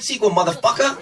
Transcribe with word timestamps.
that 0.00 0.06
sequel, 0.06 0.32
motherfucker. 0.38 0.96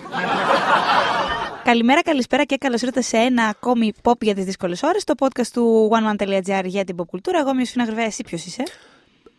Καλημέρα, 1.65 2.03
καλησπέρα 2.03 2.45
και 2.45 2.57
καλώς 2.57 2.83
ήρθατε 2.83 3.01
σε 3.01 3.17
ένα 3.17 3.45
ακόμη 3.45 3.93
pop 4.03 4.21
για 4.21 4.35
τις 4.35 4.45
δύσκολες 4.45 4.83
ώρες. 4.83 5.05
Το 5.05 5.15
podcast 5.19 5.47
του 5.53 5.91
oneman.gr 5.93 6.65
για 6.65 6.85
την 6.85 6.97
pop 6.98 7.07
κουλτούρα. 7.07 7.39
Εγώ 7.39 7.51
είμαι 7.51 7.62
ο 7.62 7.65
Σφίνα 7.65 7.84
Γρυβαία, 7.84 8.05
εσύ 8.05 8.23
ποιος 8.23 8.45
είσαι; 8.45 8.62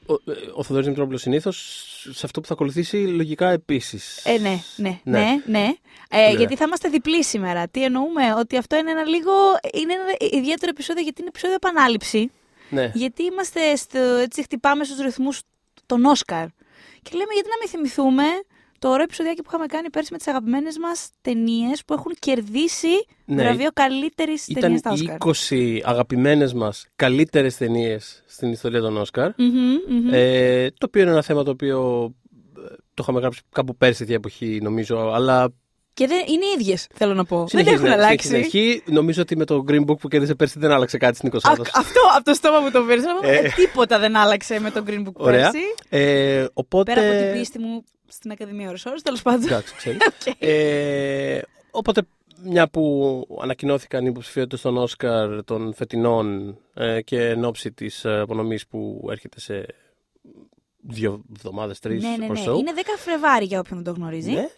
Ο, 0.06 0.14
ε, 0.14 0.34
ο 0.54 0.64
Θοδωρής 0.64 0.88
Μητρόπουλο 0.88 1.18
συνήθως 1.18 1.86
σε 2.12 2.26
αυτό 2.26 2.42
που 2.42 2.48
θα 2.48 2.54
ακολουθήσει 2.54 2.98
λογικά 2.98 3.50
επίσης. 3.50 4.26
Ε, 4.26 4.38
ναι, 4.38 4.60
ναι, 4.76 5.00
ναι. 5.04 5.20
Ναι. 5.20 5.42
ναι, 5.46 5.74
Ε, 6.10 6.30
Ναι. 6.30 6.38
Γιατί 6.38 6.56
θα 6.56 6.64
είμαστε 6.66 6.90
διπλοί 6.90 7.24
σήμερα. 7.24 7.68
Τι 7.68 7.84
εννοούμε, 7.84 8.34
ότι 8.34 8.58
αυτό 8.58 8.76
είναι 8.76 8.92
ένα 8.92 9.04
λίγο. 9.04 9.32
είναι 9.74 9.94
ένα 9.94 10.38
ιδιαίτερο 10.40 10.72
επεισόδιο 10.72 11.04
γιατί 11.04 11.22
είναι 11.22 11.30
επεισόδιο 11.30 11.56
επανάληψη. 11.56 12.32
Ναι. 12.70 12.92
Γιατί 12.94 13.24
είμαστε 13.24 13.76
στο, 13.76 14.00
έτσι 14.00 14.42
χτυπάμε 14.42 14.84
στους 14.84 15.00
ρυθμούς 15.00 15.42
των 15.86 16.06
Όσκαρ. 16.06 16.46
Και 17.02 17.12
λέμε 17.14 17.34
γιατί 17.34 17.50
να 17.50 17.56
μην 17.60 17.70
θυμηθούμε 17.70 18.24
το 18.80 18.90
ωραίο 18.90 19.04
επεισοδιάκι 19.04 19.42
που 19.42 19.48
είχαμε 19.50 19.66
κάνει 19.66 19.90
πέρσι 19.90 20.10
με 20.12 20.18
τις 20.18 20.28
αγαπημένες 20.28 20.78
μας 20.78 21.10
ταινίες 21.22 21.86
που 21.86 21.94
έχουν 21.94 22.12
κερδίσει 22.20 23.06
Ναι. 23.26 23.44
βραβείο 23.44 23.70
καλύτερης 23.74 24.48
Ήταν 24.48 24.62
ταινίας 24.62 24.80
στα 24.80 24.90
οι 24.90 24.94
Όσκαρ. 24.94 25.18
20 25.18 25.82
αγαπημένες 25.84 26.54
μας 26.54 26.88
καλύτερες 26.96 27.58
ταινίες 27.58 28.24
στην 28.28 28.52
ιστορία 28.52 28.82
των 28.82 28.98
Όσκαρ. 28.98 29.32
Μμμ, 29.38 29.50
μμμ. 29.90 30.10
Ε, 30.14 30.68
το 30.70 30.86
οποίο 30.86 31.02
είναι 31.02 31.12
ένα 31.12 31.22
θέμα 31.22 31.44
το 31.44 31.52
οποίο 31.52 32.10
ε, 32.58 32.62
το 32.94 33.02
είχαμε 33.02 33.20
γράψει 33.20 33.42
κάπου 33.52 33.76
πέρσι 33.76 34.06
τη 34.06 34.14
εποχή, 34.14 34.60
νομίζω. 34.64 35.12
Αλλά 35.14 35.54
Και 35.94 36.08
δεν, 36.08 36.18
είναι 36.28 36.46
οι 36.46 36.62
ίδιες, 36.62 36.88
θέλω 36.94 37.14
να 37.14 37.26
πω. 37.26 37.38
δεν 37.38 37.48
συνεχίζει 37.48 37.74
έχουν 37.76 37.88
να- 37.88 37.94
αλλάξει. 37.94 38.28
συνεχίζει 38.28 38.58
να 38.58 38.70
ισχύει. 38.70 38.84
Νομίζω 38.86 39.22
ότι 39.22 39.36
με 39.38 39.46
το 39.46 39.64
Green 39.68 39.86
Book 39.86 39.98
που 40.00 40.08
κέρδισε 40.08 40.36
πέρσι 40.36 40.60
δεν 40.60 40.72
άλλαξε 40.72 40.98
κάτι 40.98 41.16
στην 41.18 41.30
20 41.34 41.38
Α, 41.44 41.52
αυτό 41.52 42.00
από 42.16 42.24
το 42.26 42.34
στόμα 42.34 42.60
μου 42.60 42.72
το 42.72 42.82
πήρες. 42.82 43.04
Ε. 43.22 43.36
Ε, 43.38 43.50
τίποτα 43.56 44.00
δεν 44.00 44.16
άλλαξε 44.16 44.60
με 44.60 44.72
τον 44.72 44.86
Green 44.88 45.00
Book 45.08 45.14
Ωραία. 45.14 45.52
πέρσι. 45.52 45.66
Ε, 45.90 46.46
οπότε... 46.54 46.94
Πέρα 46.94 47.08
από 47.10 47.20
την 47.32 47.40
πίστη 47.40 47.60
μου 47.60 47.84
στην 48.10 48.32
Ακαδημία 48.32 48.68
ώρες 48.68 48.86
ώρες, 48.86 49.02
τέλος 49.02 49.22
πάντων. 49.22 49.44
Εντάξει, 49.46 49.76
ξέρεις. 49.76 50.00
ε, 50.40 51.42
οπότε, 51.72 52.02
μια 52.44 52.70
που 52.70 53.26
ανακοινώθηκαν 53.42 54.04
οι 54.06 54.08
υποψηφιότητες 54.10 54.62
των 54.62 54.78
Όσκαρ 54.78 55.44
των 55.44 55.74
φετινών 55.74 56.58
ε, 56.74 57.02
και 57.02 57.28
εν 57.30 57.46
ώψη 57.46 57.72
της 57.72 58.06
απονομής 58.06 58.68
που 58.68 59.08
έρχεται 59.12 59.40
σε 59.40 59.66
δύο 60.82 61.24
εβδομάδες, 61.36 61.80
τρεις 61.80 62.04
ναι, 62.04 62.16
ναι, 62.18 62.28
or 62.30 62.34
ναι. 62.34 62.44
so. 62.48 62.58
Είναι 62.58 62.72
10 62.76 62.80
Φλεβάρι 62.98 63.46
για 63.46 63.60
όποιον 63.60 63.84
δεν 63.84 63.94
το 63.94 64.00
γνωρίζει. 64.00 64.32
Ναι. 64.32 64.50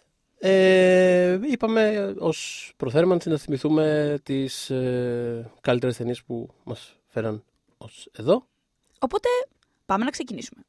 Ε, 0.44 1.40
είπαμε 1.50 2.14
ως 2.18 2.72
προθέρμανση 2.76 3.28
να 3.28 3.36
θυμηθούμε 3.36 4.18
τις 4.22 4.70
ε, 4.70 5.50
καλύτερες 5.60 5.96
ταινίες 5.96 6.22
που 6.22 6.48
μας 6.64 6.96
φέραν 7.08 7.44
ως 7.78 8.08
εδώ. 8.12 8.46
Οπότε 8.98 9.28
πάμε 9.86 10.04
να 10.04 10.10
ξεκινήσουμε. 10.10 10.62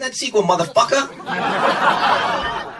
That 0.00 0.14
sequel, 0.14 0.44
motherfucker. 0.50 1.02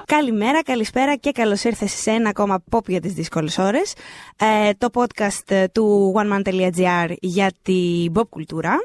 Καλημέρα, 0.05 0.63
καλησπέρα 0.63 1.17
και 1.17 1.33
καλώς 1.33 1.65
ήρθες 1.65 1.93
σε 1.93 2.11
ένα 2.11 2.29
ακόμα 2.29 2.65
pop 2.71 2.87
για 2.87 3.01
τις 3.01 3.13
δύσκολες 3.13 3.59
ώρες. 3.59 3.95
Ε, 4.37 4.71
το 4.79 4.89
podcast 4.93 5.51
ε, 5.51 5.69
του 5.69 6.13
oneman.gr 6.17 7.15
για 7.21 7.53
την 7.63 8.13
pop 8.15 8.29
κουλτούρα. 8.29 8.77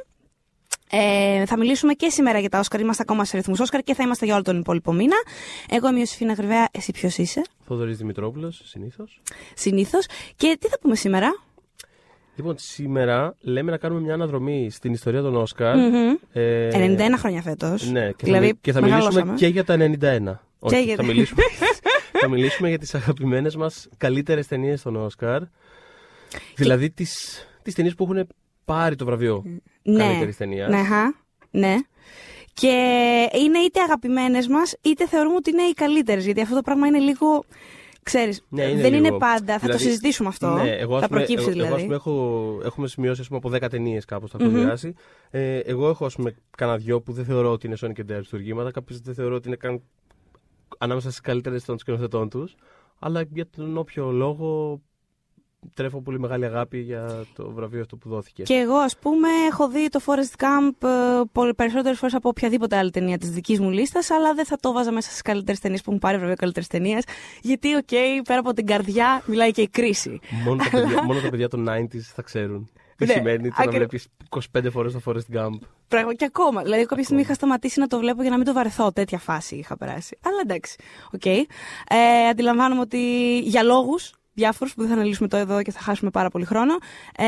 Ε, 0.90 1.46
θα 1.46 1.58
μιλήσουμε 1.58 1.94
και 1.94 2.10
σήμερα 2.10 2.40
για 2.40 2.50
τα 2.50 2.60
Όσκαρ. 2.60 2.80
Είμαστε 2.80 3.02
ακόμα 3.02 3.26
σε 3.26 3.38
ρυθμούς 3.38 3.60
Όσκαρ 3.60 3.82
και 3.82 3.94
θα 3.94 4.04
είμαστε 4.04 4.26
για 4.26 4.34
όλο 4.34 4.44
τον 4.44 4.60
υπόλοιπο 4.60 4.92
μήνα. 4.94 5.16
Εγώ 5.70 5.88
είμαι 5.88 5.98
η 5.98 6.00
Ιωσήφινα 6.02 6.34
Γρυβαία. 6.34 6.68
Εσύ 6.72 6.92
ποιος 6.92 7.18
είσαι, 7.18 7.42
Θοδωρής 7.68 7.98
Δημητρόπουλος, 7.98 8.62
συνήθως. 8.66 9.22
συνήθως. 9.56 10.06
Και 10.36 10.58
τι 10.60 10.68
θα 10.68 10.80
πούμε 10.80 10.96
σήμερα; 10.96 11.36
Λοιπόν, 12.36 12.56
σήμερα 12.58 13.36
λέμε 13.40 13.72
να 13.72 13.78
κάνουμε 13.78 14.02
μια 14.02 14.14
αναδρομή 14.14 14.70
στην 14.72 14.94
ιστορία 14.94 15.22
των 15.22 15.36
Όσκαρ. 15.36 15.76
Μμμ. 15.78 16.16
Ε, 16.34 16.70
91 16.72 17.18
χρόνια 17.18 17.42
φέτος. 17.42 17.92
Ναι, 17.92 18.08
και, 18.12 18.16
δηλαδή, 18.26 18.40
θα, 18.46 18.52
μιλ- 18.52 18.58
και 18.62 18.72
θα 18.72 18.82
μεγαλώσαμε. 18.82 19.24
μιλήσουμε 19.26 19.38
και 19.38 19.48
για 19.48 19.64
τα 19.64 19.76
91. 19.76 20.40
Όχι, 20.60 20.84
για 20.84 20.96
θα, 20.96 21.02
τα- 21.02 21.08
μιλήσουμε, 21.08 21.42
θα 22.22 22.28
μιλήσουμε 22.28 22.70
για 22.70 22.78
τις 22.80 22.96
αγαπημένες 22.96 23.56
μας 23.56 23.88
καλύτερες 23.98 24.48
ταινίες 24.48 24.82
των 24.82 24.96
Όσκαρ. 24.96 25.42
Δηλαδή 26.56 26.90
τις, 26.92 27.46
τις 27.62 27.74
ταινίες 27.74 27.96
που 27.96 28.04
έχουν 28.04 28.28
πάρει 28.66 28.96
το 28.96 29.06
βραβείο 29.06 29.44
καλύτερης 29.98 30.38
ταινίας. 30.38 30.70
Ναι, 30.70 30.84
χα, 30.84 31.04
ναι. 31.52 31.76
Και 32.54 32.68
είναι 33.44 33.58
είτε 33.60 33.82
αγαπημένες 33.82 34.48
μας, 34.48 34.76
είτε 34.82 35.08
θεωρούμε 35.08 35.36
ότι 35.36 35.50
είναι 35.50 35.62
οι 35.64 35.74
καλύτερες. 35.74 36.26
Γιατί 36.26 36.42
αυτό 36.42 36.56
το 36.56 36.62
πράγμα 36.62 36.88
είναι 36.88 37.00
λίγο. 37.00 37.44
Ξέρεις, 38.06 38.44
Ναι, 38.50 38.64
είναι 38.64 38.82
δεν 38.82 38.94
λίγο. 38.94 39.06
είναι 39.08 39.18
πάντα. 39.18 39.54
Θα 39.54 39.60
το 39.60 39.66
Δηλαδή, 39.66 39.84
συζητήσουμε 39.84 40.28
αυτό. 40.28 40.50
Ναι, 40.54 40.70
εγώ, 40.72 40.96
ας 40.96 41.02
θα 41.02 41.08
πούμε, 41.08 41.20
προκύψει 41.20 41.44
εγώ, 41.50 41.52
δηλαδή. 41.54 41.68
Εγώ, 41.68 41.76
ας 41.76 41.82
πούμε, 41.84 41.96
έχω, 41.96 42.60
έχουμε 42.64 42.88
σημειώσει 42.88 43.22
ας 43.22 43.28
πούμε, 43.28 43.40
από 43.44 43.50
10 43.66 43.70
ταινίες 43.70 44.06
κάπως 44.06 44.32
τα 44.32 44.38
έχω 44.42 44.52
μοιράσει. 44.52 44.94
Ε, 45.30 45.58
εγώ 45.60 45.90
έχω 45.90 46.06
ας 46.06 46.16
πούμε, 46.16 46.36
κανένα 46.58 46.78
δυο 46.78 47.02
που 47.02 47.14
δεν 47.14 47.26
θεωρώ 47.26 47.52
ότι 47.52 47.68
είναι 47.68 47.76
Sonic 47.82 48.00
and 48.00 48.10
the 48.10 48.14
αριστουργήματα. 48.14 48.72
Κάποιε 48.72 48.98
δεν 49.04 49.14
θεωρώ 49.14 49.36
ότι 49.36 49.48
είναι 49.48 49.56
καν 49.58 49.82
ανάμεσα 50.78 51.08
στις 51.10 51.22
καλύτερες 51.22 51.66
των 51.66 51.78
σκηνοθετών 51.78 52.30
τους. 52.30 52.56
Αλλά 53.00 53.22
για 53.32 53.50
τον 53.50 53.78
όποιο 53.78 54.12
λόγο 54.12 54.82
τρέφω 55.74 56.02
πολύ 56.02 56.20
μεγάλη 56.20 56.46
αγάπη 56.46 56.78
για 56.80 57.26
το 57.36 57.52
βραβείο 57.52 57.82
αυτό 57.82 57.96
που 57.98 58.10
δόθηκε. 58.10 58.44
Και 58.44 58.54
εγώ, 58.54 58.76
ας 58.76 58.98
πούμε, 58.98 59.28
έχω 59.50 59.70
δει 59.70 59.90
το 59.90 60.00
Forrest 60.06 60.44
Gump 60.44 60.88
ε, 61.48 61.52
περισσότερες 61.56 61.98
φορές 61.98 62.14
από 62.16 62.30
οποιαδήποτε 62.30 62.78
άλλη 62.78 62.92
ταινία 62.92 63.18
της 63.18 63.30
δικής 63.30 63.60
μου 63.60 63.70
λίστας, 63.70 64.10
αλλά 64.10 64.34
δεν 64.34 64.46
θα 64.46 64.58
το 64.60 64.72
βάζα 64.72 64.92
μέσα 64.92 65.10
στις 65.10 65.22
καλύτερες 65.22 65.60
ταινίες 65.60 65.82
που 65.82 65.92
μου 65.92 65.98
πάρει 66.00 66.18
βραβείο 66.18 66.36
καλύτερη 66.36 66.66
ταινία. 66.66 67.02
Γιατί, 67.42 67.76
οκ, 67.76 67.88
πέρα 68.24 68.40
από 68.40 68.54
την 68.54 68.66
καρδιά 68.66 69.22
μιλάει 69.26 69.52
και 69.52 69.62
η 69.62 69.68
κρίση. 69.68 70.20
μόνο, 70.46 70.64
τα 70.64 70.70
παιδιά, 70.70 71.04
μόνο 71.04 71.20
τα 71.20 71.30
παιδιά 71.30 71.48
των 71.48 71.68
90s 71.70 72.00
θα 72.16 72.22
ξέρουν. 72.22 72.70
Τι 72.98 73.06
Ναι, 73.06 73.14
σημαίνει 73.14 73.42
το 73.50 73.56
να 73.58 73.64
ακριβώς. 73.64 73.78
βλέπεις 73.78 74.08
25 74.54 74.70
φορές 74.72 74.94
το 74.94 75.00
Forrest 75.06 75.36
Gump. 75.38 75.60
Πράγμα 75.88 76.14
και 76.14 76.26
ακόμα. 76.26 76.62
Δηλαδή, 76.64 76.86
κάποια 76.86 77.04
στιγμή 77.04 77.22
είχα 77.22 77.34
σταματήσει 77.34 77.80
να 77.80 77.88
το 77.88 77.98
βλέπω 78.00 78.22
για 78.22 78.32
να 78.32 78.38
μην 78.38 78.46
το 78.46 78.54
βαρεθώ. 78.54 78.92
Τέτοια 78.92 79.18
φάση 79.20 79.56
είχα 79.56 79.78
περάσει. 79.78 80.18
Αλλά 80.26 80.38
εντάξει. 80.44 80.76
Οκ. 81.14 81.26
Ε, 81.26 81.48
αντιλαμβάνομαι 82.30 82.82
ότι 82.82 83.00
για 83.40 83.64
λόγους 83.64 84.14
διάφορους 84.36 84.74
που 84.74 84.80
δεν 84.82 84.90
θα 84.90 84.96
αναλύσουμε 84.96 85.28
το 85.28 85.38
εδώ 85.38 85.62
και 85.62 85.72
θα 85.72 85.80
χάσουμε 85.80 86.10
πάρα 86.10 86.30
πολύ 86.30 86.46
χρόνο, 86.46 86.74
ε, 87.18 87.26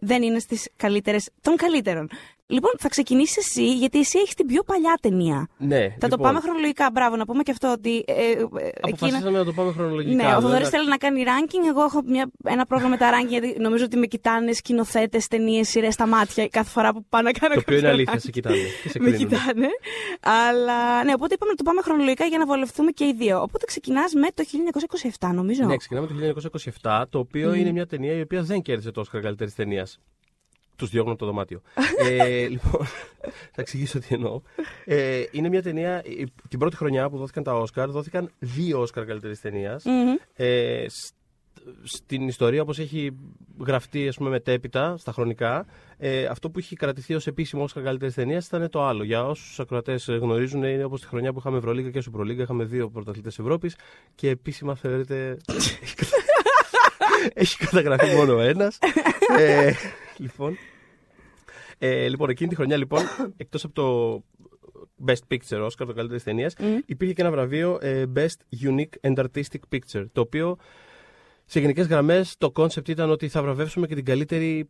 δεν 0.00 0.22
είναι 0.22 0.38
στις 0.38 0.68
καλύτερες 0.76 1.30
των 1.40 1.56
καλύτερων. 1.56 2.08
Λοιπόν, 2.52 2.72
θα 2.78 2.88
ξεκινήσεις 2.88 3.36
εσύ, 3.36 3.74
γιατί 3.74 3.98
εσύ 3.98 4.18
έχεις 4.18 4.34
την 4.34 4.46
πιο 4.46 4.62
παλιά 4.62 4.98
ταινία. 5.00 5.48
Ναι, 5.58 5.80
Θα 5.80 5.96
το 5.98 6.06
λοιπόν, 6.06 6.18
πάμε 6.18 6.40
χρονολογικά. 6.40 6.90
Μπράβο, 6.92 7.16
να 7.16 7.24
πούμε 7.24 7.42
και 7.42 7.50
αυτό 7.50 7.72
ότι. 7.72 8.04
Ε, 8.06 8.12
ε, 8.12 8.30
εκείνα- 8.30 8.70
Αποφασίσαμε 8.82 9.38
να 9.38 9.44
το 9.44 9.52
πάμε 9.52 9.72
χρονολογικά. 9.72 10.14
Ναι, 10.14 10.22
ο 10.28 10.32
δεν 10.32 10.40
Θοδωρής 10.40 10.68
θα- 10.68 10.76
θέλει 10.78 10.88
να 10.88 10.96
κάνει 10.96 11.24
ranking. 11.26 11.66
Εγώ 11.68 11.82
έχω 11.82 12.02
μια, 12.06 12.30
ένα 12.44 12.66
πρόβλημα 12.66 12.90
με 12.90 12.96
τα 12.96 13.10
ranking, 13.14 13.28
γιατί 13.28 13.54
νομίζω 13.58 13.84
ότι 13.84 13.96
με 13.96 14.06
κοιτάνε 14.06 14.52
σκηνοθέτες, 14.52 15.26
ταινίες, 15.28 15.68
σειρές 15.68 15.94
στα 15.94 16.06
μάτια 16.06 16.48
κάθε 16.48 16.70
φορά 16.70 16.92
που 16.92 17.04
πάω 17.08 17.22
να 17.22 17.30
κάνω 17.30 17.54
Το 17.54 17.60
οποίο 17.60 17.76
είναι 17.78 17.86
κάποιο 17.88 17.94
αλήθεια, 17.96 18.14
ranking. 18.14 18.22
σε 18.24 18.30
κοιτάνε. 18.30 18.56
και 18.82 18.88
σε 18.88 18.98
Με 18.98 19.10
κρίνουν. 19.10 19.28
κοιτάνε. 19.28 19.68
Αλλά 20.20 21.04
ναι, 21.04 21.12
οπότε 21.12 21.34
είπαμε 21.34 21.50
να 21.50 21.56
το 21.56 21.62
πάμε 21.62 21.80
χρονολογικά 21.82 22.24
για 22.24 22.38
να 22.38 22.46
βολευτούμε 22.46 22.90
και 22.90 23.04
οι 23.04 23.12
δύο. 23.18 23.42
Οπότε 23.42 23.64
ξεκινάς 23.66 24.12
με 24.12 24.26
το 24.34 24.42
1927, 25.20 25.32
νομίζω. 25.34 25.64
Ναι, 25.64 25.76
ξεκινάμε 25.76 26.06
το 26.06 26.14
1927, 26.82 27.04
το 27.10 27.18
οποίο 27.18 27.54
είναι 27.54 27.72
μια 27.72 27.86
ταινία 27.86 28.12
η 28.12 28.20
οποία 28.20 28.42
δεν 28.42 28.62
κέρδισε 28.62 28.90
το 28.90 29.00
Όσκαρ 29.00 29.20
καλύτερης 29.20 29.54
ταινίας. 29.54 29.98
Τους 30.76 30.90
διώχνω 30.90 31.10
από 31.10 31.20
το 31.20 31.26
δωμάτιο. 31.26 31.62
ε, 32.08 32.46
λοιπόν, 32.48 32.86
θα 33.26 33.60
εξηγήσω 33.60 33.98
τι 33.98 34.14
εννοώ. 34.14 34.40
Ε, 34.84 35.22
είναι 35.30 35.48
μια 35.48 35.62
ταινία. 35.62 36.02
η- 36.04 36.26
Την 36.48 36.58
πρώτη 36.58 36.76
χρονιά 36.76 37.08
που 37.10 37.16
δόθηκαν 37.18 37.42
τα 37.42 37.54
Όσκαρ, 37.54 37.90
δόθηκαν 37.90 38.30
δύο 38.38 38.80
Όσκαρ 38.80 39.04
καλύτερης 39.04 39.40
ταινίας. 39.40 39.84
Μμμ. 39.84 40.14
Ε, 40.34 40.84
σ- 40.88 41.12
στην 41.82 42.28
ιστορία 42.28 42.62
όπως 42.62 42.78
έχει 42.78 43.10
γραφτεί 43.66 44.08
ας 44.08 44.16
πούμε 44.16 44.30
μετέπειτα 44.30 44.96
στα 44.98 45.12
χρονικά 45.12 45.66
ε, 45.98 46.24
αυτό 46.24 46.50
που 46.50 46.58
έχει 46.58 46.76
κρατηθεί 46.76 47.14
ως 47.14 47.26
επίσημο 47.26 47.62
Όσκαρ 47.62 47.82
καλύτερης 47.82 48.14
ταινίας 48.14 48.46
ήταν 48.46 48.70
το 48.70 48.82
άλλο 48.84 49.04
για 49.04 49.24
όσους 49.26 49.60
ακροατές 49.60 50.08
ε, 50.08 50.14
γνωρίζουν 50.16 50.62
είναι 50.62 50.84
όπως 50.84 51.00
τη 51.00 51.06
χρονιά 51.06 51.32
που 51.32 51.38
είχαμε 51.38 51.56
Ευρωλίγα 51.58 51.90
και 51.90 52.00
Σουπρολίγα 52.00 52.42
είχαμε 52.42 52.64
δύο 52.64 52.88
πρωταθλητές 52.88 53.38
Ευρώπης 53.38 53.76
και 54.14 54.28
επίσημα 54.28 54.74
θεωρείται 54.74 55.36
έχει 55.82 55.94
κατα- 56.00 56.22
έχει 57.34 57.56
καταγραφεί 57.56 58.14
μόνο 58.16 58.38
ένας 58.40 58.78
ε, 59.38 59.72
λοιπόν 60.16 60.56
ε, 61.84 62.08
λοιπόν, 62.08 62.30
εκείνη 62.30 62.48
τη 62.48 62.54
χρονιά, 62.54 62.76
λοιπόν, 62.76 63.00
εκτός 63.36 63.64
από 63.64 63.74
το 63.74 64.22
Best 65.06 65.34
Picture 65.34 65.64
Oscar, 65.64 65.86
το 65.86 65.92
καλύτερη 65.92 66.20
ταινίας, 66.20 66.54
υπήρχε 66.86 67.14
και 67.14 67.20
ένα 67.22 67.30
βραβείο 67.30 67.78
ε, 67.80 68.04
Best 68.16 68.64
Unique 68.64 69.10
and 69.10 69.24
Artistic 69.24 69.60
Picture. 69.72 70.04
Το 70.12 70.20
οποίο 70.20 70.56
σε 71.44 71.60
γενικές 71.60 71.86
γραμμές 71.86 72.34
το 72.38 72.50
concept 72.50 72.88
ήταν 72.88 73.10
ότι 73.10 73.28
θα 73.28 73.42
βραβεύσουμε 73.42 73.86
και 73.86 73.94
την 73.94 74.04
καλύτερη 74.04 74.68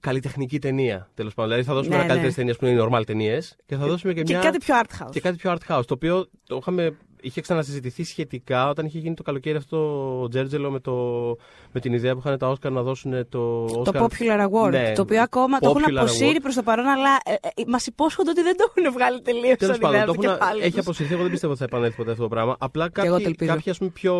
καλλιτεχνική 0.00 0.58
ταινία. 0.58 1.10
Τέλος 1.14 1.34
πάντων. 1.34 1.50
Δηλαδή 1.50 1.68
θα 1.68 1.74
δώσουμε 1.74 1.94
Ναι, 1.96 2.02
ένα 2.02 2.08
καλύτερες 2.08 2.36
ναι. 2.36 2.42
ταινίες 2.42 2.56
που 2.56 2.66
είναι 2.66 2.80
οι 2.80 2.86
normal 2.90 3.06
ταινίες 3.06 3.56
και 3.66 3.76
θα 3.76 3.86
δώσουμε 3.86 4.12
και, 4.12 4.22
Και 4.22 4.32
μια. 4.32 4.42
κάτι 4.42 4.58
πιο 4.58 4.74
art 4.82 5.02
house. 5.02 5.10
Και 5.10 5.20
κάτι 5.20 5.36
πιο 5.36 5.52
art 5.52 5.72
house. 5.72 5.84
Το 5.86 5.94
οποίο 5.94 6.28
το 6.46 6.56
είχαμε 6.56 6.96
είχε 7.26 7.40
ξανασυζητηθεί 7.40 8.04
σχετικά 8.04 8.68
όταν 8.68 8.86
είχε 8.86 8.98
γίνει 8.98 9.14
το 9.14 9.22
καλοκαίρι 9.22 9.56
αυτό 9.56 9.78
ο 10.22 10.28
τζέρτζελο 10.28 10.70
με, 10.70 10.80
το, 10.80 10.92
με 11.72 11.80
την 11.80 11.92
ιδέα 11.92 12.12
που 12.12 12.18
είχαν 12.18 12.38
τα 12.38 12.48
Όσκαρ 12.48 12.72
να 12.72 12.82
δώσουν 12.82 13.28
το. 13.28 13.64
Το 13.64 13.82
Oscar... 13.84 14.02
Popular 14.02 14.48
Award. 14.48 14.70
Ναι, 14.70 14.92
το 14.92 15.02
οποίο 15.02 15.22
ακόμα 15.22 15.58
το 15.58 15.68
έχουν 15.68 15.82
Popular 15.82 15.96
αποσύρει 15.96 16.32
Award. 16.36 16.42
προς 16.42 16.54
το 16.54 16.62
παρόν, 16.62 16.86
αλλά 16.86 17.18
ε, 17.24 17.32
ε, 17.32 17.62
μας 17.66 17.86
υπόσχονται 17.86 18.30
ότι 18.30 18.42
δεν 18.42 18.56
το 18.56 18.64
έχουν 18.68 18.92
βγάλει 18.92 19.22
τελείως 19.22 19.56
Τέλος 19.56 19.74
σαν 19.74 19.80
πάντων, 19.80 19.94
ιδέα 19.94 20.06
το 20.06 20.12
στο 20.12 20.22
έχουν, 20.22 20.38
κεφάλι 20.38 20.60
έχει 20.60 20.70
τους. 20.70 20.80
αποσυρθεί. 20.80 21.12
Εγώ 21.12 21.22
δεν 21.22 21.30
πιστεύω 21.30 21.52
ότι 21.52 21.60
θα 21.60 21.68
επανέλθει 21.68 21.96
ποτέ 21.96 22.10
αυτό 22.10 22.22
το 22.22 22.28
πράγμα. 22.28 22.56
Απλά 22.58 22.84
εγώ 22.94 23.04
το 23.04 23.10
κάποιοι, 23.10 23.24
ελπίζω. 23.26 23.52
κάποιοι, 23.52 23.70
ας 23.70 23.78
πούμε, 23.78 23.90
πιο, 23.90 24.14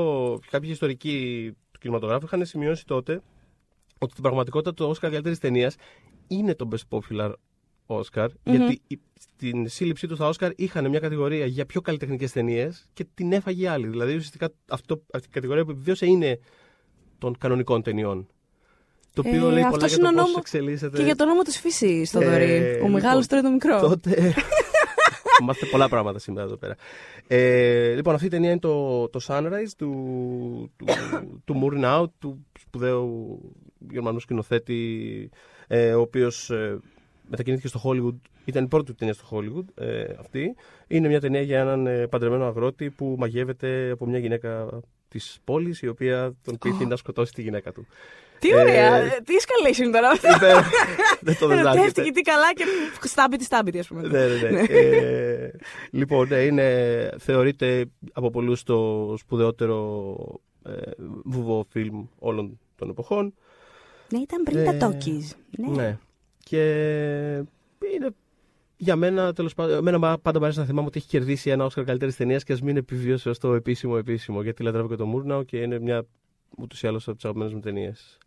κάποιοι 0.50 0.68
ιστορικοί 0.72 1.50
του 1.72 1.78
κινηματογράφου 1.80 2.24
είχαν 2.24 2.46
σημειώσει 2.46 2.86
τότε 2.86 3.22
ότι 3.98 4.10
στην 4.10 4.22
πραγματικότητα 4.22 4.74
το 4.74 4.90
Oscar 4.90 5.10
καλύτερη 5.10 5.38
ταινίας 5.38 5.74
είναι 6.26 6.54
το 6.54 6.68
Best 6.72 6.98
Popular 6.98 7.32
Oscar. 7.86 8.26
Γιατί 8.44 8.80
η- 8.86 8.98
στην 9.18 9.68
σύλληψή 9.68 10.06
του 10.06 10.14
στα 10.14 10.32
Oscar 10.32 10.50
είχαν 10.56 10.88
μια 10.88 10.98
κατηγορία 10.98 11.46
για 11.46 11.66
πιο 11.66 11.80
καλλιτεχνικές 11.80 12.32
ταινίες 12.32 12.88
και 12.92 13.06
την 13.14 13.32
έφαγε 13.32 13.68
άλλη. 13.68 13.88
Δηλαδή 13.88 14.14
ουσιαστικά 14.14 14.48
αυτό, 14.68 15.02
αυτή 15.12 15.28
η 15.28 15.32
κατηγορία 15.32 15.64
που 15.64 15.70
επιβίωσε 15.70 16.06
είναι 16.06 16.38
των 17.18 17.38
κανονικών 17.38 17.82
ταινιών. 17.82 18.26
Το 19.14 19.22
οποίο 19.26 19.48
Ε, 19.48 19.52
λέει 19.52 19.62
πολλά 19.62 19.66
αυτός 19.66 19.88
για 19.88 19.96
είναι 19.98 20.06
το 20.06 20.12
ο 20.12 20.14
πώς 20.14 20.22
νόμο- 20.24 20.36
εξελίσσεται. 20.38 20.96
Και 20.96 21.02
για 21.02 21.16
τον 21.16 21.26
νόμο 21.28 21.42
της 21.42 21.58
φύσης, 21.60 22.08
στο 22.08 22.20
Ε, 22.20 22.24
δωρή. 22.30 22.44
Ο 22.44 22.72
λοιπόν, 22.72 22.90
μεγάλος 22.90 23.26
τρώει 23.26 23.40
το 23.42 23.50
μικρό. 23.50 23.80
Τότε. 23.80 24.34
Μάθετε 25.42 25.66
πολλά 25.66 25.88
πράγματα 25.88 26.18
σήμερα 26.18 26.46
εδώ 26.46 26.56
πέρα. 26.56 26.76
Ε, 27.26 27.94
λοιπόν, 27.94 28.14
αυτή 28.14 28.26
η 28.26 28.28
ταινία 28.28 28.50
είναι 28.50 28.58
το, 28.58 29.08
το 29.08 29.20
Sunrise 29.26 29.70
του, 29.76 29.90
του, 30.76 30.84
του 31.44 31.60
Murnau, 31.62 32.04
του 32.18 32.46
σπουδαίου 32.60 33.40
Γερμανού 33.90 34.20
σκηνοθέτη, 34.20 35.30
ε, 35.66 35.94
ο 35.94 36.00
οποίος 36.00 36.50
ε, 36.50 36.78
μετακινήθηκε 37.28 37.68
στο 37.68 37.80
Hollywood. 37.84 38.16
Ήταν 38.44 38.64
η 38.64 38.68
πρώτη 38.68 38.84
του 38.84 38.94
ταινία 38.94 39.14
στο 39.14 39.26
Hollywood 39.30 39.84
ε, 39.84 40.04
αυτή. 40.18 40.54
Είναι 40.86 41.08
μια 41.08 41.20
ταινία 41.20 41.40
για 41.40 41.60
έναν 41.60 41.86
ε, 41.86 42.06
παντρεμένο 42.06 42.44
αγρότη 42.44 42.90
που 42.90 43.14
μαγεύεται 43.18 43.90
από 43.90 44.06
μια 44.06 44.18
γυναίκα 44.18 44.68
της 45.08 45.38
πόλης, 45.44 45.82
η 45.82 45.88
οποία 45.88 46.34
τον 46.44 46.58
πείθει 46.58 46.86
να 46.86 46.96
σκοτώσει 46.96 47.32
τη 47.32 47.42
γυναίκα 47.42 47.72
του. 47.72 47.86
Τι 48.38 48.54
ωραία. 48.54 48.94
Ε, 48.96 49.06
ε, 49.06 49.20
Τι 49.24 49.34
escalation 49.40 49.92
τώρα 49.92 50.08
αυτό. 50.08 50.28
Είπε, 50.36 50.52
δεν 51.20 51.36
το 51.38 51.46
δεδάγεται. 51.56 51.70
Ερωτεύτηκε 51.70 52.10
τι 52.10 52.20
καλά 52.20 52.54
και 52.54 52.64
στάμπι 53.08 53.36
τη 53.36 53.44
στάμπι, 53.44 53.78
ας 53.78 53.86
πούμε. 53.86 54.02
Ναι, 54.02 54.26
ναι, 54.26 54.50
ναι. 54.50 54.60
ε, 54.60 55.50
λοιπόν, 55.90 56.28
ναι, 56.28 56.36
είναι, 56.36 57.10
θεωρείται 57.18 57.90
από 58.12 58.30
πολλούς 58.30 58.62
το 58.62 59.14
σπουδαιότερο 59.18 60.04
ε, 60.64 60.90
βουβό 61.24 61.66
φιλμ 61.70 62.04
όλων 62.18 62.58
των 62.76 62.88
εποχών. 62.90 63.34
Ναι, 64.08 64.18
ήταν 64.18 64.42
πριν 64.42 64.64
τα 64.64 64.70
Ε, 64.70 64.78
Talkies. 64.80 65.36
Ναι. 65.74 65.98
Ναι. 66.50 66.58
Και 66.58 67.94
είναι 67.94 68.08
για 68.76 68.96
μένα, 68.96 69.32
τέλος 69.32 69.54
πάντων, 69.54 69.76
εμένα 69.76 69.98
μα- 69.98 70.18
πάντα 70.18 70.38
μου 70.38 70.44
αρέσει 70.44 70.60
να 70.60 70.64
θυμάμαι 70.64 70.86
ότι 70.86 70.98
έχει 70.98 71.08
κερδίσει 71.08 71.50
ένα 71.50 71.64
Όσκαρ 71.64 71.84
καλύτερης 71.84 72.16
ταινίας 72.16 72.44
και 72.44 72.52
ας 72.52 72.60
μην 72.62 72.76
επιβίωσε 72.76 73.28
ω 73.28 73.32
το 73.40 73.54
επίσημο 73.54 73.94
επίσημο. 73.98 74.42
Γιατί 74.42 74.62
λατρεύω 74.62 74.88
και 74.88 74.94
το 74.96 75.06
Μούρναο 75.06 75.42
και 75.42 75.56
είναι 75.56 75.78
μια 75.78 76.06
ούτως 76.58 76.82
ή 76.82 76.86
άλλως 76.86 77.06
από 77.08 77.16
τις 77.16 77.24
αγαπημένες 77.24 77.54
μου 77.54 77.60
ταινίες. 77.60 78.18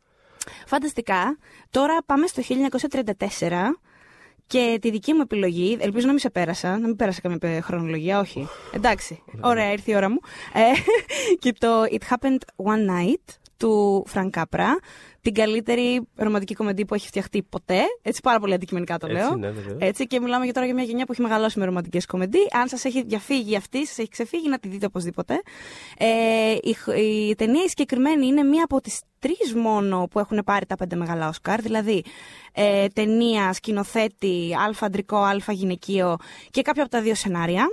Φανταστικά. 0.66 1.38
Τώρα 1.70 1.98
πάμε 2.06 2.28
στο 2.28 2.42
1934 2.42 3.80
και 4.48 4.78
τη 4.82 4.92
δική 4.92 5.14
μου 5.14 5.22
επιλογή, 5.22 5.78
ελπίζω 5.80 6.06
να 6.06 6.12
μην 6.12 6.20
σε 6.22 6.30
πέρασα, 6.30 6.70
να 6.80 6.88
μην 6.88 6.96
πέρασα 6.96 7.22
καμία 7.22 7.38
πε- 7.38 7.64
χρονολογία, 7.64 8.20
όχι. 8.20 8.48
Εντάξει, 8.74 9.24
ωραία, 9.42 9.72
ήρθε 9.72 9.92
η 9.92 9.96
ώρα 9.96 10.10
μου. 10.10 10.18
Ε, 10.54 10.60
και 11.40 11.54
το 11.58 11.68
It 11.84 12.14
Happened 12.14 12.38
One 12.56 12.90
Night 12.90 13.36
του 13.60 14.04
Φρανκ 14.08 14.32
Κάπρα, 14.32 14.78
την 15.22 15.34
καλύτερη 15.34 16.08
ρομαντική 16.16 16.54
κομεντί 16.54 16.86
που 16.86 16.94
έχει 16.94 17.08
φτιαχτεί 17.08 17.44
ποτέ. 17.44 17.82
Έτσι, 18.02 18.22
πάρα 18.22 18.40
πολύ 18.40 18.54
αντικειμενικά 18.54 18.98
το 18.98 19.08
λέω. 19.08 19.26
Έτσι, 19.26 19.36
ναι, 19.40 19.50
βεβαίως. 19.50 19.78
Έτσι, 19.82 20.08
και 20.08 20.20
μιλάμε 20.20 20.44
για 20.44 20.54
τώρα 20.54 20.66
για 20.66 20.76
μια 20.76 20.84
γενιά 20.84 21.06
που 21.06 21.12
έχει 21.12 21.22
μεγαλώσει 21.22 21.60
με 21.60 21.66
ρομαντικές 21.66 22.06
κομεντί. 22.06 22.40
Αν 22.62 22.68
σας 22.68 22.86
έχει 22.86 23.04
διαφύγει 23.04 23.56
αυτή, 23.56 23.86
σας 23.88 23.98
έχει 23.98 24.10
ξεφύγει, 24.10 24.50
να 24.50 24.60
τη 24.60 24.68
δείτε 24.68 24.86
οπωσδήποτε. 24.86 25.42
Ε, 25.98 26.56
η, 26.62 26.74
χ- 26.74 26.98
η 26.98 27.36
ταινία 27.36 27.64
η 27.64 27.68
συγκεκριμένη 27.70 28.26
είναι 28.28 28.44
μία 28.44 28.64
από 28.64 28.82
τις 28.82 29.02
τρεις 29.20 29.54
μόνο 29.56 30.08
που 30.12 30.20
έχουν 30.20 30.42
πάρει 30.46 30.66
τα 30.66 30.76
πέντε 30.76 30.96
μεγάλα 30.96 31.28
Όσκαρ. 31.28 31.62
Δηλαδή, 31.62 32.04
ε, 32.54 32.88
ταινία, 32.88 33.54
σκηνοθέτη, 33.54 34.56
αλφα 34.66 34.86
αντρικό, 34.86 35.18
αλφα 35.18 35.52
γυναικείο 35.52 36.18
και 36.50 36.62
κάποια 36.62 36.82
από 36.82 36.92
τα 36.92 37.02
δύο 37.02 37.16
σενάρια. 37.16 37.68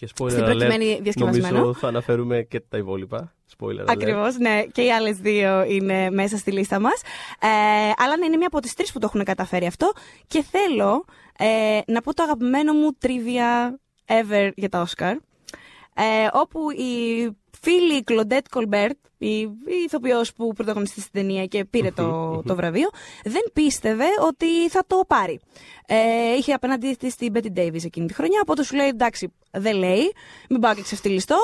Και 0.00 0.08
spoiler 0.14 0.30
στην 0.30 0.42
alert, 0.42 0.46
προκειμένη 0.46 0.98
διασκευασμένο. 1.02 1.58
Νομίζω 1.58 1.74
θα 1.74 1.88
αναφέρουμε 1.88 2.42
και 2.42 2.60
τα 2.60 2.78
υπόλοιπα. 2.78 3.34
Spoiler 3.56 3.80
alert. 3.80 3.84
Ακριβώς, 3.86 4.36
ναι. 4.36 4.64
Και 4.72 4.82
οι 4.82 4.92
άλλες 4.92 5.16
δύο 5.16 5.64
είναι 5.64 6.10
μέσα 6.10 6.36
στη 6.36 6.52
λίστα 6.52 6.80
μας. 6.80 7.00
Ε, 7.40 7.46
αλλά 7.96 8.16
ναι, 8.16 8.26
είναι 8.26 8.36
μία 8.36 8.46
από 8.46 8.60
τις 8.60 8.74
τρεις 8.74 8.92
που 8.92 8.98
το 8.98 9.06
έχουν 9.12 9.24
καταφέρει 9.24 9.66
αυτό. 9.66 9.92
Και 10.26 10.42
θέλω 10.42 11.04
ε, 11.38 11.80
να 11.86 12.00
πω 12.00 12.14
το 12.14 12.22
αγαπημένο 12.22 12.72
μου 12.72 12.96
trivia 13.02 13.70
ever 14.06 14.50
για 14.54 14.68
τα 14.68 14.80
Όσκαρ. 14.80 15.16
Ε, 15.94 16.28
όπου 16.32 16.70
η 16.70 17.24
φίλη 17.60 18.02
Κλοντέτ 18.02 18.46
Κολμπέρτ, 18.50 18.96
η, 19.18 19.40
η 19.40 19.50
ηθοποιός 19.84 20.32
που 20.32 20.52
πρωταγωνιστεί 20.52 21.00
στην 21.00 21.12
ταινία 21.12 21.46
και 21.46 21.64
πήρε 21.64 21.90
το, 21.90 22.42
το 22.46 22.54
βραβείο, 22.54 22.88
δεν 23.24 23.42
πίστευε 23.52 24.06
ότι 24.26 24.68
θα 24.68 24.84
το 24.86 25.04
πάρει. 25.06 25.40
Ε, 25.86 26.34
είχε 26.38 26.52
απέναντί 26.52 26.94
της 26.94 27.14
την 27.14 27.32
Betty 27.34 27.58
Davis 27.58 27.84
εκείνη 27.84 28.06
τη 28.06 28.14
χρονιά, 28.14 28.40
οπότε 28.42 28.64
σου 28.64 28.76
λέει 28.76 28.88
εντάξει, 28.88 29.32
δεν 29.50 29.76
λέει, 29.76 30.12
μην 30.48 30.60
πάω 30.60 30.74
και 30.74 30.82
ξεφτιλιστώ. 30.82 31.38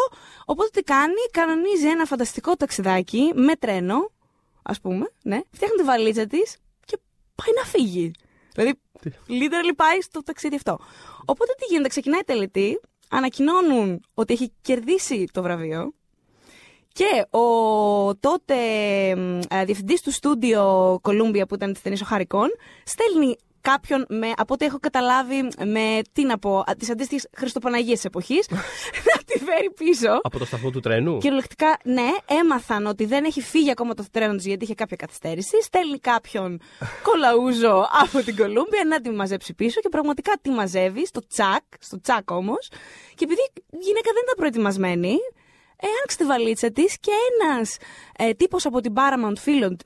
Οπότε 0.44 0.68
τι 0.72 0.82
κάνει, 0.82 1.20
κανονίζει 1.30 1.86
ένα 1.86 2.04
φανταστικό 2.04 2.56
ταξιδάκι 2.56 3.32
με 3.34 3.56
τρένο, 3.56 4.10
ας 4.62 4.80
πούμε, 4.80 5.10
ναι, 5.22 5.40
φτιάχνει 5.50 5.76
τη 5.76 5.82
βαλίτσα 5.82 6.26
της 6.26 6.56
και 6.84 6.98
πάει 7.34 7.54
να 7.56 7.64
φύγει. 7.64 8.10
Δηλαδή, 8.54 8.80
literally 9.28 9.74
πάει 9.76 10.00
στο 10.00 10.22
ταξίδι 10.22 10.54
αυτό. 10.54 10.78
Οπότε 11.24 11.52
τι 11.58 11.64
γίνεται, 11.64 11.88
ξεκινάει 11.88 12.20
η 12.20 12.24
τελετή, 12.24 12.80
ανακοινώνουν 13.08 14.00
ότι 14.14 14.32
έχει 14.32 14.52
κερδίσει 14.62 15.24
το 15.32 15.42
βραβείο 15.42 15.92
και 16.96 17.37
ο 17.38 18.16
τότε 18.16 18.54
μ, 19.16 19.40
ε, 19.50 19.64
διευθυντής 19.64 20.00
του 20.00 20.12
στούντιο 20.12 20.94
Columbia 21.02 21.48
που 21.48 21.54
ήταν 21.54 21.72
της 21.72 21.82
ταινίας 21.82 22.00
ο 22.00 22.04
Χαρικών 22.04 22.48
στέλνει 22.84 23.37
κάποιον 23.60 24.06
με, 24.08 24.32
από 24.37 24.54
ό,τι 24.54 24.64
έχω 24.64 24.78
καταλάβει 24.81 25.48
με, 25.64 26.00
τι 26.12 26.25
να 26.25 26.38
πω, 26.38 26.58
α, 26.58 26.75
τις 26.78 26.90
αντίστοιχες 26.90 27.28
Χριστοπαναγίες 27.37 27.94
της 27.94 28.04
εποχής 28.04 28.48
να 29.08 29.22
τη 29.26 29.38
φέρει 29.38 29.70
πίσω. 29.76 30.20
Από 30.22 30.38
το 30.38 30.44
σταθμό 30.44 30.70
του 30.70 30.81
τρένου; 30.81 31.19
Κυριολεκτικά, 31.19 31.78
ναι, 31.84 32.08
έμαθαν 32.40 32.87
ότι 32.87 33.04
δεν 33.04 33.25
έχει 33.25 33.40
φύγει 33.40 33.70
ακόμα 33.70 33.94
το 33.94 34.04
τρένο 34.10 34.34
του 34.37 34.42
γιατί 34.44 34.64
είχε 34.64 34.75
κάποια 34.75 34.96
καθυστέρηση. 34.96 35.62
Στέλνει 35.62 35.99
κάποιον 35.99 36.60
κολαούζο 37.06 37.88
από 38.02 38.22
την 38.25 38.37
Κολούμπια 38.37 38.84
να 38.88 39.00
τη 39.00 39.10
μαζέψει 39.10 39.54
πίσω 39.54 39.81
και 39.81 39.88
πραγματικά 39.88 40.32
τη 40.42 40.50
μαζεύει 40.50 41.06
στο 41.06 41.26
τσακ, 41.26 41.64
στο 41.78 42.00
τσακ 42.00 42.30
όμως. 42.30 42.68
Και 43.14 43.25
επειδή 43.25 43.40
η 43.54 43.78
γυναίκα 43.87 44.11
δεν 44.14 44.23
ήταν 44.23 44.35
προετοιμασμένη, 44.37 45.16
ε, 45.80 45.87
άνοιξε 45.87 46.16
τη 46.16 46.25
βαλίτσα 46.25 46.71
της 46.71 46.99
και 47.00 47.11
ένας 47.40 47.76
ε, 48.18 48.33
τύπος 48.33 48.66
από 48.66 48.80
την 48.80 48.92
Paramount 48.97 49.38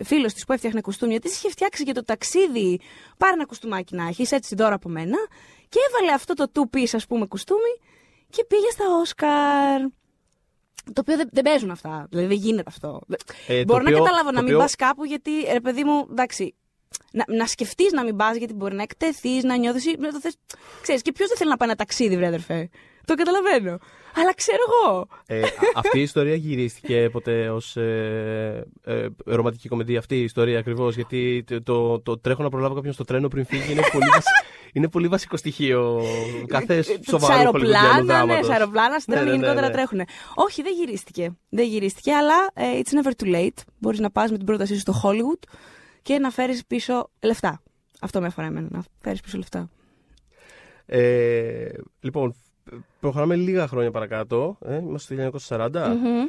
φίλος 0.05 0.33
της 0.33 0.45
που 0.45 0.53
έφτιαχνε 0.53 0.81
κουστούμια 0.81 1.21
της 1.21 1.37
είχε 1.37 1.51
φτιάξει 1.51 1.83
για 1.83 1.95
το 1.95 2.05
ταξίδι. 2.05 2.81
Πάρε 3.17 3.33
ένα 3.33 3.47
κουστούμάκι 3.47 3.95
να 3.95 4.07
έχεις, 4.07 4.33
έτσι 4.33 4.55
τώρα 4.57 4.75
από 4.75 4.89
μένα. 4.89 5.17
Και 5.69 5.79
έβαλε 5.89 6.13
αυτό 6.13 6.35
το 6.35 6.51
two 6.55 6.77
piece, 6.77 6.93
ας 6.93 7.07
πούμε, 7.07 7.27
κουστούμι 7.27 7.79
και 8.31 8.45
πήγε 8.45 8.71
στα 8.71 8.85
Όσκαρ. 9.01 9.81
Το 10.85 11.01
οποίο 11.01 11.17
δεν, 11.17 11.29
δεν 11.33 11.45
παίζουν 11.45 11.71
αυτά. 11.71 12.07
Δηλαδή 12.11 12.29
δεν 12.29 12.37
γίνεται 12.37 12.65
αυτό. 12.67 13.01
Ε, 13.47 13.59
το 13.59 13.65
Μπορώ 13.65 13.83
να 13.83 13.89
οποίο- 13.91 14.05
καταλάβω 14.05 14.29
το 14.29 14.35
να 14.35 14.41
μην 14.43 14.49
οποίο- 14.49 14.59
πας 14.59 14.77
κάπου 14.77 15.05
γιατί, 15.05 15.31
ρε 15.53 15.61
παιδί 15.61 15.85
μου, 15.85 16.07
εντάξει. 16.11 16.55
Να, 17.13 17.25
να 17.29 17.47
σκεφτείς 17.47 17.93
να 17.93 18.05
μην 18.05 18.17
πας 18.17 18.37
γιατί 18.37 18.55
μπορεί 18.55 18.75
να 18.75 18.83
εκτεθείς, 18.83 19.45
να 19.45 19.57
νιώθεις. 19.57 19.85
Να 19.99 20.13
το 20.13 20.21
θες... 20.21 20.37
Ξέρεις, 20.83 21.03
και 21.03 21.13
ποιος 21.13 21.29
δεν 21.29 21.37
θέλει 21.37 21.51
να 21.51 21.57
πάει 21.57 21.69
ένα 21.69 21.77
ταξίδι, 21.77 22.17
βρε 22.17 22.27
αδερφέ. 22.27 22.69
Το 23.05 23.15
καταλαβαίνω. 23.15 23.79
Αλλά 24.15 24.35
ξέρω 24.35 24.59
εγώ. 24.69 25.07
Ε, 25.27 25.41
α- 25.43 25.49
αυτή 25.75 25.99
η 25.99 26.03
ιστορία 26.03 26.35
γυρίστηκε 26.35 27.09
ποτέ 27.13 27.51
ως 27.51 27.77
ε, 27.77 28.67
ε, 28.85 29.07
ρομαντική 29.25 29.69
κομμεντή. 29.69 29.97
Αυτή 29.97 30.17
η 30.17 30.23
ιστορία 30.23 30.59
ακριβώς. 30.59 30.95
Γιατί 30.95 31.45
το, 31.47 31.61
το, 31.63 32.01
το 32.01 32.19
τρέχω 32.19 32.43
να 32.43 32.49
προλάβω 32.49 32.75
κάποιον 32.75 32.93
στο 32.93 33.05
τρένο 33.05 33.29
πριν 33.29 33.47
φύγει 33.47 33.73
είναι 33.73 33.83
πολύ, 33.93 34.07
βασι- 34.15 34.29
είναι 34.73 34.89
πολύ 34.89 35.09
βασικό 35.09 35.37
στοιχείο 35.37 36.03
κάθε 36.47 36.83
Τα 36.83 37.19
σοβαρού 37.19 37.51
χολιγουδιανούς 37.51 37.89
αεροπλάνα, 37.91 37.97
ναι, 38.01 38.05
δράματος. 38.13 38.45
στα 38.45 38.55
αεροπλάνα 38.55 38.99
στην 38.99 39.13
Ναι, 39.15 39.21
τρένο 39.21 39.31
ναι, 39.37 39.37
ναι, 39.41 39.45
γενικότερα 39.47 39.67
ναι. 39.77 39.87
τρέχουν. 39.87 40.07
Όχι, 40.35 40.63
δεν 40.63 40.73
γυρίστηκε. 40.75 41.33
Δεν 41.49 41.67
γυρίστηκε, 41.67 42.13
αλλά 42.15 42.35
ε, 42.55 42.81
it's 42.85 43.07
never 43.07 43.13
too 43.25 43.35
late. 43.35 43.63
Μπορείς 43.79 43.99
να 43.99 44.11
πας 44.11 44.31
με 44.31 44.37
την 44.37 44.47
πρότασή 44.47 44.75
σου 44.75 44.81
στο 44.81 45.01
Hollywood 45.05 45.49
και 46.03 46.19
να 46.19 46.31
φέρεις 46.31 46.67
πίσω 46.67 47.11
λεφτά. 47.21 47.63
Αυτό 48.01 48.21
με 48.21 48.27
αφορά 48.27 48.47
εμένα, 48.47 48.69
να 48.71 48.83
φέρεις 49.03 49.21
πίσω 49.21 49.37
λεφτά. 49.39 49.69
Ε, 50.87 51.69
λοιπόν, 52.01 52.35
προχωράμε 53.01 53.37
λίγα 53.37 53.67
χρόνια 53.69 53.91
παρακάτω. 53.91 54.59
Ε, 54.67 54.77
είμαστε 54.77 55.15
στο 55.15 55.41
1940. 55.49 55.71
Μμμ. 55.89 56.27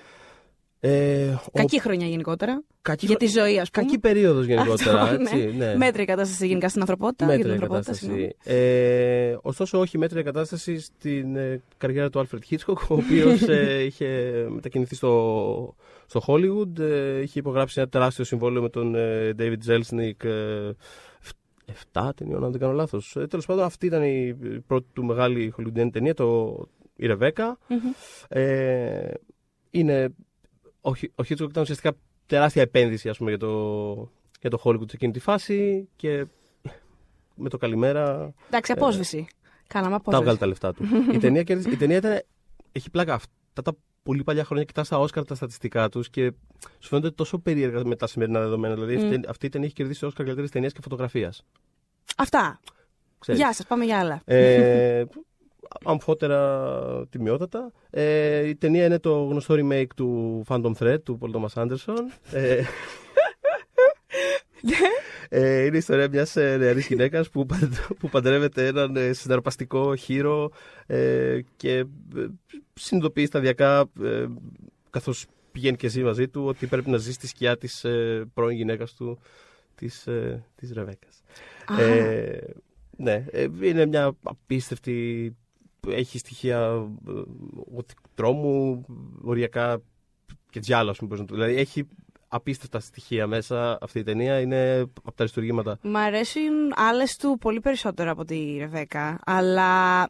Ε, 0.83 1.27
ο- 1.29 1.51
Κακή 1.53 1.79
χρονιά 1.81 2.07
γενικότερα. 2.07 2.63
κακή, 2.81 3.05
Για 3.05 3.15
τη 3.17 3.27
ζωή, 3.27 3.59
ας 3.59 3.69
πούμε. 3.69 3.85
κακή 3.85 3.99
περίοδος 3.99 4.45
γενικότερα. 4.45 5.01
Αυτό, 5.01 5.21
έτσι, 5.21 5.35
ναι. 5.35 5.65
ναι. 5.65 5.75
Μέτρια 5.75 6.05
κατάσταση 6.05 6.47
γενικά 6.47 6.69
στην 6.69 6.81
ανθρωπότητα. 6.81 7.25
για 7.25 7.33
την 7.33 7.47
Μέτρια 7.47 7.59
η 7.59 7.61
ανθρωπότητα, 7.61 7.93
συγγνώμη. 7.93 8.27
κατάσταση. 8.27 8.55
Ε, 8.57 9.37
ωστόσο, 9.41 9.79
όχι 9.79 9.97
μέτρια 9.97 10.21
κατάσταση 10.23 10.79
στην 10.79 11.35
ε, 11.35 11.61
καριέρα 11.77 12.09
του 12.09 12.19
Άλφρεντ 12.19 12.43
Χίτσκοκ, 12.43 12.79
ο 12.89 12.93
οποίος 12.93 13.41
είχε 13.87 14.07
μετακινηθεί 14.49 14.95
στο, 14.95 15.75
στο 16.05 16.21
Hollywood. 16.27 16.79
Ε, 16.79 17.21
είχε 17.21 17.39
υπογράψει 17.39 17.79
ένα 17.79 17.89
τεράστιο 17.89 18.23
συμβόλαιο 18.23 18.61
με 18.61 18.69
τον 18.69 18.95
ε, 18.95 19.35
David 19.39 19.57
Zelznick. 19.67 20.27
Ε, 21.93 21.99
7 22.01 22.09
ταινιών, 22.15 22.43
αν 22.43 22.51
δεν 22.51 22.59
κάνω 22.59 22.73
λάθος. 22.73 23.15
Ε, 23.15 23.27
Τέλος 23.27 23.45
πάντων, 23.45 23.63
αυτή 23.63 23.85
ήταν 23.85 24.03
η 24.03 24.33
πρώτη 24.67 24.87
του 24.93 25.03
μεγάλη 25.05 25.49
χολιουντιανή 25.49 25.89
ταινία. 25.91 26.13
Το 26.13 26.57
η 26.95 27.05
ρεβεκα 27.07 27.57
Ε, 28.27 29.11
είναι, 29.71 30.09
ο, 30.81 30.89
ο 30.89 30.93
Hitchcock 31.17 31.49
ήταν 31.49 31.61
ουσιαστικά 31.61 31.93
τεράστια 32.25 32.61
επένδυση 32.61 33.09
ας 33.09 33.17
πούμε, 33.17 33.29
για, 33.29 33.39
το, 33.39 34.11
για 34.41 34.49
το 34.49 34.61
Hollywood 34.63 34.79
σε 34.89 34.95
εκείνη 34.95 35.11
τη 35.11 35.19
φάση 35.19 35.89
και 35.95 36.25
με 37.35 37.49
το 37.49 37.57
καλημέρα 37.57 38.33
Εντάξει, 38.47 38.71
απόσβεση. 38.71 39.27
Κάναμε 39.67 39.89
τα 39.91 39.95
απόσβεση. 39.97 40.21
έβγαλε 40.21 40.37
τα 40.37 40.47
λεφτά 40.47 40.73
του. 40.73 40.83
η, 41.13 41.17
ταινία, 41.17 41.43
κέρδισε- 41.43 41.73
η 41.73 41.77
ταινία 41.77 41.97
ήταν, 41.97 42.21
έχει 42.71 42.89
πλάκα 42.89 43.13
αυτά 43.13 43.61
τα 43.63 43.73
πολύ 44.03 44.23
παλιά 44.23 44.43
χρόνια 44.43 44.63
κοιτάς 44.65 44.87
τα 44.87 44.99
Όσκαρ 44.99 45.25
τα 45.25 45.35
στατιστικά 45.35 45.89
τους 45.89 46.09
και 46.09 46.31
σου 46.79 46.87
φαίνονται 46.87 47.11
τόσο 47.11 47.39
περίεργα 47.39 47.85
με 47.85 47.95
τα 47.95 48.07
σημερινά 48.07 48.39
δεδομένα. 48.39 48.73
Δηλαδή 48.73 48.95
αυτή, 48.95 49.19
αυτή 49.27 49.45
η 49.45 49.49
ταινία 49.49 49.67
έχει 49.67 49.75
κερδίσει 49.75 50.05
Όσκαρ 50.05 50.25
καλύτερη 50.25 50.49
ταινία 50.49 50.69
και 50.69 50.79
φωτογραφίας. 50.81 51.45
Αυτά. 52.17 52.59
Γεια 53.27 53.53
σας, 53.53 53.65
πάμε 53.65 53.85
για 53.85 53.99
άλλα. 53.99 54.21
Ε, 54.25 55.03
αμφότερα 55.85 57.07
τιμιότατα. 57.07 57.71
Ε, 57.89 58.47
η 58.47 58.55
ταινία 58.55 58.85
είναι 58.85 58.99
το 58.99 59.23
γνωστό 59.23 59.55
remake 59.57 59.87
του 59.95 60.43
Phantom 60.47 60.71
Thread 60.79 61.03
του 61.03 61.19
Paul 61.21 61.31
Thomas 61.35 61.63
Anderson. 61.63 62.01
Ε, 62.31 62.63
ε, 65.29 65.63
είναι 65.65 65.75
η 65.75 65.77
ιστορία 65.77 66.09
μιας 66.09 66.35
ε, 66.35 66.57
νεαρής 66.57 66.87
γυναίκας 66.87 67.29
που, 67.29 67.45
παντ- 67.45 67.93
που 67.99 68.09
παντρεύεται 68.09 68.67
έναν 68.67 68.95
ε, 68.95 69.13
συναρπαστικό 69.13 69.95
χείρο 69.95 70.51
ε, 70.87 71.39
και 71.55 71.77
ε, 71.77 71.85
συνειδητοποιείς 72.85 73.27
σταδιακά 73.27 73.89
ε, 74.03 74.25
καθώς 74.89 75.25
πηγαίνει 75.51 75.77
και 75.77 75.87
ζει 75.87 76.03
μαζί 76.03 76.27
του 76.27 76.45
ότι 76.45 76.67
πρέπει 76.67 76.89
να 76.89 76.97
ζεις 76.97 77.15
στη 77.15 77.27
σκιά 77.27 77.57
της 77.57 77.83
ε, 77.83 78.25
πρώην 78.33 78.57
γυναίκας 78.57 78.93
του 78.93 79.19
της, 79.75 80.07
ε, 80.07 80.45
της 80.55 80.71
Ρεβέκας. 80.73 81.21
Α. 81.65 81.81
Ε, 81.81 82.53
ναι, 82.97 83.25
ε, 83.31 83.47
είναι 83.61 83.85
μια 83.85 84.15
απίστευτη. 84.23 85.35
Έχει 85.87 86.17
στοιχεία 86.17 86.57
ε, 87.07 87.11
ότι 87.75 87.93
τρόμου, 88.15 88.85
οριακά 89.21 89.81
και 90.49 90.59
τζιάλο, 90.59 90.89
ας 90.89 90.97
πούμε. 90.97 91.09
πώς 91.09 91.19
να 91.19 91.25
το- 91.25 91.33
Δηλαδή 91.35 91.55
έχει 91.55 91.87
απίστευτα 92.27 92.79
στοιχεία 92.79 93.27
μέσα 93.27 93.77
αυτή 93.81 93.99
η 93.99 94.03
ταινία. 94.03 94.39
Είναι 94.39 94.79
από 94.79 95.03
τα 95.15 95.23
αριστουργήματα. 95.23 95.77
Μ' 95.81 95.95
αρέσουν 95.97 96.51
άλλες 96.75 97.15
του 97.15 97.37
πολύ 97.39 97.59
περισσότερο 97.59 98.11
από 98.11 98.25
τη 98.25 98.55
Ρεβέκα, 98.57 99.19
αλλά 99.25 100.01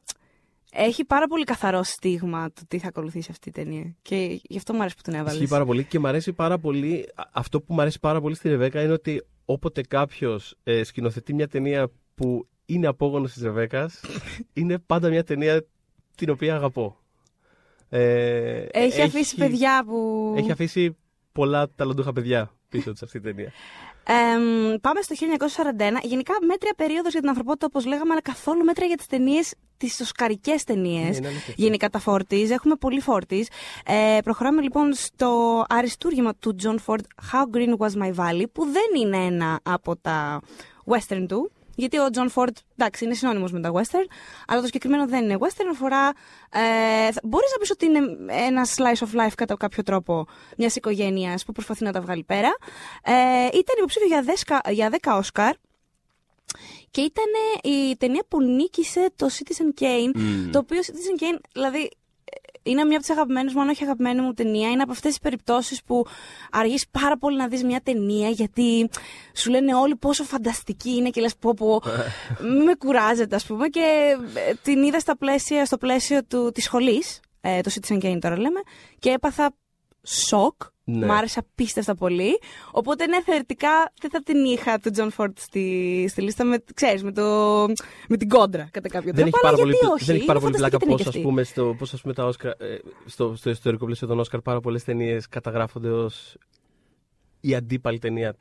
έχει 0.73 1.05
πάρα 1.05 1.27
πολύ 1.27 1.43
καθαρό 1.43 1.83
στίγμα 1.83 2.51
το 2.53 2.61
τι 2.67 2.77
θα 2.79 2.87
ακολουθήσει 2.87 3.27
αυτή 3.31 3.49
η 3.49 3.51
ταινία. 3.51 3.95
Και 4.01 4.39
γι' 4.43 4.57
αυτό 4.57 4.73
μου 4.73 4.79
αρέσει 4.79 4.95
που 4.95 5.01
την 5.01 5.13
έβαλες. 5.13 5.33
Ισχύει 5.33 5.47
πάρα 5.47 5.65
πολύ 5.65 5.83
και 5.83 5.99
μου 5.99 6.07
αρέσει 6.07 6.33
πάρα 6.33 6.57
πολύ. 6.57 7.05
α- 7.15 7.23
Αυτό 7.31 7.61
που 7.61 7.73
μου 7.73 7.81
αρέσει 7.81 7.99
πάρα 7.99 8.21
πολύ 8.21 8.35
στη 8.35 8.49
Ρεβέκα 8.49 8.81
είναι 8.81 8.93
ότι 8.93 9.23
όποτε 9.45 9.81
κάποιος 9.81 10.55
ε, 10.63 10.83
σκηνοθετεί 10.83 11.33
μια 11.33 11.47
ταινία 11.47 11.91
που 12.15 12.47
είναι 12.65 12.87
απόγονος 12.87 13.33
της 13.33 13.41
Ρεβέκας, 13.43 14.01
είναι 14.53 14.77
πάντα 14.79 15.09
μια 15.09 15.23
ταινία 15.23 15.65
την 16.15 16.29
οποία 16.29 16.55
αγαπώ. 16.55 16.95
Ε, 17.89 18.65
Έχει, 18.71 19.01
αφήσει 19.01 19.35
παιδιά 19.35 19.83
που. 19.85 20.33
Έχει 20.37 20.51
αφήσει 20.51 20.97
πολλά 21.31 21.69
ταλαντούχα 21.75 22.13
παιδιά 22.13 22.51
πίσω 22.71 22.91
της 22.91 23.01
αυτή 23.03 23.17
η 23.17 23.21
ταινία. 23.21 23.51
Εμ, 24.03 24.75
πάμε 24.81 25.01
στο 25.01 25.15
1941. 25.15 25.99
Γενικά 26.01 26.33
μέτρια 26.47 26.73
περίοδος 26.77 27.11
για 27.11 27.19
την 27.19 27.29
ανθρωπότητα, 27.29 27.65
όπως 27.65 27.85
λέγαμε, 27.85 28.11
αλλά 28.11 28.21
καθόλου 28.21 28.63
μέτρια 28.63 28.87
για 28.87 28.97
τις 28.97 29.05
ταινίες, 29.05 29.53
τις 29.77 29.99
οσκαρικές 29.99 30.63
ταινίες. 30.63 31.09
Ναι, 31.09 31.17
είναι 31.17 31.27
αλήθεια 31.27 31.49
αυτό. 31.49 31.61
Γενικά 31.61 31.89
τα 31.89 31.99
φόρτιζ. 31.99 32.49
Έχουμε 32.49 32.75
πολύ 32.75 32.99
φόρτιζ. 32.99 33.47
Ε, 33.85 34.17
προχωράμε 34.23 34.61
λοιπόν 34.61 34.93
στο 34.93 35.63
αριστούργημα 35.69 36.35
του 36.35 36.55
John 36.63 36.75
Ford, 36.85 37.03
How 37.31 37.55
Green 37.55 37.77
Was 37.77 38.03
My 38.03 38.15
Valley, 38.15 38.43
που 38.51 38.65
δεν 38.65 39.01
είναι 39.01 39.17
ένα 39.17 39.59
από 39.63 39.95
τα 39.95 40.41
western 40.85 41.25
του. 41.27 41.51
Γιατί 41.75 41.97
ο 41.97 42.07
John 42.13 42.27
Ford, 42.33 42.53
εντάξει, 42.77 43.05
είναι 43.05 43.13
συνώνυμος 43.13 43.51
με 43.51 43.59
τα 43.59 43.71
western, 43.73 44.05
αλλά 44.47 44.59
το 44.59 44.65
συγκεκριμένο 44.65 45.07
δεν 45.07 45.23
είναι 45.23 45.37
western. 45.39 45.65
Αφορά. 45.71 46.07
Ε, 46.51 46.59
Μπορείς 47.23 47.51
να 47.51 47.57
πεις 47.59 47.71
ότι 47.71 47.85
είναι 47.85 47.99
ένα 48.27 48.67
slice 48.75 49.05
of 49.05 49.27
life 49.27 49.33
κατά 49.35 49.55
κάποιο 49.55 49.83
τρόπο 49.83 50.25
μιας 50.57 50.75
οικογένειας 50.75 51.45
που 51.45 51.51
προσπαθεί 51.51 51.83
να 51.83 51.91
τα 51.91 52.01
βγάλει 52.01 52.23
πέρα. 52.23 52.55
Ε, 53.03 53.13
ήταν 53.45 53.75
υποψήφιο 53.77 54.07
για 54.07 54.23
10, 54.23 54.71
για 54.71 54.89
10 55.01 55.21
Oscar. 55.21 55.51
Και 56.91 57.01
ήταν 57.01 57.25
η 57.73 57.97
ταινία 57.97 58.23
που 58.27 58.41
νίκησε 58.41 59.09
το 59.15 59.27
Citizen 59.31 59.81
Kane. 59.81 60.11
Το 60.51 60.59
οποίο 60.59 60.79
Citizen 60.79 61.21
Kane, 61.23 61.39
δηλαδή, 61.53 61.79
ε, 61.83 61.89
είναι 62.63 62.83
μια 62.83 62.97
από 62.97 63.05
τις 63.05 63.09
αγαπημένες 63.09 63.53
μου, 63.53 63.61
αν 63.61 63.69
όχι 63.69 63.83
αγαπημένη 63.83 64.21
μου 64.21 64.33
ταινία. 64.33 64.69
Είναι 64.69 64.81
από 64.81 64.91
αυτές 64.91 65.09
τις 65.09 65.19
περιπτώσεις 65.19 65.83
που 65.83 66.05
αργείς 66.51 66.85
πάρα 66.91 67.17
πολύ 67.17 67.37
να 67.37 67.47
δεις 67.47 67.63
μια 67.63 67.81
ταινία 67.83 68.29
γιατί 68.29 68.89
σου 69.35 69.49
λένε 69.49 69.75
όλοι 69.75 69.95
πόσο 69.95 70.23
φανταστική 70.23 70.89
είναι 70.89 71.09
και 71.09 71.21
λες 71.21 71.35
πω 71.35 71.53
πω. 71.53 71.81
Μην 72.41 72.63
με 72.63 72.73
κουράζετε, 72.73 73.35
ας 73.35 73.45
πούμε. 73.45 73.67
Και 73.67 74.15
ε, 74.47 74.53
την 74.63 74.83
είδα 74.83 74.99
στα 74.99 75.17
πλαίσια, 75.17 75.65
στο 75.65 75.77
πλαίσιο 75.77 76.23
του, 76.23 76.51
της 76.53 76.63
σχολής, 76.63 77.19
ε, 77.41 77.61
το 77.61 77.71
Citizen 77.73 78.03
Kane 78.03 78.17
τώρα 78.21 78.37
λέμε, 78.37 78.59
και 78.99 79.09
έπαθα 79.09 79.53
σοκ. 80.03 80.61
Ναι. 80.97 81.05
Μ' 81.05 81.11
άρεσε 81.11 81.39
απίστευτα 81.39 81.95
πολύ. 81.95 82.39
Οπότε, 82.71 83.05
ναι, 83.07 83.21
θεωρητικά 83.21 83.69
δεν 84.01 84.09
θα 84.09 84.21
την 84.23 84.45
είχα 84.45 84.79
του 84.79 84.89
Τζον 84.91 85.11
Φορντ 85.11 85.37
στη, 85.39 86.05
στη 86.09 86.21
λίστα 86.21 86.43
με, 86.43 86.63
ξέρεις, 86.73 87.03
με, 87.03 87.11
το, 87.11 87.65
με 88.07 88.17
την 88.17 88.29
κόντρα 88.29 88.69
κατά 88.71 88.89
κάποιο 88.89 89.11
Δεν 89.13 89.23
τρόπο. 89.23 89.29
έχει, 89.29 89.39
πάρα 89.41 89.47
αλλά 89.47 89.57
πολύ, 89.63 89.71
γιατί 89.71 89.93
όχι, 89.93 90.05
δεν 90.05 90.15
έχει 90.15 90.25
πάρα 90.25 90.39
είναι 90.39 90.47
πολύ 90.47 90.57
πλάκα 90.59 90.77
φανταστική 90.79 91.03
πώς, 91.03 91.03
ταινία 91.03 91.09
ας 91.09 91.15
κι 91.15 91.21
πούμε, 91.21 91.43
στο, 91.43 91.75
πώς, 91.77 91.93
ας 91.93 92.01
πούμε, 92.01 92.13
τα 92.13 92.25
Όσκαρ, 92.25 92.51
ε, 92.51 92.77
στο, 93.05 93.35
στο 93.35 93.49
ιστορικό 93.49 93.85
πλαίσιο 93.85 94.07
των 94.07 94.19
Όσκαρ 94.19 94.41
πάρα 94.41 94.59
πολλές 94.59 94.83
ταινίες 94.83 95.27
καταγράφονται 95.27 95.89
ως 95.89 96.37
η 97.39 97.55
αντίπαλη 97.55 97.99
ταινία 97.99 98.35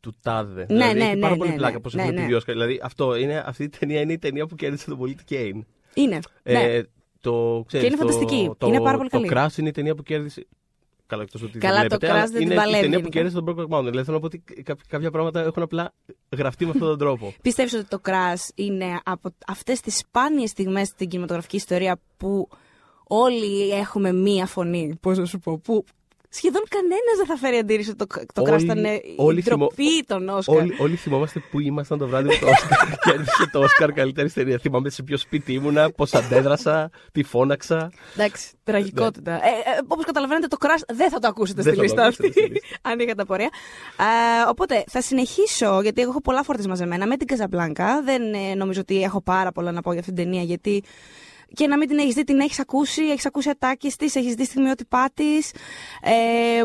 του 0.00 0.14
τάδε. 0.22 0.60
Ναι, 0.60 0.66
δηλαδή, 0.66 0.98
ναι, 0.98 1.04
έχει 1.04 1.14
ναι, 1.14 1.20
πάρα 1.20 1.32
ναι, 1.32 1.38
πολύ 1.38 1.50
ναι, 1.50 1.56
πλάκα 1.56 1.80
πώς 1.80 1.94
ναι, 1.94 2.02
έχουν 2.02 2.14
ναι. 2.14 2.26
πει 2.26 2.32
Όσκαρ. 2.32 2.54
Δηλαδή, 2.54 2.80
αυτό 2.82 3.14
είναι, 3.16 3.42
αυτή 3.46 3.62
η 3.62 3.68
ταινία 3.68 4.00
είναι 4.00 4.12
η 4.12 4.18
ταινία 4.18 4.46
που 4.46 4.54
κέρδισε 4.54 4.88
τον 4.88 4.98
πολίτη 4.98 5.24
Κέιν. 5.24 5.56
αυτή. 5.58 6.00
Είναι. 6.00 6.18
ναι. 6.42 6.62
Ε, 6.62 6.84
το, 7.20 7.64
ξέρεις, 7.66 7.86
είναι 7.86 7.96
το- 7.96 8.06
φανταστική. 8.06 8.50
Το, 8.58 8.66
Είναι 8.66 8.80
πάρα 8.80 8.96
πολύ 8.96 9.08
το 9.08 9.20
καλή. 9.20 9.30
Crash 9.34 9.58
είναι 9.58 9.68
η 9.68 9.72
ταινία 9.72 9.94
που 9.94 10.02
κέρδισε. 10.02 10.46
Καλά, 11.06 11.22
εκτός 11.22 11.42
ότι 11.42 11.58
Καλά, 11.58 11.80
δεν 11.80 11.88
το 11.88 11.96
βλέπετε, 11.98 12.12
αλλά 12.12 12.22
Crash 12.24 12.30
δεν 12.30 12.38
την 12.38 12.42
είναι 12.42 12.54
η 12.54 12.56
παλεύει 12.56 12.80
ταινία 12.82 13.00
που 13.00 13.08
γενικά. 13.12 13.18
κέρδισε 13.20 13.40
τον 13.42 13.54
Brokeback 13.70 13.76
Mountain. 13.78 13.84
Δηλαδή 13.90 14.04
θέλω 14.04 14.16
να 14.16 14.20
πω 14.20 14.26
ότι 14.26 14.62
κά- 14.62 14.78
κάποια 14.88 15.10
πράγματα 15.10 15.40
έχουν 15.40 15.62
απλά 15.62 15.92
γραφτεί 16.36 16.64
με 16.64 16.70
αυτόν 16.70 16.88
τον 16.88 16.98
τρόπο. 16.98 17.34
Πιστεύεις 17.42 17.74
ότι 17.74 17.84
το 17.88 18.00
Crash 18.04 18.48
είναι 18.54 19.00
από 19.04 19.34
αυτές 19.46 19.80
τις 19.80 19.96
σπάνιες 19.96 20.50
στιγμές 20.50 20.88
στην 20.88 21.08
κινηματογραφική 21.08 21.56
ιστορία 21.56 22.00
που 22.16 22.48
όλοι 23.04 23.70
έχουμε 23.70 24.12
μία 24.12 24.46
φωνή, 24.46 24.98
πώς 25.00 25.18
να 25.18 25.24
σου 25.24 25.38
πω, 25.38 25.58
που 25.58 25.84
σχεδόν 26.36 26.62
κανένας 26.68 27.14
δεν 27.16 27.26
θα 27.26 27.36
φέρει 27.36 27.56
αντίρρηση 27.56 27.90
ότι 27.90 28.06
το, 28.06 28.06
το 28.34 28.42
Crash 28.42 28.52
Όλοι- 28.52 28.64
ήταν 28.64 28.84
όλοι 29.16 29.38
η 29.38 29.42
ντροπή 29.42 30.04
των 30.06 30.28
Όσκαρ. 30.28 30.56
Όλοι, 30.56 30.76
όλοι 30.78 30.96
θυμόμαστε 30.96 31.42
που 31.50 31.60
ήμασταν 31.60 31.98
το 31.98 32.06
βράδυ 32.08 32.28
που 32.28 32.44
το 32.44 32.50
Όσκαρ 32.50 32.88
κέρδισε 33.04 33.50
το 33.52 33.58
Όσκαρ 33.60 33.92
καλύτερη 33.92 34.30
ταινία. 34.30 34.58
Θυμάμαι 34.58 34.88
σε 34.90 35.02
ποιο 35.02 35.16
σπίτι 35.16 35.52
ήμουνα, 35.52 35.90
πώς 35.90 36.14
αντέδρασα, 36.14 36.90
τι 37.12 37.22
φώναξα. 37.22 37.90
Εντάξει, 38.16 38.50
τραγικότητα. 38.64 39.32
Ε, 39.32 39.36
ε, 39.36 39.80
Όπως 39.86 40.04
καταλαβαίνετε, 40.04 40.46
το 40.46 40.56
Crash 40.60 40.94
δεν 40.94 41.10
θα 41.10 41.18
το 41.18 41.28
ακούσετε 41.28 41.62
Δεν 41.62 41.72
στη 41.74 41.80
θα 41.80 41.86
το 41.86 41.94
λίστα 41.94 42.02
ακούσετε 42.02 42.28
αυτή. 42.28 42.40
στη 42.40 42.50
λίστα. 42.50 42.66
αν 42.90 42.98
είχατε 42.98 43.22
απορία. 43.22 43.50
Ε, 43.98 44.48
οπότε 44.48 44.84
θα 44.88 45.00
συνεχίσω, 45.00 45.80
γιατί 45.82 46.00
εγώ 46.00 46.10
έχω 46.10 46.20
πολλά 46.20 46.42
φόρτε 46.42 46.68
μαζεμένα 46.68 47.06
με 47.06 47.16
την 47.16 47.26
Καζαμπλάνκα. 47.26 48.02
Δεν 48.02 48.34
ε, 48.34 48.54
νομίζω 48.54 48.80
ότι 48.80 49.02
έχω 49.02 49.20
πάρα 49.22 49.52
πολλά 49.52 49.72
να 49.72 49.80
πω 49.80 49.90
για 49.90 50.00
αυτήν 50.00 50.14
την 50.14 50.24
ταινία, 50.24 50.42
γιατί 50.42 50.82
και 51.54 51.66
να 51.66 51.76
μην 51.76 51.88
την 51.88 51.98
έχεις 51.98 52.14
δει, 52.14 52.24
την 52.24 52.40
έχεις 52.40 52.58
ακούσει, 52.58 53.02
έχεις 53.02 53.26
ακούσει 53.26 53.50
ατάκες 53.50 53.96
της, 53.96 54.14
έχεις 54.14 54.34
δει 54.34 54.44
στιγμιότυπά 54.44 55.10
τη. 55.14 55.36
Ε, 56.02 56.62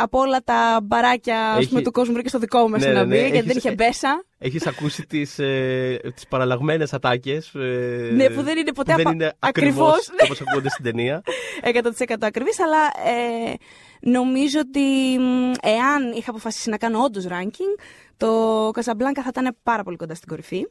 από 0.00 0.18
όλα 0.18 0.40
τα 0.44 0.80
μπαράκια 0.82 1.50
ας 1.50 1.58
Έχει- 1.58 1.68
πούμε, 1.68 1.82
του 1.82 1.90
κόσμου 1.90 2.12
βρήκε 2.12 2.28
στο 2.28 2.38
δικό 2.38 2.58
μου 2.60 2.68
μέσα 2.68 2.86
Ναι, 2.88 2.92
να 2.92 3.04
ναι, 3.04 3.06
μπει, 3.06 3.20
ναι, 3.22 3.28
γιατί 3.28 3.36
δεν 3.46 3.48
έχεις- 3.50 3.64
είχε 3.64 3.74
μπέσα. 3.74 4.24
Έχεις 4.38 4.66
ακούσει 4.66 5.06
τις 5.06 5.38
ε, 5.38 6.00
τις 6.14 6.26
παραλλαγμένες 6.28 6.92
ατάκες. 6.92 7.54
Ε, 7.54 8.10
Ναι, 8.14 8.30
που 8.30 8.42
δεν 8.42 8.58
είναι 8.58 8.72
ποτέ 8.72 8.92
δεν 8.94 9.00
απα- 9.06 9.12
είναι 9.14 9.32
ακριβώς, 9.38 9.88
ακριβώς 9.88 10.08
ναι. 10.20 10.24
όπως 10.24 10.40
ακούγονται 10.40 10.68
στην 10.68 10.84
ταινία. 10.84 11.22
100% 11.62 12.26
ακριβής, 12.26 12.60
αλλά 12.60 13.10
ε, 13.16 13.54
νομίζω 14.00 14.58
ότι 14.60 15.18
μ, 15.18 15.52
εάν 15.62 16.12
είχα 16.16 16.30
αποφασίσει 16.30 16.70
να 16.70 16.76
κάνω 16.76 16.98
όντως 17.02 17.26
ranking, 17.28 17.80
το 18.16 18.68
Casablanca 18.68 19.20
θα 19.22 19.28
ήταν 19.28 19.56
πάρα 19.62 19.82
πολύ 19.82 19.96
κοντά 19.96 20.14
στην 20.14 20.28
κορυφή. 20.28 20.66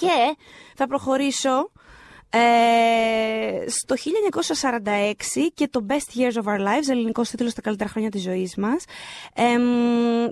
Και 0.00 0.36
θα 0.74 0.86
προχωρήσω 0.86 1.70
ε, 2.30 3.68
στο 3.68 3.94
1946 3.94 5.50
και 5.54 5.68
το 5.68 5.86
Best 5.88 6.18
Years 6.20 6.42
of 6.42 6.48
Our 6.52 6.58
Lives, 6.60 6.88
ελληνικός 6.90 7.30
τίτλος 7.30 7.50
στα 7.50 7.60
καλύτερα 7.60 7.90
χρόνια 7.90 8.10
της 8.10 8.22
ζωής 8.22 8.56
μας, 8.56 8.84
εμ, 9.34 9.62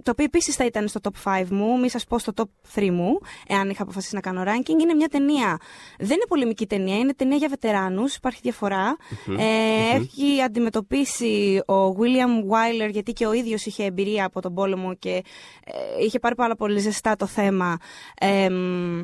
το 0.02 0.10
οποίο 0.10 0.24
επίσης 0.24 0.54
θα 0.54 0.64
ήταν 0.64 0.88
στο 0.88 1.00
top 1.02 1.40
5 1.40 1.44
μου, 1.50 1.78
μη 1.78 1.88
σας 1.90 2.04
πω 2.04 2.18
στο 2.18 2.32
top 2.36 2.78
3 2.80 2.90
μου, 2.90 3.18
εάν 3.46 3.70
είχα 3.70 3.82
αποφασίσει 3.82 4.14
να 4.14 4.20
κάνω 4.20 4.42
ranking. 4.46 4.80
Είναι 4.80 4.94
μια 4.94 5.08
ταινία, 5.08 5.58
δεν 5.98 6.10
είναι 6.10 6.24
πολεμική 6.28 6.66
ταινία, 6.66 6.98
είναι 6.98 7.14
ταινία 7.14 7.36
για 7.36 7.48
βετεράνους, 7.48 8.14
υπάρχει 8.16 8.40
διαφορά. 8.42 8.96
Ε, 9.38 9.96
Έχει 9.96 10.42
αντιμετωπίσει 10.42 11.60
ο 11.66 11.74
William 11.88 12.50
Wyler, 12.52 12.90
γιατί 12.90 13.12
και 13.12 13.26
ο 13.26 13.32
ίδιος 13.32 13.66
είχε 13.66 13.84
εμπειρία 13.84 14.24
από 14.24 14.40
τον 14.40 14.54
πόλεμο 14.54 14.94
και 14.94 15.22
ε, 15.64 16.04
είχε 16.04 16.18
πάρει 16.18 16.34
πάρα 16.34 16.56
πολύ 16.56 16.78
ζεστά 16.78 17.16
το 17.16 17.26
θέμα. 17.26 17.76
Εμ, 18.20 19.00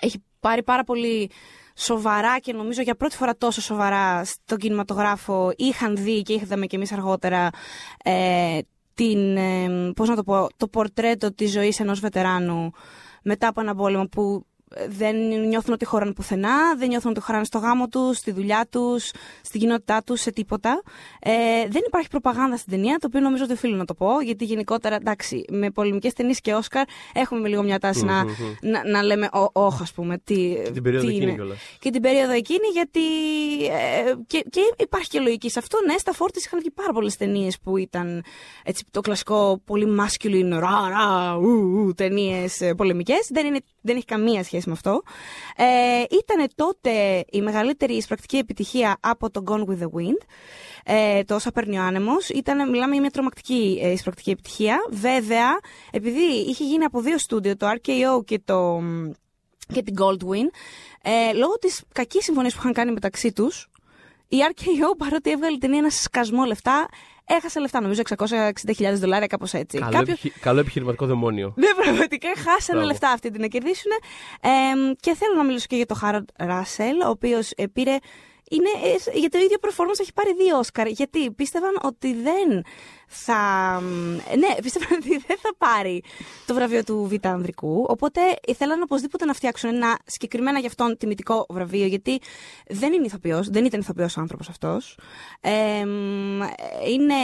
έχει 0.00 0.22
πάρει 0.40 0.62
πάρα 0.62 0.84
πολύ 0.84 1.30
σοβαρά 1.74 2.38
και 2.38 2.52
νομίζω 2.52 2.82
για 2.82 2.94
πρώτη 2.94 3.16
φορά 3.16 3.36
τόσο 3.36 3.60
σοβαρά 3.60 4.24
στον 4.24 4.58
κινηματογράφο 4.58 5.52
είχαν 5.56 5.96
δει 5.96 6.22
και 6.22 6.32
είχαμε 6.32 6.66
και 6.66 6.76
εμείς 6.76 6.92
αργότερα 6.92 7.50
ε, 8.04 8.58
την, 8.94 9.36
ε, 9.36 9.92
πώς 9.96 10.08
να 10.08 10.16
το 10.16 10.22
πω, 10.22 10.48
το 10.56 10.68
πορτρέτο 10.68 11.34
της 11.34 11.52
ζωής 11.52 11.80
ενός 11.80 12.00
βετεράνου 12.00 12.70
μετά 13.22 13.48
από 13.48 13.60
ένα 13.60 13.74
πόλεμο 13.74 14.04
που 14.04 14.46
δεν 14.88 15.16
νιώθουν 15.48 15.72
ότι 15.72 15.84
χωράνε 15.84 16.12
πουθενά, 16.12 16.76
δεν 16.76 16.88
νιώθουν 16.88 17.10
ότι 17.10 17.20
χωράνε 17.20 17.44
στο 17.44 17.58
γάμο 17.58 17.88
τους, 17.88 18.16
στη 18.16 18.32
δουλειά 18.32 18.66
τους, 18.70 19.10
στην 19.42 19.60
κοινότητά 19.60 20.02
τους, 20.02 20.20
σε 20.20 20.30
τίποτα. 20.30 20.82
Ε, 21.20 21.32
δεν 21.68 21.82
υπάρχει 21.86 22.08
προπαγάνδα 22.08 22.56
στην 22.56 22.72
ταινία, 22.72 22.96
το 22.98 23.06
οποίο 23.06 23.20
νομίζω 23.20 23.44
ότι 23.44 23.52
οφείλω 23.52 23.76
να 23.76 23.84
το 23.84 23.94
πω, 23.94 24.20
γιατί 24.20 24.44
γενικότερα, 24.44 24.94
εντάξει, 24.94 25.44
με 25.50 25.70
πολεμικές 25.70 26.12
ταινίες 26.12 26.40
και 26.40 26.54
Όσκαρ 26.54 26.84
έχουμε 27.12 27.48
λίγο 27.48 27.62
μια 27.62 27.78
τάση 27.78 28.04
να, 28.04 28.24
να, 28.60 28.88
να, 28.90 29.02
λέμε 29.02 29.28
όχ, 29.52 29.80
ας 29.80 29.92
πούμε. 29.92 30.18
Τι, 30.24 30.34
και 30.64 30.70
την 30.70 30.82
περίοδο 30.82 31.06
τι 31.06 31.12
εκείνη 31.12 31.26
είναι. 31.26 31.34
κιόλας. 31.34 31.58
Και 31.78 31.90
την 31.90 32.02
περίοδο 32.02 32.32
εκείνη, 32.32 32.66
γιατί. 32.72 33.00
Ε, 33.64 34.12
και, 34.26 34.44
και 34.50 34.60
υπάρχει 34.78 35.08
και 35.08 35.20
λογική 35.20 35.50
σε 35.50 35.58
αυτό. 35.58 35.78
Ναι, 35.86 35.98
στα 35.98 36.12
Φόρτη 36.12 36.38
είχαν 36.44 36.58
βγει 36.58 36.70
πάρα 36.70 36.92
πολλές 36.92 37.16
ταινίες 37.16 37.58
που 37.58 37.76
ήταν 37.76 38.24
έτσι, 38.64 38.84
το 38.90 39.00
κλασικό 39.00 39.60
πολύ 39.64 39.86
masculine, 40.00 40.50
ρα, 40.50 40.88
ρα, 40.88 41.34
ου, 41.36 41.48
ου, 41.48 41.92
ταινίες 41.94 42.72
πολεμικές. 42.76 43.28
Δεν, 43.30 43.46
είναι, 43.46 43.60
δεν 43.80 43.96
έχει 43.96 44.04
καμία 44.04 44.44
σχέση 44.44 44.61
με 44.66 44.72
αυτό. 44.72 45.02
Ε, 45.56 45.64
ήταν 46.10 46.48
τότε 46.54 47.24
η 47.30 47.40
μεγαλύτερη 47.42 47.94
εισπρακτική 47.94 48.36
επιτυχία 48.36 48.96
από 49.00 49.30
το 49.30 49.42
Gone 49.46 49.64
with 49.68 49.78
the 49.78 49.86
Wind. 49.86 50.26
Ε, 50.84 51.24
το 51.24 51.34
όσα 51.34 51.50
παίρνει 51.50 51.78
ο 51.78 51.82
άνεμος. 51.82 52.30
Μιλάμε 52.70 52.92
για 52.92 53.00
μια 53.00 53.10
τρομακτική 53.10 53.80
ε, 53.82 53.90
εισπρακτική 53.90 54.30
επιτυχία. 54.30 54.78
Βέβαια, 54.90 55.58
επειδή 55.90 56.22
είχε 56.22 56.64
γίνει 56.64 56.84
από 56.84 57.00
δύο 57.00 57.18
στούντιο, 57.18 57.56
το 57.56 57.66
RKO 57.70 58.24
και, 58.24 58.40
το, 58.44 58.82
και 59.72 59.82
την 59.82 59.94
Goldwyn, 59.98 60.46
ε, 61.02 61.32
λόγω 61.32 61.58
της 61.58 61.82
κακής 61.92 62.24
συμφωνίας 62.24 62.52
που 62.52 62.58
είχαν 62.60 62.72
κάνει 62.72 62.92
μεταξύ 62.92 63.32
τους, 63.32 63.70
η 64.28 64.36
RKO 64.50 64.96
παρότι 64.98 65.30
έβγαλε 65.30 65.58
ταινία 65.58 65.78
ένα 65.78 65.90
σκασμό 65.90 66.44
λεφτά, 66.44 66.88
έχασε 67.36 67.60
λεφτά, 67.60 67.80
νομίζω 67.80 68.02
660.000 68.18 68.92
δολάρια, 68.94 69.26
κάπως 69.26 69.52
έτσι. 69.54 69.78
Καλό, 69.78 69.90
Κάποιο- 69.90 70.12
επιχει- 70.12 70.40
καλό 70.40 70.60
επιχειρηματικό 70.60 71.06
δαιμόνιο. 71.06 71.52
ναι, 71.56 71.66
πραγματικά 71.82 72.28
χάσανε 72.36 72.56
Μπράβο. 72.78 72.86
λεφτά 72.86 73.08
αυτή 73.10 73.30
την 73.30 73.40
να 73.40 73.46
κερδίσουν. 73.46 73.90
Ε, 74.40 74.48
και 75.00 75.14
θέλω 75.14 75.34
να 75.36 75.44
μιλήσω 75.44 75.66
και 75.68 75.76
για 75.76 75.86
τον 75.86 75.96
Χάροντ 75.96 76.28
Ράσελ, 76.38 77.00
ο 77.00 77.08
οποίος 77.08 77.50
πήρε. 77.72 77.96
Είναι, 78.52 78.70
ε, 79.14 79.18
για 79.18 79.28
το 79.28 79.38
ίδιο 79.38 79.56
performance 79.60 80.00
έχει 80.00 80.12
πάρει 80.12 80.34
δύο 80.34 80.58
Όσκαρ. 80.58 80.86
Γιατί 80.86 81.30
πίστευαν 81.30 81.78
ότι 81.82 82.14
δεν 82.14 82.62
θα. 83.06 83.40
ε, 84.32 84.36
Ναι, 84.36 84.54
πίστευαν 84.62 84.88
ότι 84.92 85.08
δεν 85.26 85.36
θα 85.38 85.54
πάρει 85.58 86.02
το 86.46 86.54
βραβείο 86.54 86.84
του 86.84 87.06
Β' 87.10 87.26
Ανδρικού. 87.26 87.86
Οπότε 87.88 88.20
ήθελαν 88.46 88.82
οπωσδήποτε 88.82 89.24
να 89.24 89.32
φτιάξουν 89.32 89.74
ένα 89.74 89.98
συγκεκριμένα 90.06 90.58
για 90.58 90.68
αυτόν 90.68 90.96
τιμητικό 90.96 91.46
βραβείο. 91.48 91.86
Γιατί 91.86 92.20
δεν 92.68 92.92
είναι 92.92 93.06
ηθοποιός, 93.06 93.48
δεν 93.48 93.64
ήταν 93.64 93.80
ηθοποιός 93.80 94.18
άνθρωπος 94.18 94.48
αυτός. 94.48 94.98
Ε, 95.40 95.84
μ, 95.84 96.40
είναι 96.88 97.14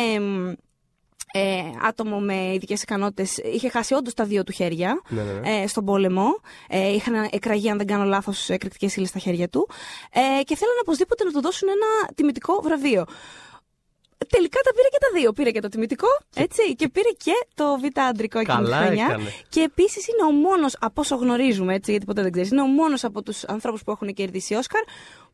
ε, 1.33 1.63
άτομο 1.89 2.19
με 2.19 2.53
ειδικές 2.55 2.83
ικανότητες. 2.83 3.37
Είχε 3.37 3.69
χάσει 3.69 3.95
όντως 3.95 4.15
τα 4.15 4.25
δύο 4.25 4.45
του 4.45 4.53
χέρια 4.53 5.03
Ναι, 5.09 5.23
ναι, 5.23 5.33
ναι. 5.33 5.63
ε, 5.63 5.67
στον 5.67 5.85
πόλεμο. 5.85 6.41
Ε, 6.69 6.93
είχαν 6.93 7.29
εκραγεί, 7.31 7.71
αν 7.71 7.79
δεν 7.79 7.87
κάνω 7.87 8.05
λάθος, 8.05 8.49
εκρηκτικές 8.49 8.97
ύλες 8.97 9.09
στα 9.09 9.19
χέρια 9.19 9.49
του. 9.49 9.69
Ε, 10.13 10.43
και 10.43 10.57
θέλανε 10.57 10.79
οπωσδήποτε 10.83 11.25
να 11.25 11.31
του 11.31 11.41
δώσουν 11.41 11.69
ένα 11.69 12.13
τιμητικό 12.15 12.61
βραβείο. 12.63 13.05
Τελικά 14.27 14.59
τα 14.65 14.71
πήρε 14.73 14.89
και 14.89 14.99
τα 15.01 15.19
δύο. 15.21 15.33
Πήρε 15.33 15.51
και 15.51 15.61
το 15.61 15.69
τιμητικό, 15.69 16.07
έτσι, 16.35 16.75
και 16.75 16.89
πήρε 16.89 17.09
και 17.17 17.33
το 17.55 17.79
β' 17.81 17.99
αντρικό 18.01 18.39
εκείνη 18.39 18.57
τη 18.57 18.63
Καλά 18.65 18.83
χρονιά. 18.85 19.05
έκανε. 19.05 19.31
Και 19.49 19.61
επίσης 19.61 20.09
είναι 20.09 20.23
ο 20.29 20.31
μόνος, 20.31 20.77
από 20.81 21.01
όσο 21.01 21.17
γνωρίζουμε, 21.17 21.75
έτσι, 21.75 21.91
γιατί 21.91 22.07
ποτέ 22.07 22.23
δεν 22.23 22.33
ξέρεις, 22.33 22.51
είναι 22.51 22.63
ο 22.63 22.67
μόνος 22.67 23.05
από 23.05 23.23
τους 23.23 23.45
ανθρώπους 23.45 23.83
που 23.83 23.91
έχουν 23.91 24.15
κερδίσει 24.15 24.55
Όσκαρ 24.55 24.83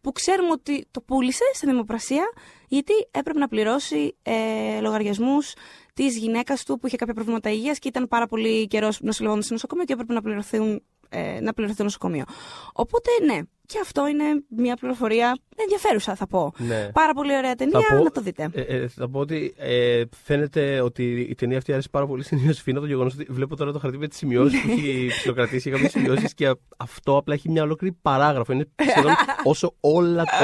που 0.01 0.13
ξέρουμε 0.13 0.51
ότι 0.51 0.87
το 0.91 1.01
πούλησε 1.01 1.45
στη 1.55 1.67
δημοπρασία 1.67 2.25
γιατί 2.69 2.93
έπρεπε 3.11 3.39
να 3.39 3.49
πληρώσει 3.49 4.17
ε, 4.23 4.81
λογαριασμούς 4.81 5.55
της 5.95 6.17
γυναίκας 6.17 6.65
του 6.65 6.79
που 6.79 6.87
είχε 6.87 6.97
κάποια 6.97 7.15
προβλήματα 7.15 7.51
υγείας 7.51 7.79
και 7.79 7.89
ήταν 7.89 8.09
πάρα 8.09 8.27
πολύ 8.27 8.67
καιρός 8.67 9.01
νοσηλευόμενο 9.01 9.45
στο 9.45 9.53
νοσοκομείο 9.53 9.85
και 9.85 9.93
έπρεπε 9.93 10.13
να 10.13 10.23
πληρωθούν 10.23 10.83
ε, 11.09 11.41
να 11.41 11.53
πληρωθεί 11.53 11.77
το 11.77 11.83
νοσοκομείο. 11.83 12.25
Οπότε, 12.73 13.11
ναι, 13.25 13.39
και 13.67 13.79
αυτό 13.83 14.07
είναι 14.09 14.25
μια 14.49 14.77
πληροφορία 14.77 15.37
ενδιαφέρουσα, 15.57 16.15
θα 16.15 16.27
πω. 16.27 16.53
Ναι. 16.57 16.89
Πάρα 16.93 17.13
πολύ 17.13 17.37
ωραία 17.37 17.55
ταινία, 17.55 17.81
Θα 17.81 17.95
πω- 17.97 18.05
να 18.05 18.11
το 18.11 18.21
δείτε. 18.21 18.49
Ε, 18.53 18.61
ε, 18.61 18.89
θα 18.89 19.09
πω 19.09 19.19
ότι 19.19 19.55
ε, 19.59 20.03
φαίνεται 20.25 20.81
ότι 20.81 21.21
η 21.31 21.35
ταινία 21.35 21.59
αυτή 21.59 21.73
άρεσε 21.73 21.89
πάρα 21.91 22.07
πολύ 22.07 22.23
στην 22.25 22.39
Ιωσήφινα. 22.47 22.81
Το 22.81 22.87
γεγονός 22.87 23.15
ότι 23.15 23.27
βλέπω 23.31 23.57
τώρα 23.57 23.73
το 23.73 23.79
χαρτί 23.79 23.99
με 23.99 24.09
τις 24.09 24.19
σημειώσεις 24.19 24.61
που 24.63 24.71
έχει 24.71 25.07
ψιλοκρατήσει 25.09 25.69
για 25.69 25.79
κάποιε 25.79 26.01
σημειώσεις 26.01 26.35
και 26.35 26.47
α- 26.49 26.55
αυτό 26.77 27.17
απλά 27.17 27.35
έχει 27.35 27.51
μια 27.51 27.63
ολόκληρη 27.63 27.97
παράγραφο. 28.03 28.53
Είναι 28.53 28.69
σχεδόν 28.91 29.13
όσο 29.45 29.75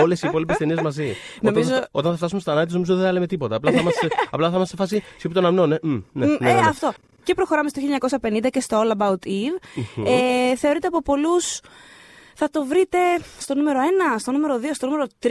όλες 0.01 0.23
οι 0.23 0.27
υπόλοιπες 0.29 0.57
ταινίες 0.57 0.81
μαζί. 0.81 1.15
Νομίζω- 1.41 1.69
Όταν, 1.71 1.81
θα, 1.83 1.89
όταν 1.91 2.11
θα 2.11 2.17
φτάσουμε 2.17 2.41
στα 2.41 2.55
νάτι, 2.55 2.73
νομίζω 2.73 2.95
δεν 2.97 3.05
θα 3.05 3.13
λέμε 3.13 3.27
τίποτα. 3.27 3.57
Απλά 3.57 3.71
θα 3.73 3.81
είμαστε, 3.81 4.09
απλά 4.31 4.51
θα 4.51 4.57
είμαστε 4.57 4.77
σε 4.77 4.83
φάση 4.83 5.03
σιωπή 5.19 5.35
των 5.35 5.47
αμνών. 5.47 5.73
Ε. 5.73 5.79
Μμ, 5.83 5.91
ναι, 6.13 6.27
ναι, 6.27 6.33
Μ, 6.33 6.37
ναι, 6.45 6.51
ε, 6.51 6.55
ναι. 6.55 6.59
αυτό. 6.69 6.93
Και 7.23 7.35
προχωράμε 7.35 7.69
στο 7.69 7.81
1950 8.21 8.49
και 8.51 8.61
στο 8.61 8.83
All 8.85 8.97
About 9.01 9.13
Eve. 9.27 9.81
Ε, 10.07 10.57
θεωρείται 10.57 10.87
από 10.87 11.03
πολλούς. 11.03 11.61
Θα 12.43 12.51
το 12.51 12.65
βρείτε 12.65 12.99
στο 13.39 13.55
νούμερο 13.55 13.81
1, 14.15 14.19
στο 14.19 14.33
νούμερο 14.33 14.57
2, 14.57 14.65
στο 14.73 14.87
νούμερο 14.87 15.07
3 15.23 15.29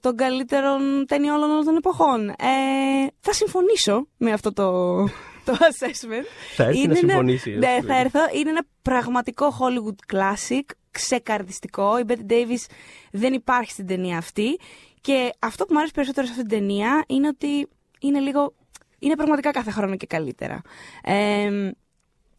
των 0.00 0.16
καλύτερων 0.16 1.04
ταινιών 1.08 1.42
όλων 1.42 1.64
των 1.64 1.76
εποχών. 1.76 2.28
Ε, 2.28 2.34
θα 3.20 3.32
συμφωνήσω 3.32 4.06
με 4.16 4.32
αυτό 4.32 4.52
το, 4.52 4.96
το 5.44 5.52
assessment. 5.58 6.24
Θα 6.56 6.64
έρθει 6.64 6.76
να 6.78 6.82
ένα- 6.84 6.94
συμφωνήσει, 6.94 7.50
Ναι, 7.50 7.66
έτσι. 7.74 7.86
θα 7.86 7.96
έρθω. 7.96 8.20
Είναι 8.34 8.50
ένα 8.50 8.62
πραγματικό 8.82 9.46
Hollywood 9.60 10.14
classic, 10.16 10.60
ξεκαρδιστικό. 10.90 11.98
Η 11.98 12.02
Betty 12.08 12.30
Davis 12.32 12.64
δεν 13.12 13.32
υπάρχει 13.32 13.70
στην 13.70 13.86
ταινία 13.86 14.18
αυτή. 14.18 14.58
Και 15.00 15.30
αυτό 15.38 15.64
που 15.64 15.72
μου 15.72 15.78
αρέσει 15.78 15.94
περισσότερο 15.94 16.26
σε 16.26 16.32
αυτή 16.32 16.46
την 16.46 16.58
ταινία 16.58 17.04
είναι 17.06 17.28
ότι 17.28 17.68
είναι 18.00 18.18
λίγο. 18.20 18.54
Είναι 18.98 19.14
πραγματικά 19.16 19.50
κάθε 19.50 19.70
χρόνο 19.70 19.96
και 19.96 20.06
καλύτερα. 20.06 20.60
Ε, 21.02 21.50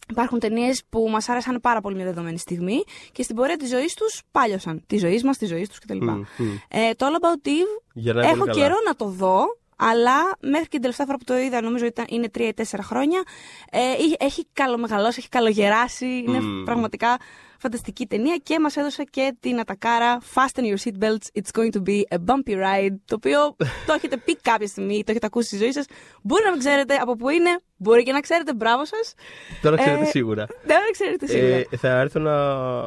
Υπάρχουν 0.10 0.40
ταινίες 0.40 0.84
που 0.90 1.08
μας 1.10 1.30
άρεσαν 1.30 1.60
πάρα 1.62 1.82
πολύ 1.82 1.96
μια 1.96 2.06
δεδομένη 2.06 2.38
στιγμή 2.38 2.84
και 3.12 3.24
στην 3.24 3.36
πορεία 3.36 3.58
της 3.58 3.70
ζωής 3.70 3.94
τους 3.94 4.22
πάλιωσαν. 4.32 4.84
Της 4.88 5.00
ζωής 5.02 5.24
μας, 5.24 5.38
της 5.38 5.50
ζωής 5.50 5.70
τους 5.70 5.80
κτλ. 5.80 5.98
Μμ, 6.04 6.10
μμ. 6.38 6.56
Ε, 6.68 6.94
το 6.96 7.06
All 7.06 7.24
About 7.24 7.48
Eve 7.48 7.82
Γερνάει 7.94 8.26
έχω 8.26 8.38
πολύ 8.38 8.52
καλά. 8.52 8.62
καιρό 8.64 8.76
να 8.86 8.96
το 8.96 9.06
δω, 9.06 9.44
αλλά 9.76 10.16
μέχρι 10.42 10.64
και 10.64 10.70
την 10.70 10.82
τελευταία 10.82 11.06
φορά 11.06 11.18
που 11.18 11.24
το 11.24 11.38
είδα, 11.38 11.62
νομίζω 11.62 11.86
ήταν, 11.86 12.06
είναι 12.10 12.30
3 12.38 12.40
ή 12.42 12.54
4 12.54 12.80
χρόνια, 12.82 13.24
ε, 13.72 13.80
έχει- 13.92 14.16
έχει 14.20 14.48
καλομεγαλώσει, 14.54 15.16
έχει 15.20 15.30
καλογεράσει. 15.30 16.06
Είναι 16.28 16.40
Μμ. 16.40 16.64
πραγματικά 16.64 17.18
φανταστική 17.64 18.06
ταινία 18.08 18.38
και 18.44 18.60
μας 18.60 18.76
έδωσε 18.76 19.04
και 19.04 19.36
την 19.40 19.60
ατακάρα 19.60 20.18
Fasten 20.34 20.62
your 20.62 20.78
seatbelts, 20.84 21.26
it's 21.40 21.52
going 21.60 21.72
to 21.78 21.82
be 21.90 22.02
a 22.16 22.18
bumpy 22.28 22.54
ride, 22.56 22.96
το 23.06 23.16
οποίο 23.16 23.56
το 23.88 23.94
έχετε 23.94 24.18
πει 24.18 24.36
κάποια 24.36 24.68
στιγμή, 24.68 24.98
το 25.04 25.12
έχετε 25.12 25.26
ακούσει 25.26 25.48
στη 25.48 25.58
ζωή 25.58 25.72
σας. 25.72 25.86
Μπορεί 26.22 26.44
να 26.44 26.50
μην 26.52 26.60
ξέρετε 26.60 26.96
από 26.96 27.16
πού 27.16 27.30
είναι, 27.30 27.50
μπορεί 27.78 28.04
και 28.04 28.12
να 28.12 28.20
ξέρετε, 28.20 28.54
μπράβο 28.54 28.86
σας. 28.86 29.14
Τώρα 29.62 29.78
ξέρετε 29.78 30.02
Ε, 30.04 30.06
σίγουρα. 30.06 30.46
Δεν 30.66 30.78
ξέρετε 30.92 31.26
σίγουρα. 31.28 31.56
Ε, 31.56 31.64
θα 31.78 32.00
έρθω 32.00 32.20
να. 32.20 32.32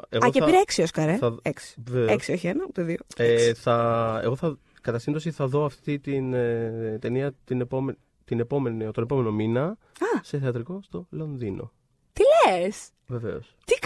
Εγώ 0.09 0.27
Α, 0.27 0.31
και 0.31 0.39
θα- 0.41 0.45
πήρε 0.45 0.59
6 0.67 0.83
Όσκαρ, 0.83 1.09
ε; 1.09 1.17
θα- 1.17 1.37
6. 1.43 1.51
Βεβαίως. 1.87 2.11
6, 2.29 2.33
όχι 2.33 2.47
ένα, 2.47 2.65
ούτε 2.69 2.83
δύο. 2.83 2.97
Ε, 3.17 3.33
Έξι. 3.33 3.55
θα, 3.55 4.21
εγώ 4.25 4.37
θα, 4.37 4.59
κατά 4.81 4.99
σύμπτωση 4.99 5.31
θα 5.31 5.47
δω 5.47 5.65
αυτή 5.65 5.99
την 5.99 6.33
ε, 6.35 6.99
ταινία 7.01 7.33
την 7.45 7.61
επόμενη, 7.61 7.99
την 8.25 8.41
επόμενη, 8.41 8.91
τον 8.91 9.03
επόμενο 9.03 9.33
μήνα 9.33 9.65
Α, 9.65 10.21
σε 10.23 10.39
θεατρικό 10.39 10.81
στο 10.83 11.07
Λονδίνο. 11.11 11.73
τι 12.13 12.23
λες; 12.51 12.89
Βεβαίως. 13.07 13.55
Τι, 13.65 13.75
κα- 13.75 13.81
τι 13.81 13.86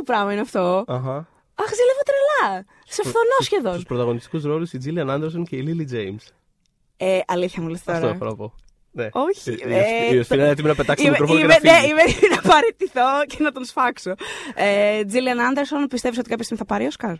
ωραίο 0.00 0.02
πράγμα 0.02 0.32
είναι 0.32 0.40
αυτό. 0.40 0.84
Αχα. 0.86 1.16
Αχ, 1.54 1.66
ζηλεύω 1.68 2.02
τρελά. 2.04 2.64
Σε 2.86 3.02
φθονώ 3.02 3.34
Στου 3.34 3.44
σχεδόν. 3.44 3.82
πρωταγωνιστικούς 3.82 4.42
ρόλους 4.44 4.72
η 4.72 4.78
Τζίλιαν 4.78 5.10
Άντερσον 5.10 5.44
και 5.44 5.56
η 5.56 5.60
Λίλι 5.60 5.84
Τζέιμ. 5.84 6.16
Ε, 6.96 7.18
αλήθεια 7.26 7.62
μου 7.62 7.68
λες 7.68 7.78
Αυτό 7.78 7.92
τώρα. 8.00 8.14
έχω 8.14 8.24
να 8.24 8.36
πω. 8.36 8.54
Ναι. 8.92 9.08
Όχι, 9.12 9.50
Η- 9.50 9.54
η- 9.66 9.72
ε, 9.74 10.12
Η 10.12 10.14
Ιωσήφινα 10.16 10.42
είναι 10.42 10.50
έτοιμη 10.50 10.68
να 10.68 10.74
πετάξει 10.74 11.04
το 11.04 11.08
Είμαι, 11.08 11.18
μικρόφωνο 11.20 11.38
και 11.48 11.54
είμαι, 11.54 11.68
να 11.68 11.72
ναι, 11.72 11.78
φύγει. 11.78 11.90
είμαι 11.92 12.00
έτοιμη 12.02 12.34
να 12.34 12.40
παραιτηθώ 12.50 13.24
και 13.26 13.36
να 13.42 13.52
τον 13.52 13.64
σφάξω. 13.64 14.14
Ε, 14.54 15.04
Τζίλιαν 15.04 15.40
Άντερσον, 15.40 15.86
πιστεύεις 15.86 16.18
ότι 16.18 16.28
κάποια 16.28 16.44
στιγμή 16.44 16.62
θα 16.66 16.74
πάρει 16.74 16.86
Όσκαρ; 16.86 17.14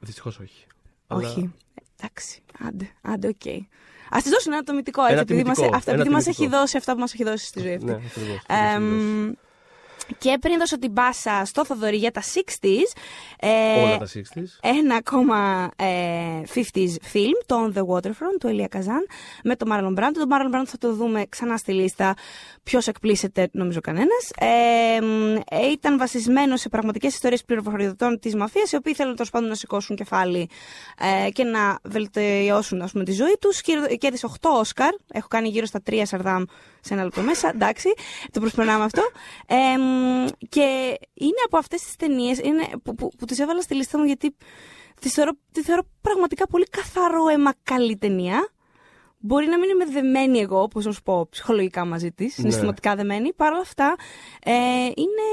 Δυστυχώς 0.00 0.38
όχι. 0.38 0.66
Αλλά- 1.06 1.28
Όχι. 1.28 1.54
Εντάξει. 2.00 2.42
Άντε, 2.68 2.88
άντε, 3.02 3.28
οκ. 3.28 3.46
Α 4.16 4.18
της 4.22 4.30
δώσουν 4.30 4.52
ένα 4.52 4.62
τιμητικό 4.62 5.00
έτσι, 5.02 5.12
Ένα 5.12 5.20
επειδή 5.22 5.42
μας, 5.44 5.54
τιμητικό, 5.56 5.76
αυτά, 5.76 5.90
ένα 5.90 6.00
επειδή 6.00 6.14
μας 6.14 6.24
τιμητικό. 6.24 6.44
έχει 6.48 6.56
δώσει 6.60 6.76
αυτά 6.76 6.92
που 6.92 6.98
μας 7.00 7.12
έχει 7.14 7.24
δώσει 7.24 7.46
στη 7.46 7.60
ζωή 7.60 7.74
αυτή. 7.74 7.86
Και 10.18 10.38
πριν 10.40 10.58
δώσω 10.58 10.78
την 10.78 10.90
πάσα 10.90 11.42
στο 11.44 11.64
Θοδωρή 11.64 11.96
για 11.96 12.10
τα 12.10 12.22
60s. 12.22 13.00
Ε, 13.40 13.82
Όλα 13.82 13.98
τα 13.98 14.06
60s. 14.06 14.58
ένα 14.60 14.94
ακόμα 14.94 15.70
ε, 15.76 15.86
50s 16.54 16.94
film, 17.12 17.38
το 17.46 17.56
On 17.66 17.78
the 17.78 17.86
Waterfront 17.86 18.36
του 18.40 18.46
Ελία 18.46 18.66
Καζάν, 18.66 19.06
με 19.44 19.56
τον 19.56 19.68
Marlon 19.72 19.98
Brando. 19.98 20.10
Τον 20.14 20.28
Marlon 20.30 20.54
Brando 20.56 20.66
θα 20.66 20.78
το 20.78 20.94
δούμε 20.94 21.26
ξανά 21.28 21.56
στη 21.56 21.72
λίστα. 21.72 22.14
Ποιος 22.62 22.86
εκπλήσσεται, 22.86 23.48
νομίζω 23.52 23.80
κανένας. 23.80 24.30
Ε, 24.38 25.00
μ, 25.00 25.34
ε, 25.48 25.66
ήταν 25.70 25.98
βασισμένο 25.98 26.56
σε 26.56 26.68
πραγματικές 26.68 27.14
ιστορίες 27.14 27.44
πληροφοριοδοτών 27.44 28.18
της 28.18 28.34
μαφίας, 28.34 28.72
οι 28.72 28.76
οποίοι 28.76 28.94
θέλουν 28.94 29.14
τέλος 29.14 29.30
πάντων 29.30 29.48
να 29.48 29.54
σηκώσουν 29.54 29.96
κεφάλι 29.96 30.48
ε, 31.26 31.30
και 31.30 31.44
να 31.44 31.78
βελτιώσουν 31.82 32.82
ας 32.82 32.92
πούμε, 32.92 33.04
τη 33.04 33.12
ζωή 33.12 33.36
τους. 33.40 33.60
Κέρδισε 33.98 34.26
8 34.40 34.48
Όσκαρ. 34.58 34.90
Έχω 35.12 35.28
κάνει 35.28 35.48
γύρω 35.48 35.66
στα 35.66 35.82
3 35.90 36.02
Σαρδάμ 36.04 36.42
σε 36.80 36.94
ένα 36.94 37.04
λεπτό 37.04 37.22
μέσα. 37.22 37.48
Εντάξει, 37.48 37.88
το 38.32 38.40
προσπερνάμε 38.40 38.84
αυτό. 38.84 39.02
Ε, 39.46 39.76
μ, 39.78 40.26
και 40.48 40.96
είναι 41.14 41.40
από 41.44 41.56
αυτές 41.58 41.82
τις 41.82 41.96
ταινίες 41.96 42.40
που, 42.82 42.94
που, 42.94 43.08
που 43.18 43.24
τις 43.24 43.38
έβαλα 43.38 43.60
στη 43.60 43.74
λίστα 43.74 43.98
μου 43.98 44.04
γιατί 44.04 44.36
τη 45.00 45.08
θεωρώ, 45.08 45.30
τη 45.52 45.62
θεωρώ 45.62 45.82
πραγματικά 46.00 46.46
πολύ 46.46 46.64
καθαρό 46.64 47.28
αίμα 47.28 47.52
καλή 47.62 47.96
ταινία 47.96 48.48
Μπορεί 49.20 49.46
να 49.46 49.58
μην 49.58 49.70
είμαι 49.70 49.84
δεμένη 49.84 50.38
εγώ, 50.38 50.68
πώ 50.68 50.80
να 50.80 50.92
σου 50.92 51.02
πω, 51.02 51.26
ψυχολογικά 51.30 51.84
μαζί 51.84 52.12
της, 52.12 52.26
Ναι. 52.26 52.30
συναισθηματικά 52.30 52.94
δεμένη. 52.96 53.32
Παρ' 53.34 53.52
όλα 53.52 53.60
αυτά, 53.60 53.96
ε, 54.44 54.52
είναι 54.84 55.24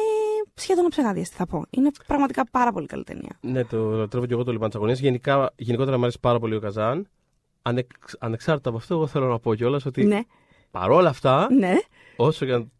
σχεδόν 0.53 0.85
αψεγάδιαστη, 0.85 1.35
θα 1.35 1.45
πω. 1.45 1.63
Είναι 1.69 1.89
πραγματικά 2.07 2.45
πάρα 2.51 2.71
πολύ 2.71 2.85
καλή 2.85 3.03
ταινία. 3.03 3.37
Ναι, 3.41 3.65
το 3.65 3.77
λατρεύω 3.89 4.25
και 4.25 4.33
εγώ 4.33 4.43
το 4.43 4.51
Λιμάν 4.51 4.67
της 4.67 4.75
Αγωνίας. 4.75 4.99
Γενικά, 4.99 5.53
γενικότερα 5.55 5.97
μου 5.97 6.03
αρέσει 6.03 6.19
πάρα 6.19 6.39
πολύ 6.39 6.55
ο 6.55 6.59
Καζάν. 6.59 7.09
Ανεξ, 7.61 8.15
ανεξάρτητα 8.19 8.69
από 8.69 8.77
αυτό, 8.77 8.93
εγώ 8.93 9.07
θέλω 9.07 9.27
να 9.27 9.39
πω 9.39 9.55
κιόλας 9.55 9.85
ότι 9.85 10.03
Ναι, 10.03 10.19
παρόλα 10.79 11.09
αυτά, 11.09 11.47
ναι, 11.53 11.73
όσο 12.15 12.45
και 12.45 12.51
αν 12.53 12.71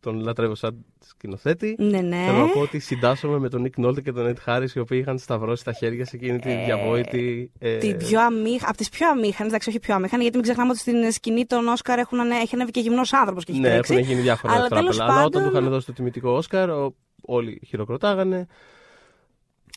τον 0.00 0.20
λατρεύω 0.20 0.54
σαν 0.54 0.84
σκηνοθέτη, 1.00 1.76
ναι, 1.78 2.00
ναι. 2.00 2.16
θέλω 2.26 2.38
να 2.38 2.46
πω 2.48 2.60
ότι 2.60 2.78
συντάσσομαι 2.78 3.38
με 3.38 3.48
τον 3.48 3.60
Νίκ 3.60 3.78
Νόλτε 3.78 4.00
και 4.00 4.12
τον 4.12 4.34
Ed 4.34 4.38
Harris, 4.50 4.70
οι 4.74 4.78
οποίοι 4.78 4.98
είχαν 5.02 5.18
σταυρώσει 5.18 5.64
τα 5.64 5.72
χέρια 5.72 6.04
σε 6.04 6.16
εκείνη 6.16 6.38
τη 6.38 6.50
Ε, 6.50 6.64
διαβόητη. 6.64 7.52
ε, 7.58 7.76
Την 7.76 7.96
πιο 7.96 8.20
αμήχ... 8.20 8.68
Από 8.68 8.76
τις 8.76 8.88
πιο 8.88 9.08
αμήχανες, 9.08 9.48
εντάξει, 9.52 9.68
όχι 9.68 9.78
πιο 9.78 9.94
αμήχανες, 9.94 10.22
γιατί 10.22 10.36
μην 10.36 10.46
ξεχνάμε 10.46 10.70
ότι 10.70 10.78
στην 10.80 11.12
σκηνή 11.12 11.46
των 11.46 11.68
Όσκαρ 11.68 11.98
έχουν, 11.98 12.18
έχει 12.30 12.54
ανέβει 12.54 12.70
και 12.70 12.80
γυμνός 12.80 13.12
άνθρωπος 13.12 13.44
και 13.44 13.52
έχει 13.52 13.60
Ναι, 13.60 13.68
τρέξει. 13.68 13.94
έχουν 13.94 14.04
γίνει 14.06 14.20
διάφορα 14.20 14.52
Αλλά 14.52 14.68
τράπελα. 14.68 14.80
τέλος 14.90 15.00
Αλλά 15.00 15.12
όταν 15.24 15.30
του 15.30 15.38
πάντων- 15.38 15.52
είχαν 15.60 15.70
δώσει 15.72 15.86
το 15.86 15.92
τιμητικό 15.92 16.30
Όσκαρ, 16.30 16.70
ο- 16.70 16.94
όλοι 17.22 17.60
χειροκροτάγανε. 17.66 18.46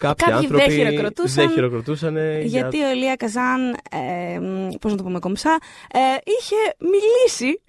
Κάποιοι, 0.03 0.27
Κάποιοι 0.27 0.47
δεν 0.47 0.59
άνθρωποι 0.59 0.73
χειροκροτούσαν, 0.73 1.45
δεν 1.45 1.53
χειροκροτούσαν. 1.53 2.17
Γιατί 2.43 2.83
ο 2.83 2.91
Ηλία 2.91 3.15
Καζάν, 3.15 3.69
ε, 3.91 4.39
πώς 4.81 4.91
να 4.91 4.97
το 4.97 5.03
πούμε 5.03 5.19
κομψά, 5.19 5.57
ε, 5.93 5.99
είχε 6.23 6.55
μιλήσει, 6.79 7.61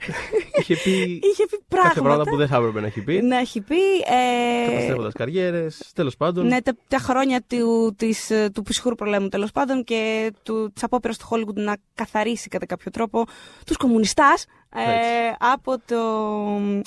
είχε 0.61 0.77
πει 0.77 0.91
είχε 1.31 1.47
πει 1.51 1.57
κάποια 1.57 1.67
πράγματα 1.69 2.03
πράγματα. 2.03 2.31
που 2.31 2.37
δεν 2.37 2.49
θα 2.49 2.57
έπρεπε 2.57 2.81
να 2.81 2.87
έχει 2.87 3.01
πει. 3.01 3.23
Να 3.23 3.39
έχει 3.39 3.61
πει. 3.61 3.81
Ε, 4.07 4.67
Καταστρέφοντας 4.67 5.13
καριέρες. 5.13 5.91
Τέλος 5.95 6.17
πάντων. 6.17 6.47
ναι, 6.47 6.63
τα, 6.63 6.77
τα 6.89 6.99
χρόνια 6.99 7.43
του, 7.49 7.95
της, 7.99 8.31
ε, 8.31 8.51
του 8.55 8.63
ψυχρού 8.63 8.95
πολέμου 8.95 9.29
τέλος 9.29 9.51
πάντων 9.51 9.85
και 9.85 10.33
του, 10.43 10.73
της 10.73 10.83
απόπειρας 10.83 11.19
του 11.19 11.27
Hollywood 11.31 11.55
να 11.55 11.77
καθαρίσει 11.95 12.49
κατά 12.49 12.67
κάποιο 12.67 12.91
τρόπο 12.91 13.25
τους 13.67 13.77
κομμουνιστάς 13.77 14.47
ε, 14.75 14.81
Έτσι. 14.81 15.37
από, 15.39 15.79
το, 15.87 16.01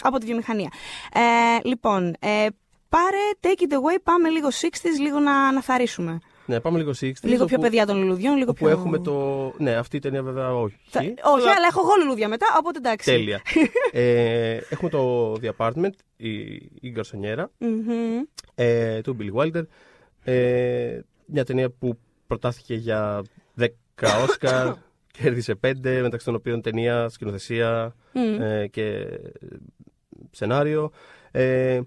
από 0.01 0.17
τη 0.17 0.25
βιομηχανία. 0.25 0.69
Ε, 1.13 1.67
λοιπόν, 1.67 2.15
ε, 2.19 2.47
πάρε 2.89 3.17
take 3.41 3.61
it 3.61 3.73
away, 3.73 3.97
πάμε 4.03 4.29
λίγο 4.29 4.47
60s, 4.47 4.99
λίγο 5.01 5.19
να, 5.19 5.51
να 5.51 5.61
θαρίσουμε. 5.63 6.19
Ναι, 6.45 6.59
πάμε 6.59 6.77
λίγο 6.77 6.91
60. 6.91 7.11
Λίγο 7.21 7.45
πιο 7.45 7.55
όπου- 7.55 7.61
παιδιά 7.61 7.85
των 7.85 7.97
λουλουδιών, 7.97 8.37
λίγο 8.37 8.49
Όπου 8.49 8.65
πιο... 8.65 8.69
έχουμε 8.69 8.99
το. 8.99 9.53
Ναι, 9.57 9.75
αυτή 9.75 9.95
η 9.95 9.99
ταινία 9.99 10.23
βέβαια 10.23 10.55
όχι. 10.55 10.75
Θα- 10.89 10.99
Όχι, 11.01 11.47
αλλά 11.47 11.67
έχω 11.69 11.81
εγώ 11.81 11.91
λουλούδια 12.03 12.27
μετά, 12.27 12.45
οπότε 12.57 12.77
εντάξει. 12.77 13.11
Τέλεια. 13.11 13.41
ε, 13.91 14.59
έχουμε 14.69 14.89
το 14.89 15.31
The 15.41 15.49
Apartment, 15.57 15.89
η, 16.17 16.39
η 16.81 16.89
Γκαρσονιέρα, 16.89 17.51
Μμμ. 17.57 18.21
ε, 18.55 19.01
του 19.01 19.17
Billy 19.19 19.41
Wilder. 19.41 19.63
Ε, 20.23 20.99
μια 21.25 21.45
ταινία 21.45 21.69
που 21.69 21.99
προτάθηκε 22.27 22.75
για 22.75 23.21
10 23.59 23.67
Όσκαρ, 24.23 24.73
κέρδισε 25.21 25.59
5, 25.67 25.73
μεταξύ 26.01 26.25
των 26.25 26.35
οποίων 26.35 26.61
ταινία, 26.61 27.09
σκηνοθεσία 27.09 27.95
Μμ. 28.13 28.41
ε, 28.41 28.67
και 28.67 29.05
σενάριο. 30.31 30.91
Ε, 31.31 31.79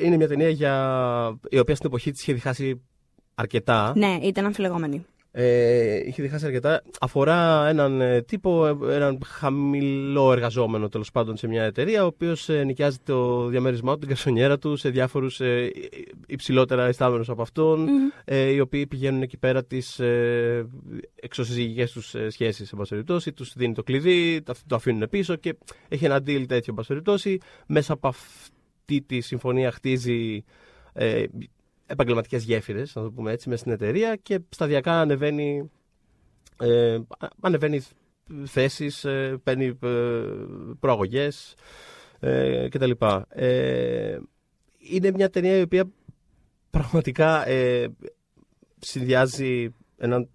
είναι 0.00 0.16
μια 0.16 0.28
ταινία 0.28 0.48
για, 0.48 1.38
η 1.50 1.58
οποία 1.58 1.74
στην 1.74 1.86
εποχή 1.88 2.10
της 2.10 2.20
είχε 2.22 2.32
διχάσει 2.32 2.82
αρκετά. 3.34 3.92
Ναι, 3.96 4.18
ήταν 4.22 4.44
αμφιλεγόμενη. 4.44 5.04
Ε, 5.38 5.96
είχε 6.06 6.22
διχάσει 6.22 6.46
αρκετά. 6.46 6.82
Αφορά 7.00 7.68
έναν 7.68 8.00
ε, 8.00 8.22
τύπο, 8.22 8.66
ε, 8.66 8.94
έναν 8.94 9.18
χαμηλό 9.26 10.32
εργαζόμενο 10.32 10.88
τέλος 10.88 11.10
πάντων 11.10 11.36
σε 11.36 11.46
μια 11.48 11.64
εταιρεία, 11.64 12.02
ο 12.02 12.06
οποίος 12.06 12.48
νοικιάζει 12.64 12.96
το 13.04 13.46
διαμέρισμά 13.46 13.92
του, 13.92 13.98
την 13.98 14.08
κασονιέρα 14.08 14.58
του 14.58 14.76
σε 14.76 14.88
διάφορους 14.88 15.40
ε, 15.40 15.70
υψηλότερα 16.26 16.84
αισθάμενου 16.86 17.24
από 17.28 17.42
αυτόν, 17.42 17.80
Μμμ. 17.80 17.88
ε, 18.24 18.40
οι 18.50 18.60
οποίοι 18.60 18.86
πηγαίνουν 18.86 19.22
εκεί 19.22 19.36
πέρα 19.36 19.64
τις 19.64 19.98
ε, 20.00 20.66
εξωσυζυγικές 21.14 21.92
τους 21.92 22.14
ε, 22.14 22.30
σχέσεις, 22.30 22.72
εν 22.72 22.78
πάση 22.78 22.90
περιπτώσει. 22.90 23.32
Τους 23.32 23.52
δίνει 23.56 23.74
το 23.74 23.82
κλειδί, 23.82 24.42
τα- 24.42 24.54
το 24.66 24.74
αφήνουν 24.74 25.08
πίσω 25.10 25.36
και 25.36 25.56
έχει 25.88 26.04
ένα 26.04 26.16
deal 26.16 26.44
τέτοιο, 26.48 26.64
εν 26.68 26.74
πάση 26.74 26.88
περιπτώσει. 26.88 27.38
Μέσα 27.66 27.92
από 27.92 28.08
αυτή 28.86 29.02
τη 29.02 29.20
συμφωνία 29.20 29.70
χτίζει 29.70 30.44
ε, 30.92 31.24
επαγγελματικές 31.86 32.44
γέφυρες, 32.44 32.94
να 32.94 33.02
το 33.02 33.10
πούμε 33.10 33.32
έτσι, 33.32 33.48
μέσα 33.48 33.60
στην 33.60 33.72
εταιρεία 33.72 34.16
και 34.16 34.40
σταδιακά 34.48 35.00
ανεβαίνει, 35.00 35.70
ε, 36.60 36.94
α- 37.18 37.28
ανεβαίνει 37.40 37.82
θέσεις, 38.44 39.04
ε, 39.04 39.40
παίρνει 39.42 39.78
ε, 39.82 40.22
προαγωγές 40.80 41.54
ε, 42.20 42.68
κτλ. 42.68 42.90
Ε, 43.28 44.18
είναι 44.78 45.10
μια 45.10 45.30
ταινία 45.30 45.56
η 45.58 45.62
οποία 45.62 45.84
πραγματικά 46.70 47.48
ε, 47.48 47.88
συνδυάζει 48.78 49.74
έναν, 49.96 50.28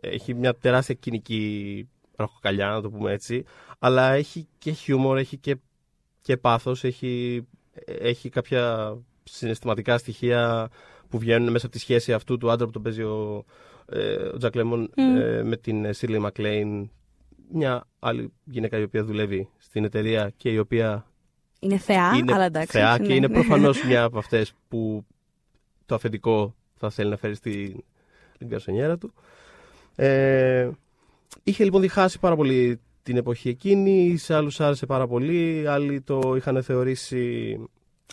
έχει 0.00 0.34
μια 0.34 0.54
τεράστια 0.54 0.94
κοινική 0.94 1.88
ραχοκαλιά, 2.16 2.68
να 2.68 2.80
το 2.80 2.90
πούμε 2.90 3.12
έτσι, 3.12 3.44
αλλά 3.78 4.12
έχει 4.12 4.48
και 4.58 4.70
χιούμορ, 4.72 5.18
έχει 5.18 5.36
και, 5.36 5.56
και 6.20 6.36
πάθος, 6.36 6.84
έχει, 6.84 7.42
έχει 7.86 8.28
κάποια 8.28 8.96
συναισθηματικά 9.24 9.98
στοιχεία 9.98 10.68
που 11.08 11.18
βγαίνουν 11.18 11.50
μέσα 11.50 11.66
από 11.66 11.74
τη 11.74 11.80
σχέση 11.80 12.12
αυτού 12.12 12.38
του 12.38 12.50
άντρα 12.50 12.66
που 12.66 12.72
τον 12.72 12.82
παίζει 12.82 13.02
ο, 13.02 13.44
ε, 13.86 14.14
ο 14.14 14.36
Τζακ 14.36 14.54
Λέμον 14.54 14.90
Μμ. 14.96 15.16
ε, 15.16 15.42
με 15.42 15.56
την 15.56 15.94
Σίρλι 15.94 16.18
Μακλέιν. 16.18 16.90
Μια 17.52 17.84
άλλη 17.98 18.32
γυναίκα 18.44 18.78
η 18.78 18.82
οποία 18.82 19.04
δουλεύει 19.04 19.48
στην 19.58 19.84
εταιρεία 19.84 20.32
και 20.36 20.50
η 20.50 20.58
οποία 20.58 21.06
Είναι 21.60 21.78
θεά, 21.78 22.12
είναι 22.16 22.34
αλλά 22.34 22.44
εντάξει. 22.44 22.78
θεά 22.78 22.98
ναι. 22.98 23.06
και 23.06 23.14
είναι 23.14 23.28
προφανώς 23.38 23.84
μια 23.84 24.02
από 24.02 24.18
αυτές 24.18 24.52
που 24.68 25.06
το 25.86 25.94
αφεντικό 25.94 26.54
θα 26.74 26.90
θέλει 26.90 27.10
να 27.10 27.16
φέρει 27.16 27.34
στην 27.34 27.84
την 28.38 28.48
καρσονιέρα 28.48 28.98
του. 28.98 29.12
Ε, 29.96 30.70
είχε 31.42 31.64
λοιπόν 31.64 31.80
διχάσει 31.80 32.18
πάρα 32.18 32.36
πολύ 32.36 32.80
την 33.08 33.16
εποχή 33.16 33.48
εκείνη, 33.48 34.16
σε 34.16 34.34
άλλους 34.34 34.60
άρεσε 34.60 34.86
πάρα 34.86 35.06
πολύ, 35.06 35.64
άλλοι 35.68 36.00
το 36.00 36.34
είχαν 36.36 36.62
θεωρήσει 36.62 37.56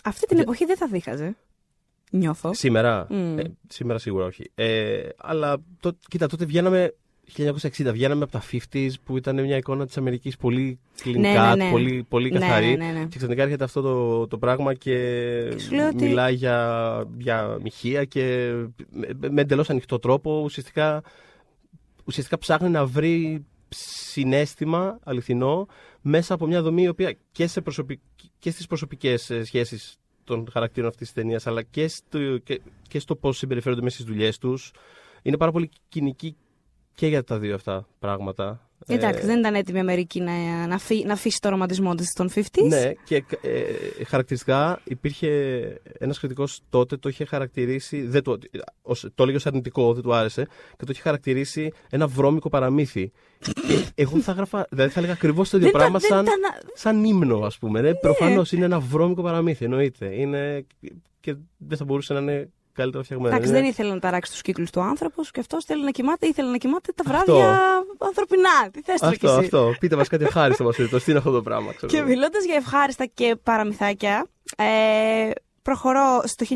Αυτή 0.04 0.26
την 0.26 0.36
Για- 0.36 0.42
εποχή 0.42 0.64
δεν 0.64 0.76
θα 0.76 0.86
δίχαζε. 0.86 1.36
Νιώθω. 2.10 2.54
Σήμερα; 2.54 3.06
Μμ. 3.10 3.38
Ε, 3.38 3.42
σήμερα 3.68 3.98
σίγουρα 3.98 4.24
όχι. 4.24 4.50
Ε, 4.54 4.98
αλλά 5.16 5.56
το, 5.80 5.96
κοίτα, 6.08 6.26
τότε 6.26 6.44
βγαίναμε 6.44 6.94
1960, 7.36 7.90
βγαίναμε 7.92 8.22
από 8.22 8.32
τα 8.32 8.42
50s 8.52 8.90
που 9.04 9.16
ήταν 9.16 9.42
μια 9.42 9.56
εικόνα 9.56 9.86
της 9.86 9.96
Αμερικής 9.96 10.36
πολύ 10.36 10.78
clean 11.04 11.16
Ναι, 11.18 11.34
cut, 11.36 11.56
ναι, 11.56 11.64
ναι. 11.64 11.70
πολύ, 11.70 12.06
πολύ 12.08 12.30
Ναι, 12.30 12.38
καθαρή. 12.38 12.66
ναι, 12.76 12.84
ναι, 12.84 12.98
ναι. 12.98 13.04
Και 13.06 13.16
ξαφνικά 13.16 13.42
έρχεται 13.42 13.64
αυτό 13.64 13.80
το, 13.82 14.26
το 14.26 14.38
πράγμα 14.38 14.74
και, 14.74 14.92
Και 15.50 15.58
σου 15.58 15.74
λέω 15.74 15.86
ότι- 15.88 16.04
μιλάει 16.04 16.34
για, 16.34 17.04
για 17.18 17.58
μοιχεία 17.62 18.04
και 18.04 18.52
με, 18.90 19.28
με 19.30 19.40
εντελώς 19.40 19.70
ανοιχτό 19.70 19.98
τρόπο 19.98 20.40
ουσιαστικά, 20.44 21.02
ουσιαστικά 22.04 22.38
ψάχνει 22.38 22.68
να 22.68 22.86
βρει 22.86 23.44
συνέστημα 23.76 24.98
αληθινό 25.04 25.66
μέσα 26.00 26.34
από 26.34 26.46
μια 26.46 26.62
δομή 26.62 26.82
η 26.82 26.88
οποία 26.88 27.16
και, 27.32 27.46
σε 27.46 27.60
προσωπικ... 27.60 28.00
και 28.38 28.50
στις 28.50 28.66
προσωπικές 28.66 29.30
ε, 29.30 29.44
σχέσεις 29.44 29.96
των 30.24 30.48
χαρακτήρων 30.52 30.88
αυτής 30.88 31.12
της 31.12 31.22
ταινίας 31.22 31.46
αλλά 31.46 31.62
και 31.62 31.88
στο, 31.88 32.38
και, 32.38 32.60
και 32.88 32.98
στο 32.98 33.16
πώς 33.16 33.36
συμπεριφέρονται 33.36 33.82
μέσα 33.82 33.94
στις 33.94 34.06
δουλειές 34.08 34.38
τους 34.38 34.72
είναι 35.22 35.36
πάρα 35.36 35.52
πολύ 35.52 35.70
κοινική 35.88 36.36
και 36.94 37.06
για 37.06 37.24
τα 37.24 37.38
δύο 37.38 37.54
αυτά 37.54 37.88
πράγματα. 37.98 38.65
Εντάξει, 38.86 39.20
Ε, 39.22 39.26
δεν 39.26 39.38
ήταν 39.38 39.54
έτοιμη 39.54 39.76
η 39.78 39.80
Αμερική 39.80 40.20
να, 40.20 40.66
να, 40.66 40.74
αφή- 40.74 41.04
να 41.04 41.12
αφήσει 41.12 41.40
το 41.40 41.48
ρομαντισμό 41.48 41.94
της 41.94 42.12
των 42.12 42.30
50s. 42.34 42.68
ναι, 42.68 42.92
και 43.04 43.24
ε, 43.40 44.04
χαρακτηριστικά 44.04 44.80
υπήρχε 44.84 45.28
ένας 45.98 46.18
κριτικός 46.18 46.60
τότε, 46.70 46.96
το 46.96 47.08
είχε 47.08 47.24
χαρακτηρίσει. 47.24 48.00
Δεν 48.02 48.22
το, 48.22 48.38
ως, 48.82 49.08
το 49.14 49.22
έλεγε 49.22 49.36
ως 49.36 49.46
αρνητικό, 49.46 49.92
δεν 49.94 50.02
του 50.02 50.14
άρεσε, 50.14 50.42
και 50.76 50.84
το 50.84 50.90
είχε 50.92 51.00
χαρακτηρίσει 51.00 51.72
ένα 51.90 52.06
βρώμικο 52.06 52.48
παραμύθι. 52.48 53.12
και 53.66 53.92
εγώ 53.94 54.18
θα 54.20 54.30
έγραφα, 54.32 54.66
δηλαδή 54.70 54.90
θα 54.90 54.98
έλεγα 54.98 55.14
ακριβώς 55.14 55.50
το 55.50 55.56
ίδιο 55.56 55.70
Δεν 55.70 55.80
πράγμα 55.80 55.98
ήταν- 56.04 56.16
σαν, 56.16 56.24
δεν 56.24 56.34
ήταν- 56.38 56.70
σαν 56.74 57.04
ύμνο, 57.04 57.38
ας 57.38 57.58
πούμε. 57.58 57.80
Ναι. 57.80 57.94
Προφανώς 57.94 58.52
είναι 58.52 58.64
ένα 58.64 58.80
βρώμικο 58.80 59.22
παραμύθι, 59.22 59.64
εννοείται. 59.64 60.14
Είναι, 60.20 60.66
και 61.20 61.34
δεν 61.56 61.78
θα 61.78 61.84
μπορούσε 61.84 62.12
να 62.12 62.20
είναι 62.20 62.48
καλύτερα 62.76 63.02
φτιαγμένο. 63.04 63.34
Εντάξει, 63.34 63.50
Είναι- 63.50 63.60
δεν 63.60 63.68
ήθελε 63.70 63.92
να 63.92 63.98
ταράξει 63.98 64.30
τους 64.30 64.40
κύκλους 64.42 64.70
του 64.70 64.80
άνθρωπος 64.80 65.30
και 65.30 65.40
αυτός 65.40 65.64
θέλει 65.64 65.84
να 65.84 65.90
κοιμάται, 65.90 66.26
ήθελε 66.26 66.50
να 66.50 66.56
κοιμάται 66.56 66.92
τα 66.92 67.02
Αυτό. 67.06 67.32
βράδια 67.34 67.60
ανθρωπινά. 67.98 68.70
Τι 68.72 68.80
θες 68.82 69.00
τώρα 69.00 69.14
κι 69.16 69.26
Αυτό, 69.26 69.38
εσύ; 69.38 69.44
αυτό. 69.44 69.74
Πείτε 69.80 69.96
μας 69.96 70.08
κάτι 70.08 70.24
ευχάριστο, 70.24 70.64
μας 70.64 70.76
τι 70.76 70.82
είναι 71.06 71.18
αυτό 71.18 71.30
το 71.30 71.42
πράγμα. 71.42 71.72
Ξέρω. 71.72 71.92
Και 71.92 71.98
εγώ. 71.98 72.06
μιλώντας 72.06 72.44
για 72.44 72.54
ευχάριστα 72.54 73.04
και 73.14 73.36
παραμυθάκια, 73.42 74.26
ε, 74.56 75.30
προχωρώ 75.66 76.22
στο 76.24 76.46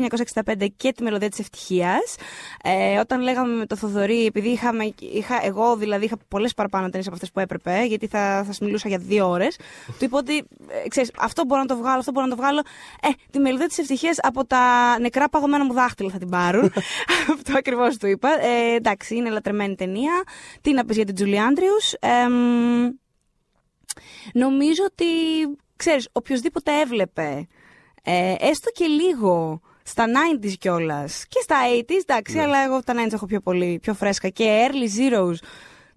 1965 0.45 0.67
και 0.77 0.91
τη 0.91 1.03
μελωδία 1.03 1.29
της 1.29 1.39
ευτυχίας. 1.39 2.15
Ε, 2.63 2.99
όταν 2.99 3.21
λέγαμε 3.21 3.55
με 3.55 3.65
το 3.65 3.75
Θοδωρή, 3.75 4.25
επειδή 4.25 4.49
είχαμε, 4.49 4.93
είχα, 4.99 5.45
εγώ 5.45 5.75
δηλαδή 5.75 6.05
είχα 6.05 6.17
πολλές 6.27 6.53
παραπάνω 6.53 6.85
ταινίες 6.85 7.05
από 7.05 7.15
αυτές 7.15 7.31
που 7.31 7.39
έπρεπε, 7.39 7.83
γιατί 7.87 8.07
θα, 8.07 8.43
θα 8.43 8.65
μιλούσα 8.65 8.87
για 8.87 8.97
δύο 8.97 9.29
ώρες, 9.29 9.57
του 9.85 10.05
είπα 10.05 10.17
ότι, 10.17 10.37
ε, 10.83 10.87
ξέρεις, 10.87 11.11
αυτό 11.17 11.45
μπορώ 11.45 11.61
να 11.61 11.67
το 11.67 11.75
βγάλω, 11.77 11.99
αυτό 11.99 12.11
μπορώ 12.11 12.25
να 12.25 12.35
το 12.35 12.41
βγάλω. 12.41 12.61
Ε, 13.01 13.07
τη 13.31 13.39
μελωδία 13.39 13.67
της 13.67 13.77
ευτυχίας 13.77 14.17
από 14.21 14.45
τα 14.45 14.59
νεκρά 14.99 15.29
παγωμένα 15.29 15.65
μου 15.65 15.73
δάχτυλα 15.73 16.09
θα 16.09 16.17
την 16.17 16.29
πάρουν. 16.29 16.73
αυτό 17.35 17.57
ακριβώς 17.57 17.97
του 17.97 18.07
είπα. 18.07 18.29
Ε, 18.29 18.75
εντάξει, 18.75 19.15
είναι 19.15 19.29
λατρεμένη 19.29 19.75
ταινία. 19.75 20.23
Τι 20.61 20.73
να 20.73 20.85
πεις 20.85 20.95
για 20.95 21.05
την 21.05 21.15
Τζουλί 21.15 21.39
Άντριους. 21.39 21.93
Εμ, 21.99 22.89
Νομίζω 24.33 24.83
ότι, 24.85 25.05
ξέρεις, 25.75 26.07
οποιοδήποτε 26.11 26.79
έβλεπε, 26.79 27.47
ε, 28.03 28.33
έστω 28.39 28.69
και 28.73 28.85
λίγο, 28.85 29.61
στα 29.83 30.05
90s 30.07 30.53
κιόλας 30.59 31.25
και 31.27 31.39
στα 31.43 31.55
80s, 31.79 31.91
εντάξει, 32.01 32.35
Ναι. 32.35 32.41
αλλά 32.41 32.63
εγώ 32.63 32.83
τα 32.83 32.93
90s 32.93 33.13
έχω 33.13 33.25
πιο 33.25 33.39
πολύ, 33.39 33.79
πιο 33.81 33.93
φρέσκα 33.93 34.29
και 34.29 34.67
early 34.69 34.99
zeros 35.13 35.35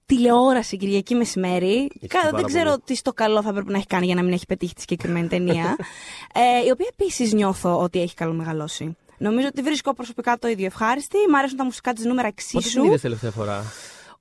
τηλεόραση 0.07 0.77
Κυριακή 0.77 1.15
μεσημέρι. 1.15 1.91
Κα- 2.07 2.21
πάρα 2.21 2.31
δεν 2.37 2.45
ξέρω 2.45 2.71
πολύ. 2.71 2.83
τι 2.85 2.95
στο 2.97 3.13
καλό 3.13 3.43
θα 3.43 3.53
πρέπει 3.53 3.71
να 3.71 3.77
έχει 3.77 3.87
κάνει 3.87 4.07
για 4.07 4.15
να 4.15 4.23
μην 4.23 4.33
έχει 4.33 4.47
πετύχει 4.47 4.75
τη 4.75 4.81
συγκεκριμένη 4.81 5.29
ταινία. 5.29 5.77
ε, 6.63 6.67
η 6.67 6.71
οποία 6.71 6.87
επίσης 6.99 7.33
νιώθω 7.33 7.81
ότι 7.81 8.01
έχει 8.01 8.15
καλομεγαλώσει. 8.15 8.97
Νομίζω 9.19 9.47
ότι 9.47 9.63
βρίσκω 9.63 9.95
προσωπικά 9.95 10.39
το 10.39 10.49
ίδιο 10.49 10.67
ευχάριστη. 10.67 11.17
Μ' 11.31 11.35
αρέσουν 11.35 11.57
τα 11.57 11.65
μουσικά 11.65 11.93
της 11.93 12.05
νούμερα 12.05 12.29
Πότε 12.29 12.43
την 12.47 12.59
εξίσου. 12.59 12.85
είδες 12.85 13.01
τελευταία 13.01 13.31
φορά; 13.31 13.65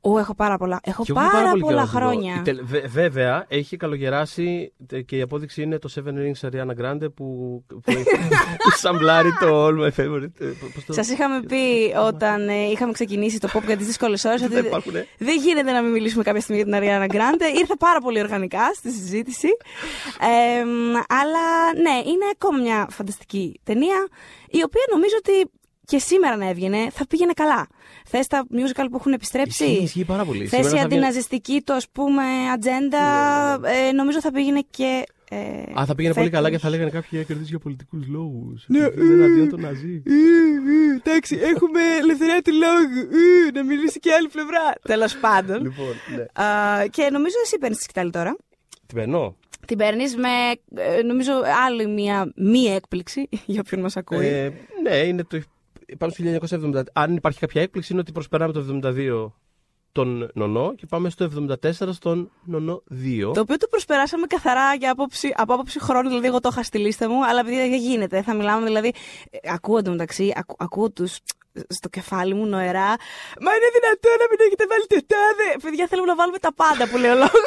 Ω, 0.06 0.18
έχω 0.20 0.36
πάρα 0.36 0.58
πολλά. 0.58 0.80
Έχω 0.84 1.04
Και 1.04 1.12
εγώ 1.12 1.20
πάρα, 1.30 1.50
πολύ 1.50 1.62
πολλά 1.62 1.74
καιρό 1.74 1.82
να 1.82 1.90
την 1.92 2.00
δω. 2.00 2.06
χρόνια. 2.20 2.36
Η 2.36 2.42
τελε- 2.42 2.64
βε- 2.66 2.88
βέβαια, 2.88 3.46
έχει 3.48 3.78
καλογεράσει 3.78 4.74
τε- 4.88 5.02
και 5.06 5.18
η 5.18 5.22
απόδειξη 5.22 5.62
είναι 5.62 5.80
το 5.80 5.90
Seven 5.96 6.10
Rings 6.10 6.50
Ariana 6.50 6.82
Grande 6.82 7.14
που, 7.16 7.26
που 7.68 7.82
έχει 7.86 8.04
που 8.64 8.70
σαμπλάρει 8.76 9.30
το 9.40 9.66
All 9.68 9.72
My 9.80 9.90
Favorite. 9.98 10.40
ε, 10.40 10.46
πώς 10.74 10.86
το- 10.86 10.94
Σας 10.94 11.10
είχαμε 11.10 11.42
πει 11.44 11.94
όταν 12.08 12.50
ε, 12.50 12.54
είχαμε 12.72 12.92
ξεκινήσει 12.92 13.40
το 13.40 13.50
pop 13.54 13.62
για 13.66 13.78
τις 13.78 13.86
δύσκολες 13.88 14.24
ώρες 14.26 14.42
ότι 14.42 14.54
Δεν 14.54 14.66
υπάρχουνε. 14.66 15.08
δεν 15.18 15.40
γίνεται 15.40 15.72
να 15.72 15.82
μην 15.82 15.92
μιλήσουμε 15.92 16.24
κάποια 16.24 16.42
στιγμή 16.42 16.62
για 16.64 16.72
την 16.80 16.82
Ariana 16.90 17.12
Grande. 17.16 17.58
Ήρθε 17.60 17.74
πάρα 17.80 18.00
πολύ 18.00 18.20
οργανικά 18.20 18.74
στη 18.74 18.92
συζήτηση. 18.92 19.48
Ε, 20.22 20.64
μ, 20.64 20.96
αλλά 21.10 21.74
ναι, 21.82 21.98
είναι 22.10 22.26
ακόμα 22.34 22.58
μια 22.62 22.88
φανταστική 22.90 23.60
ταινία 23.64 24.08
η 24.48 24.64
οποία 24.64 24.82
νομίζω 24.92 25.16
ότι 25.18 25.52
και 25.86 25.98
σήμερα 26.00 26.36
να 26.36 26.50
έβγαινε 26.50 26.88
θα 26.92 27.08
πήγαινε 27.08 27.34
καλά. 27.34 27.68
Θες 28.06 28.28
τα 28.28 28.46
musical 28.52 28.86
που 28.92 28.96
έχουν 29.00 29.14
επιστρέψει; 29.14 29.64
Ισχύει, 29.66 29.84
ισχύει 29.84 30.06
πάρα 30.06 30.26
πολύ. 30.26 30.40
Θες 30.40 30.60
η 30.60 30.64
Σήμερα 30.64 30.70
θα 30.70 30.76
βγαίνει- 30.88 30.94
αντιναζιστική 30.94 31.62
το 31.64 31.74
ας 31.74 31.90
πούμε 31.90 32.24
ατζέντα 32.54 33.00
ε, 33.88 33.92
νομίζω 33.92 34.22
θα 34.22 34.32
πήγαινε 34.32 34.64
και 34.70 35.04
ε, 35.30 35.38
Α, 35.80 35.86
θα 35.86 35.96
πήγαινε 35.96 36.14
πολύ 36.14 36.30
καλά 36.30 36.50
και 36.50 36.56
φέτος. 36.56 36.62
θα 36.62 36.70
λέγανε 36.70 36.90
κάποιοι 36.90 37.24
κερδίσει 37.26 37.50
για 37.50 37.60
πολιτικούς 37.60 38.08
λόγους. 38.08 38.64
Ναι, 38.68 38.78
είναι 38.78 39.14
εναντίον 39.24 39.50
των 39.50 39.60
Ναζί. 39.62 40.04
Εντάξει, 40.98 41.36
έχουμε 41.42 41.80
ελευθερία 42.02 42.42
του 42.42 42.52
λόγου. 42.52 43.10
Ε, 43.48 43.52
Να 43.58 43.64
μιλήσει 43.64 44.00
και 44.00 44.12
άλλη 44.14 44.28
πλευρά. 44.28 44.74
Τέλος 44.82 45.18
πάντων. 45.18 45.62
Λοιπόν, 45.62 45.94
ναι. 46.16 46.44
Α, 46.46 46.88
και 46.88 47.10
νομίζω 47.12 47.36
εσύ 47.44 47.58
παίρνεις 47.58 47.78
τη 47.78 47.84
σκητάλη 47.84 48.12
τώρα. 48.12 48.36
Την 48.88 48.96
περνώ. 48.98 49.36
Την 49.68 49.78
παίρνεις 49.78 50.16
με, 50.16 50.28
ε, 50.82 51.02
νομίζω, 51.02 51.32
άλλη 51.68 51.88
μία 51.88 52.32
μη 52.36 52.60
έκπληξη 52.66 53.30
για 53.46 53.62
όποιον 53.66 53.82
μας 53.82 53.98
ακούει. 53.98 54.26
Ε, 54.26 54.52
ναι, 54.84 54.96
είναι 54.96 55.24
το. 55.24 55.40
Πάμε 55.98 56.12
στο 56.12 56.48
1970. 56.60 56.82
Αν 56.94 57.16
υπάρχει 57.16 57.40
κάποια 57.40 57.62
έκπληξη, 57.62 57.92
είναι 57.92 58.02
ότι 58.02 58.12
προσπεράμε 58.12 58.54
το 58.54 58.80
72 58.84 59.32
τον 59.92 60.30
Νονό 60.34 60.74
και 60.76 60.86
πάμε 60.86 61.10
στο 61.10 61.30
74 61.64 61.72
στον 61.92 62.32
Νονό 62.44 62.84
2. 62.92 63.32
Το 63.34 63.40
οποίο 63.40 63.58
το 63.58 63.68
προσπεράσαμε 63.70 64.26
καθαρά 64.28 64.74
για 64.74 64.92
άποψη, 64.92 65.34
από 65.36 65.54
άποψη 65.54 65.80
χρόνου, 65.80 66.08
δηλαδή 66.10 66.28
εγώ 66.28 66.40
το 66.40 66.50
είχα 66.52 66.64
στη 66.64 66.78
λίστα 66.78 67.10
μου, 67.10 67.26
αλλά 67.26 67.40
επειδή 67.40 67.56
δεν 67.56 67.74
γίνεται, 67.74 68.22
θα 68.22 68.34
μιλάμε 68.34 68.66
δηλαδή. 68.66 68.92
ε, 69.30 69.38
Ακούω 69.52 69.78
εντωμεταξύ, 69.78 70.34
ακού, 70.36 70.56
ακούω 70.58 70.92
του 70.92 71.08
στο 71.68 71.90
κεφάλι 71.90 72.34
μου 72.34 72.46
νοερά. 72.46 72.90
Μα 73.46 73.52
είναι 73.56 73.70
δυνατόν 73.78 74.16
να 74.22 74.26
μην 74.30 74.40
έχετε 74.46 74.66
βάλει 74.72 74.86
το 74.94 74.98
τάδε. 75.14 75.48
Παιδιά, 75.64 75.88
θέλουμε 75.88 76.08
να 76.08 76.16
βάλουμε 76.16 76.38
τα 76.38 76.54
πάντα 76.62 76.84
που 76.90 76.98
λέει 76.98 77.12
ο 77.12 77.14
λόγος. 77.24 77.44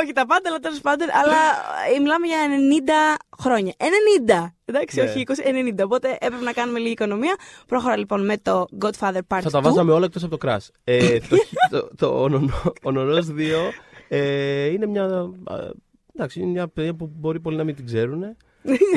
Όχι 0.00 0.12
τα 0.12 0.26
πάντα, 0.26 0.48
αλλά 0.48 0.58
τέλος 0.58 0.80
πάντων. 0.80 1.08
Αλλά 1.20 1.40
ε, 1.94 1.98
μιλάμε 1.98 2.26
για 2.26 2.38
90 3.16 3.20
χρόνια. 3.42 3.72
90! 3.78 4.52
Εντάξει, 4.64 5.00
Ναι. 5.00 5.04
όχι 5.06 5.22
20, 5.26 5.78
90. 5.80 5.84
Οπότε 5.84 6.08
έπρεπε 6.20 6.44
να 6.44 6.52
κάνουμε 6.52 6.78
λίγη 6.78 6.92
οικονομία. 6.92 7.34
Προχωρά 7.66 7.96
λοιπόν 7.96 8.24
με 8.24 8.36
το 8.38 8.66
Godfather 8.84 9.22
Part 9.28 9.38
2. 9.38 9.40
Θα 9.42 9.50
τα 9.50 9.60
βάζαμε 9.60 9.92
όλα 9.92 10.04
εκτός 10.04 10.22
από 10.22 10.36
το 10.38 10.48
Crash. 10.48 10.66
Ε, 10.84 11.18
το, 11.18 11.36
το, 11.72 11.88
το, 11.96 12.22
ο, 12.22 12.28
Νονό- 12.28 12.72
ο 12.82 12.90
Νονός 12.90 13.26
2 13.38 13.40
ε, 14.08 14.64
είναι 14.66 14.86
μια. 14.86 15.04
α, 15.04 15.56
Εντάξει, 16.14 16.40
είναι 16.40 16.50
μια 16.50 16.68
παιδεία 16.68 16.94
που 16.94 17.10
μπορεί 17.14 17.40
πολλοί 17.40 17.56
να 17.56 17.64
μην 17.64 17.74
την 17.74 17.86
ξέρουν. 17.86 18.36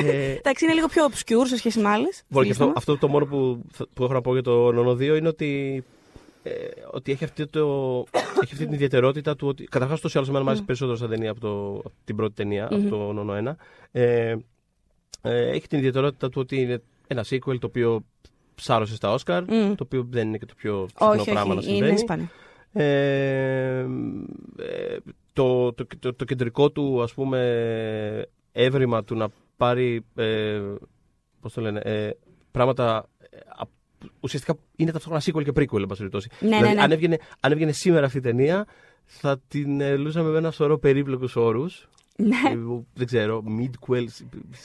Ε, 0.04 0.32
Εντάξει, 0.42 0.64
είναι 0.64 0.74
λίγο 0.74 0.86
πιο 0.86 1.06
obscure 1.10 1.46
σε 1.46 1.56
σχέση 1.56 1.80
με 1.80 1.88
άλλες. 1.88 2.22
Λοιπόν, 2.28 2.44
και 2.44 2.50
αυτό, 2.50 2.72
αυτό 2.76 2.98
το 2.98 3.08
μόνο 3.08 3.26
που, 3.26 3.62
θα- 3.72 3.86
που 3.94 4.04
έχω 4.04 4.12
να 4.12 4.20
πω 4.20 4.32
για 4.32 4.42
το 4.42 4.72
Νονό 4.72 4.92
2 4.92 5.00
είναι 5.16 5.28
ότι, 5.28 5.84
ε, 6.42 6.50
ότι 6.90 7.12
έχει, 7.12 7.24
αυτή 7.24 7.46
το, 7.46 8.04
έχει 8.12 8.52
αυτή 8.52 8.56
την 8.64 8.72
ιδιαιτερότητα 8.72 9.36
του 9.36 9.48
ότι. 9.48 9.64
Καταρχάς, 9.64 10.00
τόσο 10.00 10.18
άλλο 10.18 10.26
εμένα 10.28 10.42
μου 10.44 10.48
άρεσε 10.50 10.64
περισσότερο 10.64 10.96
σαν 10.96 11.08
ταινία 11.08 11.30
από, 11.30 11.40
το, 11.40 11.72
από 11.78 11.92
την 12.04 12.16
πρώτη 12.16 12.34
ταινία, 12.34 12.64
από 12.64 12.88
το 12.88 13.12
Νονό 13.12 13.50
1. 13.50 13.54
Ε, 13.92 14.34
ε, 15.22 15.50
έχει 15.50 15.66
την 15.68 15.78
ιδιαιτερότητα 15.78 16.28
του 16.28 16.40
ότι 16.40 16.60
είναι 16.60 16.82
ένα 17.06 17.24
sequel 17.30 17.58
το 17.58 17.66
οποίο 17.66 18.04
ψάρωσε 18.54 18.94
στα 18.94 19.12
Όσκαρ, 19.12 19.42
Μμ. 19.42 19.74
το 19.74 19.84
οποίο 19.84 20.06
δεν 20.10 20.28
είναι 20.28 20.38
και 20.38 20.46
το 20.46 20.54
πιο 20.56 20.86
συχνό 20.90 21.10
Όχι, 21.20 21.30
πράγμα 21.30 21.54
να 21.54 21.60
όχι, 21.60 21.68
είναι 21.68 21.76
συμβαίνει. 21.76 21.98
σπάνιο. 21.98 22.28
Ε, 22.74 23.78
ε, 24.58 24.96
το, 25.32 25.72
το, 25.72 25.86
το, 25.98 26.14
το 26.14 26.24
κεντρικό 26.24 26.70
του 26.70 27.02
ας 27.02 27.14
πούμε 27.14 28.26
έβριμα 28.52 29.04
του 29.04 29.14
να 29.16 29.28
πάρει 29.66 30.04
ε, 30.14 30.60
πώς 31.40 31.52
το 31.52 31.60
λένε 31.60 31.80
ε, 31.84 32.10
πράγματα 32.50 33.08
ε, 33.30 33.36
α- 33.36 33.68
ουσιαστικά 34.20 34.54
είναι 34.76 34.90
ταυτόχρονα 34.92 35.22
sequel 35.24 35.44
και 35.44 35.50
prequel 35.62 35.80
εν 35.80 35.86
πάση 35.86 35.96
περιπτώσει. 35.96 36.28
Ναι, 36.40 36.48
δηλαδή, 36.48 36.66
ναι, 36.68 36.74
ναι. 36.74 36.82
Αν, 36.82 36.90
έβγαινε, 36.92 37.18
αν 37.40 37.52
έβγαινε 37.52 37.72
σήμερα 37.72 38.06
αυτή 38.06 38.18
η 38.18 38.20
ταινία 38.20 38.66
θα 39.04 39.40
την 39.48 39.80
ε, 39.80 39.96
λούσαμε 39.96 40.30
με 40.30 40.38
ένα 40.38 40.50
σωρό 40.50 40.78
περίπλοκους 40.78 41.36
όρους 41.36 41.88
Ναι, 42.16 42.36
Ε, 42.50 42.56
δεν 42.94 43.06
ξέρω, 43.06 43.42
mid-quel 43.58 44.02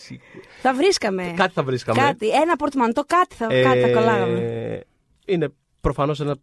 sequel. 0.10 0.41
θα 0.62 0.73
βρίσκαμε. 0.73 1.33
κάτι 1.36 1.53
θα 1.53 1.63
βρίσκαμε 1.63 2.01
Κάτι, 2.01 2.29
ένα 2.29 2.55
πορτμαντό, 2.55 3.03
κάτι 3.07 3.36
θα, 3.36 3.47
κάτι 3.47 3.79
θα 3.79 3.91
κολλάγαμε. 3.91 4.39
ε, 4.39 4.79
είναι 5.25 5.47
προφανώς 5.81 6.19
ένα 6.19 6.36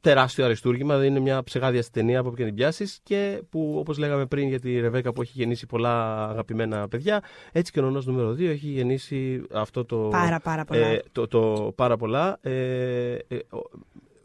τεράστιο 0.00 0.44
αριστούργημα. 0.44 0.96
Δεν 0.96 1.06
είναι 1.06 1.20
μια 1.20 1.42
ψεγάδια 1.42 1.80
στην 1.82 1.92
ταινία 1.92 2.20
από 2.20 2.28
όποια 2.28 2.44
την 2.44 2.54
πιάσεις 2.54 3.00
και 3.02 3.42
που, 3.50 3.74
όπως 3.78 3.98
λέγαμε 3.98 4.26
πριν 4.26 4.48
για 4.48 4.60
τη 4.60 4.80
Ρεβέκα 4.80 5.12
που 5.12 5.22
έχει 5.22 5.32
γεννήσει 5.34 5.66
πολλά 5.66 6.24
αγαπημένα 6.28 6.88
παιδιά, 6.88 7.22
έτσι 7.52 7.72
και 7.72 7.80
ο 7.80 7.82
νονός 7.82 8.06
νούμερο 8.06 8.30
2 8.30 8.40
έχει 8.40 8.66
γεννήσει 8.66 9.42
αυτό 9.52 9.84
το. 9.84 9.96
Πάρα, 10.10 10.40
πάρα 10.40 10.64
πολλά. 10.64 10.86
Ε, 10.86 11.02
το, 11.12 11.26
το 11.26 11.72
πάρα 11.74 11.96
πολλά. 11.96 12.38
Ε, 12.42 13.12
ε, 13.14 13.36
ο- 13.50 13.70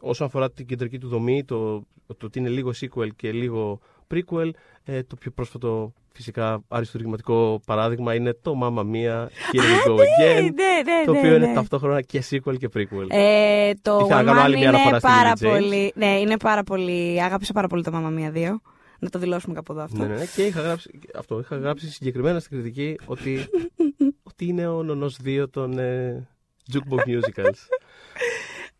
όσον 0.00 0.26
αφορά 0.26 0.50
την 0.50 0.66
κεντρική 0.66 0.98
του 0.98 1.08
δομή, 1.08 1.44
το, 1.44 1.82
το 2.06 2.26
ότι 2.26 2.38
είναι 2.38 2.48
λίγο 2.48 2.70
sequel 2.80 3.08
και 3.16 3.32
λίγο 3.32 3.80
prequel, 4.14 4.50
ε, 4.84 5.02
το 5.02 5.16
πιο 5.16 5.30
πρόσφατο 5.30 5.92
φυσικά 6.18 6.64
αριστουργηματικό 6.68 7.60
παράδειγμα 7.66 8.14
είναι 8.14 8.38
το 8.42 8.54
Mamma 8.62 8.80
Mia, 8.80 9.26
Here 9.52 9.62
We 9.62 9.90
Go 9.90 9.96
ναι, 9.96 10.04
Again, 10.04 10.42
ναι, 10.42 10.92
ναι, 10.92 11.04
το 11.04 11.12
ναι, 11.12 11.18
οποίο 11.18 11.34
είναι 11.34 11.46
ναι. 11.46 11.54
ταυτόχρονα 11.54 12.02
και 12.02 12.24
sequel 12.30 12.58
και 12.58 12.68
prequel. 12.74 13.06
Ε, 13.08 13.72
το 13.82 13.98
Ήθελα 14.04 14.22
να 14.22 14.32
κάνω 14.32 14.40
One 14.40 14.44
άλλη 14.44 14.54
Man 14.54 14.58
μια 14.58 14.68
αναφορά 14.68 14.88
είναι 14.88 14.98
στη 14.98 15.08
πάρα 15.08 15.32
Lily 15.32 15.44
James. 15.44 15.60
πολύ. 15.60 15.92
Ναι, 15.94 16.18
είναι 16.20 16.36
πάρα 16.36 16.62
πολύ. 16.62 17.22
Αγάπησα 17.22 17.52
πάρα 17.52 17.66
πολύ 17.66 17.82
το 17.82 17.90
Mamma 17.94 18.18
Mia 18.18 18.36
2. 18.36 18.54
Να 18.98 19.08
το 19.08 19.18
δηλώσουμε 19.18 19.54
κάπου 19.54 19.72
εδώ 19.72 19.82
αυτό. 19.82 19.98
Ναι, 19.98 20.06
ναι, 20.06 20.14
ναι. 20.14 20.24
Και 20.34 20.42
είχα 20.42 20.60
γράψει, 20.60 20.90
αυτό, 21.18 21.38
είχα 21.38 21.56
γράψει 21.56 21.90
συγκεκριμένα 21.90 22.40
στην 22.40 22.50
κριτική 22.50 22.98
ότι, 23.06 23.48
ότι 24.30 24.46
είναι 24.46 24.66
ο 24.66 24.82
νονός 24.82 25.16
2 25.24 25.44
των 25.50 25.78
ε, 25.78 26.28
jukebox 26.72 27.08
musicals. 27.08 27.58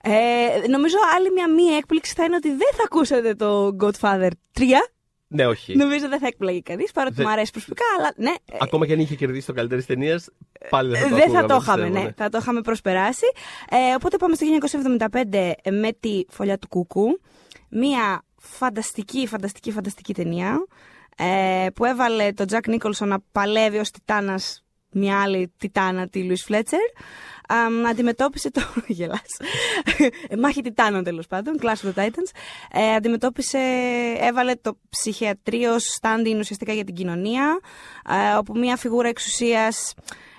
Ε, 0.03 0.69
νομίζω 0.69 0.97
άλλη 1.17 1.31
μια 1.33 1.53
μία 1.53 1.77
έκπληξη 1.77 2.15
θα 2.15 2.25
είναι 2.25 2.37
ότι 2.37 2.49
δεν 2.49 2.71
θα 2.77 2.83
ακούσετε 2.85 3.35
το 3.35 3.77
Godfather 3.81 4.31
3. 4.59 4.63
Ναι, 5.29 5.47
όχι. 5.47 5.77
Νομίζω 5.77 6.09
δεν 6.09 6.19
θα 6.19 6.27
εκπλαγεί 6.27 6.63
κανείς, 6.63 6.93
παρότι 6.93 7.15
Δεν- 7.15 7.25
μου 7.27 7.33
αρέσει 7.33 7.51
προσωπικά, 7.51 7.85
αλλά 7.99 8.13
ναι. 8.17 8.31
ε, 8.53 8.57
Ακόμα 8.61 8.87
και 8.87 8.93
αν 8.93 9.01
είχε 9.01 9.15
κερδίσει 9.15 9.47
το 9.47 9.53
καλύτερη 9.53 9.85
ταινία, 9.85 10.23
πάλι 10.69 10.91
δεν 10.91 11.01
θα 11.03 11.09
το 11.09 11.15
δεν 11.15 11.31
θα 11.31 11.39
ακούγαμε, 11.39 11.47
το 11.49 11.57
είχαμε, 11.63 11.83
πιστεύω, 11.85 12.05
ναι. 12.07 12.13
Θα 12.17 12.29
το 12.29 12.39
είχαμε 12.41 12.61
προσπεράσει. 12.61 13.27
Ε, 13.71 13.95
οπότε 13.95 14.17
πάμε 14.17 14.35
στο 14.35 14.47
1975 15.31 15.53
με 15.71 15.93
τη 16.01 16.23
Φωλιά 16.29 16.59
του 16.59 16.69
Κούκου. 16.69 17.21
Μία 17.71 18.23
φανταστική, 18.37 19.27
φανταστική, 19.27 19.73
φανταστική 19.73 20.15
ταινία 20.15 20.67
ε, 21.17 21.67
που 21.75 21.85
έβαλε 21.85 22.33
τον 22.33 22.47
Τζακ 22.47 22.69
Νίκολσον 22.69 23.09
να 23.09 23.19
παλεύει 23.33 23.79
ως 23.79 23.91
τιτάνας 23.91 24.65
μια 24.91 25.21
άλλη 25.21 25.53
τιτάνα, 25.57 26.09
τη 26.09 26.23
Λουίς 26.23 26.45
Φλέτσερ. 26.45 26.81
Αμ, 27.49 27.87
αντιμετώπισε 27.87 28.51
το. 28.51 28.61
Γελάς. 28.87 29.37
Ε, 30.29 30.37
Μάχη 30.37 30.63
τιτάνων 30.63 31.05
τέλος 31.05 31.27
πάντων, 31.27 31.59
Clash 31.63 31.87
of 31.87 31.95
the 31.95 32.05
Titans. 32.05 32.31
Ε, 32.73 32.95
αντιμετώπισε, 32.95 33.59
έβαλε 34.19 34.55
το 34.55 34.79
ψυχιατρίο 34.89 35.77
stand-in 36.01 36.37
ουσιαστικά 36.39 36.73
για 36.73 36.85
την 36.85 36.95
κοινωνία, 36.95 37.61
ε, 38.09 38.37
όπου 38.37 38.59
μια 38.59 38.77
φιγούρα 38.77 39.09
εξουσίας 39.09 39.95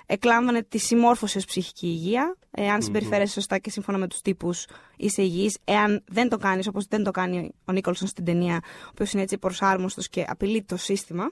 εκλάμβανε 0.05 0.63
τη 0.63 0.77
συμμόρφωση 0.77 1.37
ως 1.37 1.45
ψυχική 1.45 1.87
υγεία. 1.87 2.37
Ε, 2.51 2.69
αν 2.69 2.81
συμπεριφέρεσαι 2.81 3.33
σωστά 3.33 3.57
και 3.57 3.69
σύμφωνα 3.69 3.97
με 3.97 4.07
τους 4.07 4.21
τύπους 4.21 4.65
είσαι 4.97 5.21
υγιής. 5.21 5.57
Εάν 5.63 6.03
δεν 6.07 6.29
το 6.29 6.37
κάνεις 6.37 6.67
όπως 6.67 6.85
δεν 6.85 7.03
το 7.03 7.11
κάνει 7.11 7.51
ο 7.65 7.71
Νίκολσον 7.71 8.07
στην 8.07 8.25
ταινία, 8.25 8.55
ο 8.63 8.87
οποίος 8.89 9.11
είναι 9.11 9.21
έτσι 9.21 9.37
προσάρμοστος 9.37 10.09
και 10.09 10.25
απειλεί 10.27 10.63
το 10.63 10.77
σύστημα, 10.77 11.31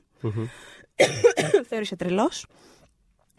θεωρείσαι 1.69 1.95
τρελός. 1.95 2.45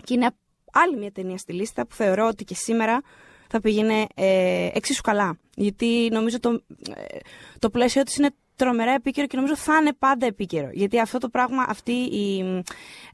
Και 0.04 0.14
είναι 0.14 0.30
άλλη 0.72 0.96
μια 0.96 1.12
ταινία 1.12 1.38
στη 1.38 1.52
λίστα 1.52 1.86
που 1.86 1.94
θεωρώ 1.94 2.26
ότι 2.26 2.44
και 2.44 2.54
σήμερα 2.54 3.00
θα 3.48 3.60
πήγαινε 3.60 4.06
ε, 4.14 4.68
εξίσου 4.72 5.02
καλά. 5.02 5.38
Γιατί 5.54 6.08
νομίζω 6.12 6.40
το, 6.40 6.62
ε, 6.94 7.16
το 7.58 7.70
πλαίσιο 7.70 8.02
της 8.02 8.16
είναι 8.16 8.30
τρομερά 8.56 8.92
επίκαιρο 8.92 9.26
και 9.26 9.36
νομίζω 9.36 9.56
θα 9.56 9.76
είναι 9.76 9.92
πάντα 9.98 10.26
επίκαιρο. 10.26 10.70
Γιατί 10.72 11.00
αυτό 11.00 11.18
το 11.18 11.28
πράγμα, 11.28 11.64
αυτή 11.68 11.92
η, 11.92 12.62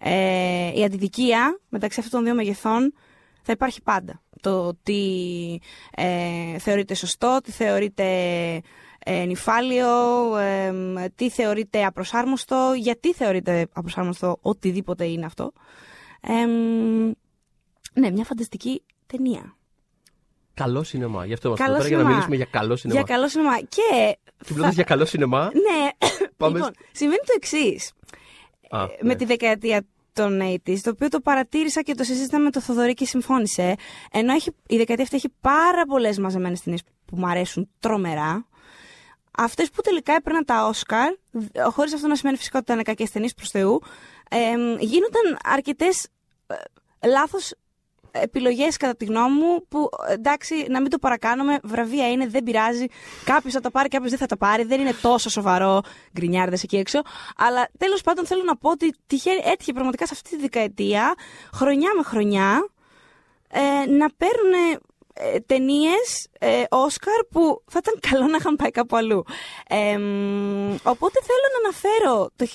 ε, 0.00 0.78
η 0.78 0.84
αντιδικία 0.84 1.60
μεταξύ 1.68 2.00
αυτών 2.00 2.12
των 2.12 2.24
δύο 2.24 2.34
μεγεθών 2.34 2.94
θα 3.42 3.52
υπάρχει 3.52 3.82
πάντα. 3.82 4.22
Το 4.40 4.74
τι 4.82 5.02
ε, 5.94 6.58
θεωρείται 6.58 6.94
σωστό, 6.94 7.40
τι 7.42 7.50
θεωρείται 7.50 8.04
ε, 8.98 9.24
νυφάλιο, 9.24 9.88
ε, 10.36 10.72
τι 11.14 11.30
θεωρείται 11.30 11.84
απροσάρμοστο, 11.84 12.72
γιατί 12.76 13.12
θεωρείται 13.12 13.66
απροσάρμοστο 13.72 14.38
οτιδήποτε 14.40 15.04
είναι 15.04 15.26
αυτό. 15.26 15.52
Ε, 16.26 16.44
ναι, 18.00 18.10
μια 18.10 18.24
φανταστική 18.24 18.82
ταινία. 19.06 19.56
Καλό 20.54 20.82
σινεμά. 20.82 21.26
Γι' 21.26 21.32
αυτό 21.32 21.48
είμαστε 21.48 21.64
Καλό 21.64 21.76
εδώ 21.76 21.88
πέρα 21.88 21.88
για 21.88 21.96
να 21.96 22.02
σινεμά. 22.02 22.08
μιλήσουμε 22.08 22.36
για 22.36 22.60
καλό 22.60 22.76
σινεμά. 22.76 23.00
Για 23.00 23.14
καλό 23.14 23.28
σινεμά. 23.28 23.58
Και. 23.58 24.16
Και 24.44 24.52
μιλώντα 24.54 24.70
για 24.70 24.84
καλό 24.84 25.04
σινεμά; 25.04 25.44
Ναι, 25.52 26.08
Πάμε 26.36 26.56
λοιπόν, 26.56 26.72
συμβαίνει 26.92 27.20
το 27.26 27.32
εξής. 27.36 27.92
Α, 28.70 28.82
Ε, 28.82 28.86
με 29.00 29.08
ναι. 29.08 29.14
τη 29.14 29.24
δεκαετία 29.24 29.86
των 30.12 30.40
80s, 30.42 30.78
το 30.82 30.90
οποίο 30.90 31.08
το 31.08 31.20
παρατήρησα 31.20 31.82
και 31.82 31.94
το 31.94 32.04
συζήτησα 32.04 32.38
με 32.38 32.50
το 32.50 32.60
Θοδωρή 32.60 32.94
και 32.94 33.04
συμφώνησε. 33.06 33.74
Ενώ 34.12 34.32
έχει, 34.32 34.50
η 34.68 34.76
δεκαετία 34.76 35.04
αυτή 35.04 35.16
έχει 35.16 35.32
πάρα 35.40 35.84
πολλές 35.86 36.18
μαζεμένες 36.18 36.62
ταινίες 36.62 36.82
που 37.04 37.16
μου 37.16 37.26
αρέσουν 37.26 37.70
τρομερά. 37.78 38.46
Αυτές 39.38 39.70
που 39.70 39.80
τελικά 39.82 40.14
έπαιρναν 40.14 40.44
τα 40.44 40.66
Όσκαρ, 40.66 41.12
χωρίς 41.72 41.94
αυτό 41.94 42.06
να 42.06 42.16
σημαίνει 42.16 42.36
φυσικά 42.36 42.58
ότι 42.58 42.72
ήταν 42.72 42.84
κακές 42.84 43.10
ταινίες 43.10 43.34
προς 43.34 43.50
Θεού, 43.50 43.80
ε, 44.30 44.38
γίνονταν 44.78 45.38
αρκετές 45.44 46.04
ε, 46.04 46.08
λάθος 47.06 47.52
επιλογές 48.20 48.76
κατά 48.76 48.96
τη 48.96 49.04
γνώμη 49.04 49.34
μου 49.34 49.66
που 49.68 49.88
εντάξει 50.08 50.66
να 50.68 50.80
μην 50.80 50.90
το 50.90 50.98
παρακάνουμε, 50.98 51.58
βραβεία 51.62 52.10
είναι, 52.10 52.26
δεν 52.26 52.42
πειράζει. 52.42 52.86
Κάποιος 53.24 53.52
θα 53.52 53.60
τα 53.60 53.70
πάρει, 53.70 53.88
κάποιος 53.88 54.10
δεν 54.10 54.18
θα 54.18 54.26
τα 54.26 54.36
πάρει. 54.36 54.64
Δεν 54.64 54.80
είναι 54.80 54.92
τόσο 55.02 55.30
σοβαρό 55.30 55.80
γκρινιάρδε 56.12 56.58
εκεί 56.62 56.76
έξω. 56.76 57.00
Αλλά 57.36 57.68
τέλος 57.78 58.00
πάντων 58.00 58.26
θέλω 58.26 58.42
να 58.42 58.56
πω 58.56 58.70
ότι 58.70 58.94
τυχαίνει, 59.06 59.40
έτυχε 59.44 59.72
πραγματικά 59.72 60.06
σε 60.06 60.12
αυτή 60.14 60.30
τη 60.30 60.36
δεκαετία, 60.36 61.14
χρονιά 61.52 61.90
με 61.96 62.02
χρονιά, 62.02 62.68
ε, 63.48 63.90
να 63.90 64.08
παίρνουν 64.16 64.80
ε, 65.16 65.40
ταινίες 65.40 66.28
ε, 66.38 66.62
Όσκαρ 66.70 67.24
που 67.30 67.62
θα 67.70 67.80
ήταν 67.82 67.94
καλό 68.10 68.26
να 68.26 68.36
είχαν 68.36 68.56
πάει 68.56 68.70
κάπου 68.70 68.96
αλλού. 68.96 69.24
Ε, 69.68 69.98
μ, 69.98 70.74
οπότε 70.82 71.18
θέλω 71.22 71.46
να 71.52 71.58
αναφέρω 71.68 72.30
το 72.36 72.46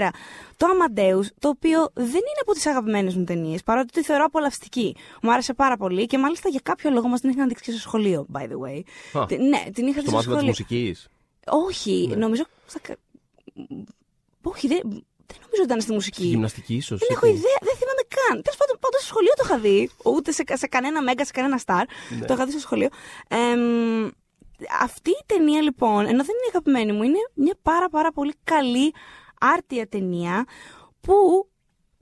1984 0.00 0.08
το 0.56 0.66
Amadeus, 0.66 1.26
το 1.38 1.48
οποίο 1.48 1.90
δεν 1.94 2.06
είναι 2.06 2.40
από 2.40 2.52
τις 2.52 2.66
αγαπημένες 2.66 3.16
μου 3.16 3.24
ταινίες, 3.24 3.62
παρότι 3.62 3.92
τη 3.92 4.02
θεωρώ 4.02 4.24
απολαυστική. 4.24 4.96
Μου 5.22 5.32
άρεσε 5.32 5.54
πάρα 5.54 5.76
πολύ 5.76 6.06
και 6.06 6.18
μάλιστα 6.18 6.48
για 6.48 6.60
κάποιο 6.62 6.90
λόγο 6.90 7.08
μας 7.08 7.20
την 7.20 7.30
είχαν 7.30 7.48
δείξει 7.48 7.64
και 7.64 7.70
στο 7.70 7.80
σχολείο, 7.80 8.26
by 8.32 8.40
the 8.40 8.42
way. 8.42 8.80
Α, 9.20 9.26
Τη- 9.26 9.36
ναι, 9.38 9.64
την 9.74 9.86
είχα 9.86 10.00
δει 10.00 10.08
Στο 10.08 10.10
στο 10.10 10.10
μάθημα 10.10 10.20
της 10.20 10.24
σχολείο. 10.26 10.46
μουσικής. 10.46 11.08
Όχι, 11.46 12.06
Ναι. 12.08 12.16
νομίζω. 12.16 12.42
στα 12.66 12.78
κα- 12.78 12.96
Όχι, 14.42 14.68
δεν, 14.68 14.80
δεν 14.82 15.38
νομίζω 15.40 15.62
ότι 15.62 15.64
ήταν 15.64 15.80
στη 15.80 15.92
μουσική. 15.92 16.20
Στη 16.20 16.26
γυμναστική, 16.26 16.74
ίσως. 16.74 16.98
Δεν 16.98 17.08
έχω 17.10 17.26
ιδέα, 17.26 17.58
δεν 17.60 17.74
θυμάμαι 17.76 17.99
καν. 18.14 18.42
Τέλος 18.42 18.58
πάντων, 18.58 18.76
πάντως 18.80 19.00
στο 19.00 19.08
σχολείο 19.08 19.32
το 19.36 19.42
είχα 19.46 19.58
δει. 19.58 19.90
Ούτε 20.04 20.32
σε, 20.32 20.42
σε 20.52 20.66
κανένα 20.66 21.02
μέγκα, 21.02 21.24
σε 21.24 21.32
κανένα 21.32 21.58
στάρ. 21.58 21.84
Ναι. 22.18 22.26
Το 22.26 22.34
είχα 22.34 22.44
δει 22.44 22.50
στο 22.50 22.60
σχολείο. 22.60 22.88
Εμ, 23.28 24.08
αυτή 24.80 25.10
η 25.10 25.24
ταινία 25.26 25.62
λοιπόν, 25.62 26.00
ενώ 26.00 26.24
δεν 26.24 26.34
είναι 26.36 26.46
η 26.46 26.48
αγαπημένη 26.48 26.92
μου, 26.92 27.02
είναι 27.02 27.18
μια 27.34 27.54
πάρα 27.62 27.88
πάρα 27.88 28.12
πολύ 28.12 28.34
καλή 28.44 28.94
άρτια 29.40 29.88
ταινία 29.88 30.44
που 31.00 31.48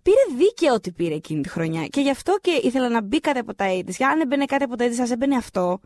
πήρε 0.02 0.44
δίκαιο 0.44 0.74
ότι 0.74 0.92
πήρε 0.92 1.14
εκείνη 1.14 1.40
τη 1.42 1.48
χρονιά. 1.48 1.86
Και 1.86 2.00
γι' 2.00 2.10
αυτό 2.10 2.38
και 2.40 2.60
ήθελα 2.62 2.88
να 2.88 3.02
μπει 3.02 3.20
κάτι 3.20 3.38
από 3.38 3.54
τα 3.54 3.66
80's. 3.68 3.88
Για 3.88 4.08
αν 4.08 4.20
έμπαινε 4.20 4.44
κάτι 4.44 4.64
από 4.64 4.76
τα 4.76 4.86
80's, 4.86 5.00
ας 5.00 5.10
έμπαινε 5.10 5.36
αυτό. 5.36 5.80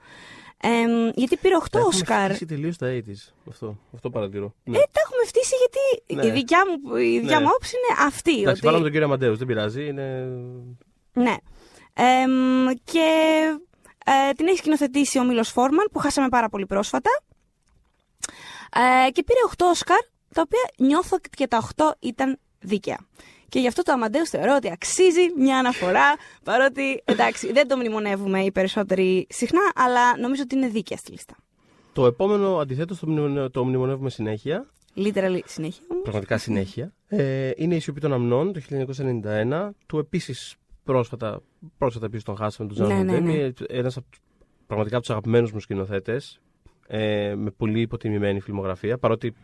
Εμ, 0.65 1.11
γιατί 1.15 1.37
πήρε 1.37 1.55
8 1.71 1.81
Όσκαρ. 1.87 2.31
Έχει 2.31 2.45
τελείως 2.45 2.77
τα 2.77 2.87
80's. 2.87 3.33
Αυτό, 3.49 3.79
αυτό 3.95 4.11
παρατηρώ. 4.11 4.55
Ναι. 4.65 4.77
Ε, 4.77 4.81
τα 4.81 5.01
έχουμε 5.05 5.25
φτύσει 5.27 5.55
γιατί 5.57 6.15
Ναι. 6.15 6.27
η 6.27 6.31
δικιά 6.31 6.63
μου, 6.67 6.97
η 6.97 7.19
δικιά 7.19 7.37
Ναι. 7.39 7.43
μου 7.45 7.49
άποψη 7.49 7.77
είναι 7.77 8.07
αυτή. 8.07 8.31
Εντάξει, 8.33 8.51
ότι... 8.51 8.61
βάλαμε 8.61 8.83
τον 8.83 8.93
κύριο 8.93 9.07
Αμαντέου, 9.07 9.37
δεν 9.37 9.47
πειράζει. 9.47 9.87
Είναι... 9.87 10.29
Ναι. 11.13 11.35
Εμ, 11.95 12.67
και 12.85 13.07
ε, 14.05 14.33
την 14.33 14.47
έχει 14.47 14.57
σκηνοθετήσει 14.57 15.19
ο 15.19 15.25
Μίλος 15.25 15.49
Φόρμαν 15.49 15.89
που 15.93 15.99
χάσαμε 15.99 16.29
πάρα 16.29 16.49
πολύ 16.49 16.67
πρόσφατα. 16.67 17.11
Ε, 19.07 19.11
και 19.11 19.23
πήρε 19.23 19.39
8 19.57 19.65
Όσκαρ, 19.71 19.99
τα 20.35 20.43
οποία 20.45 20.71
νιώθω 20.79 21.17
ότι 21.17 21.29
και 21.29 21.47
τα 21.47 21.69
8 21.77 21.85
ήταν 22.01 22.39
δίκαια. 22.61 22.99
Και 23.53 23.59
γι' 23.59 23.67
αυτό 23.67 23.83
το 23.83 23.93
Αμαντέους 23.93 24.29
θεωρώ 24.29 24.55
ότι 24.57 24.71
αξίζει 24.73 25.21
μια 25.37 25.59
αναφορά, 25.59 26.15
παρότι 26.45 27.03
εντάξει 27.05 27.53
δεν 27.53 27.69
το 27.69 27.77
μνημονεύουμε 27.77 28.41
οι 28.41 28.53
περισσότεροι 28.53 29.27
συχνά, 29.31 29.61
αλλά 29.75 30.19
νομίζω 30.19 30.43
ότι 30.43 30.55
είναι 30.57 30.69
δίκαια 30.69 30.97
στη 30.97 31.11
λίστα. 31.11 31.35
Το 31.93 32.07
επόμενο 32.07 32.59
αντιθέτως 32.59 32.99
το, 32.99 33.07
μνημονε- 33.07 33.51
το 33.51 33.65
μνημονεύουμε 33.65 34.11
συνέχεια. 34.11 34.67
Literally 34.97 35.39
συνέχεια 35.45 35.83
όμως. 35.89 36.03
Πραγματικά 36.03 36.39
συνέχεια. 36.39 36.93
Ε, 37.09 37.51
είναι 37.57 37.75
η 37.75 37.81
Σιωπή 37.81 38.01
των 38.01 38.13
Αμνών 38.13 38.53
το 38.53 38.61
1991. 38.61 39.71
Του 39.87 39.99
επίσης 39.99 40.55
πρόσφατα, 40.85 41.41
πρόσφατα 41.79 42.07
επίσης 42.07 42.25
τον 42.25 42.37
χάσαμε 42.37 42.69
τον 42.73 42.85
Τζάνο 42.87 43.03
Ναι, 43.03 43.19
ναι, 43.19 43.33
ναι. 43.33 43.51
Ένας 43.69 43.97
από, 43.97 44.07
πραγματικά 44.67 44.97
από 44.97 45.05
τους 45.07 45.15
αγαπημένους 45.15 45.53
μου 45.53 45.61
σκηνοθέτες. 45.61 46.41
Ε, 46.87 47.35
με 47.37 47.51
πολύ 47.51 47.81
υποτιμημένη 47.81 48.41
φιλμογραφία. 48.41 48.99
Παρότι 48.99 49.35